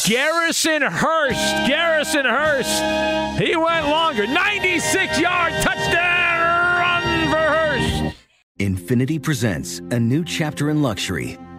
Garrison 0.07 0.83
Hearst. 0.83 1.67
Garrison 1.67 2.25
Hearst. 2.25 3.43
He 3.43 3.57
went 3.57 3.89
longer. 3.89 4.25
96 4.25 5.19
yard 5.19 5.53
touchdown 5.63 6.41
run 6.79 7.29
for 7.29 7.37
Hearst. 7.37 8.17
Infiniti 8.61 9.21
presents 9.21 9.81
a 9.91 9.99
new 9.99 10.25
chapter 10.25 10.71
in 10.71 10.81
luxury, 10.81 11.37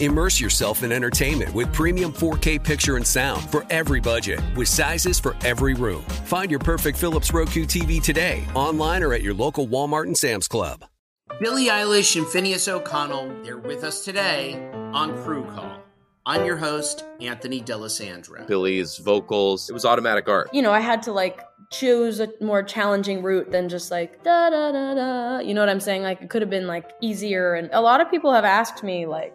Immerse 0.00 0.40
yourself 0.40 0.84
in 0.84 0.92
entertainment 0.92 1.52
with 1.52 1.72
premium 1.72 2.12
4K 2.12 2.62
picture 2.62 2.96
and 2.96 3.06
sound 3.06 3.42
for 3.50 3.66
every 3.68 4.00
budget, 4.00 4.40
with 4.54 4.68
sizes 4.68 5.18
for 5.18 5.36
every 5.44 5.74
room. 5.74 6.02
Find 6.24 6.52
your 6.52 6.60
perfect 6.60 6.96
Philips 6.96 7.32
Roku 7.34 7.64
TV 7.64 8.00
today, 8.00 8.44
online 8.54 9.02
or 9.02 9.12
at 9.12 9.22
your 9.22 9.34
local 9.34 9.66
Walmart 9.66 10.04
and 10.04 10.16
Sam's 10.16 10.46
Club. 10.46 10.84
Billie 11.40 11.66
Eilish 11.66 12.16
and 12.16 12.26
Finneas 12.26 12.68
O'Connell, 12.68 13.42
they're 13.42 13.58
with 13.58 13.82
us 13.82 14.04
today 14.04 14.70
on 14.92 15.20
Crew 15.24 15.44
Call. 15.46 15.82
I'm 16.26 16.44
your 16.44 16.56
host, 16.56 17.04
Anthony 17.20 17.60
D'Alessandro. 17.60 18.46
Billie's 18.46 18.98
vocals, 18.98 19.68
it 19.68 19.72
was 19.72 19.84
automatic 19.84 20.28
art. 20.28 20.48
You 20.52 20.62
know, 20.62 20.72
I 20.72 20.80
had 20.80 21.02
to 21.04 21.12
like 21.12 21.40
choose 21.72 22.20
a 22.20 22.28
more 22.40 22.62
challenging 22.62 23.22
route 23.22 23.50
than 23.50 23.68
just 23.68 23.90
like 23.90 24.22
da 24.22 24.50
da 24.50 24.70
da 24.70 24.94
da. 24.94 25.38
You 25.40 25.54
know 25.54 25.60
what 25.60 25.68
I'm 25.68 25.80
saying? 25.80 26.02
Like 26.02 26.22
it 26.22 26.30
could 26.30 26.42
have 26.42 26.50
been 26.50 26.66
like 26.66 26.92
easier. 27.00 27.54
And 27.54 27.68
a 27.72 27.80
lot 27.80 28.00
of 28.00 28.10
people 28.10 28.32
have 28.32 28.44
asked 28.44 28.82
me 28.82 29.06
like, 29.06 29.34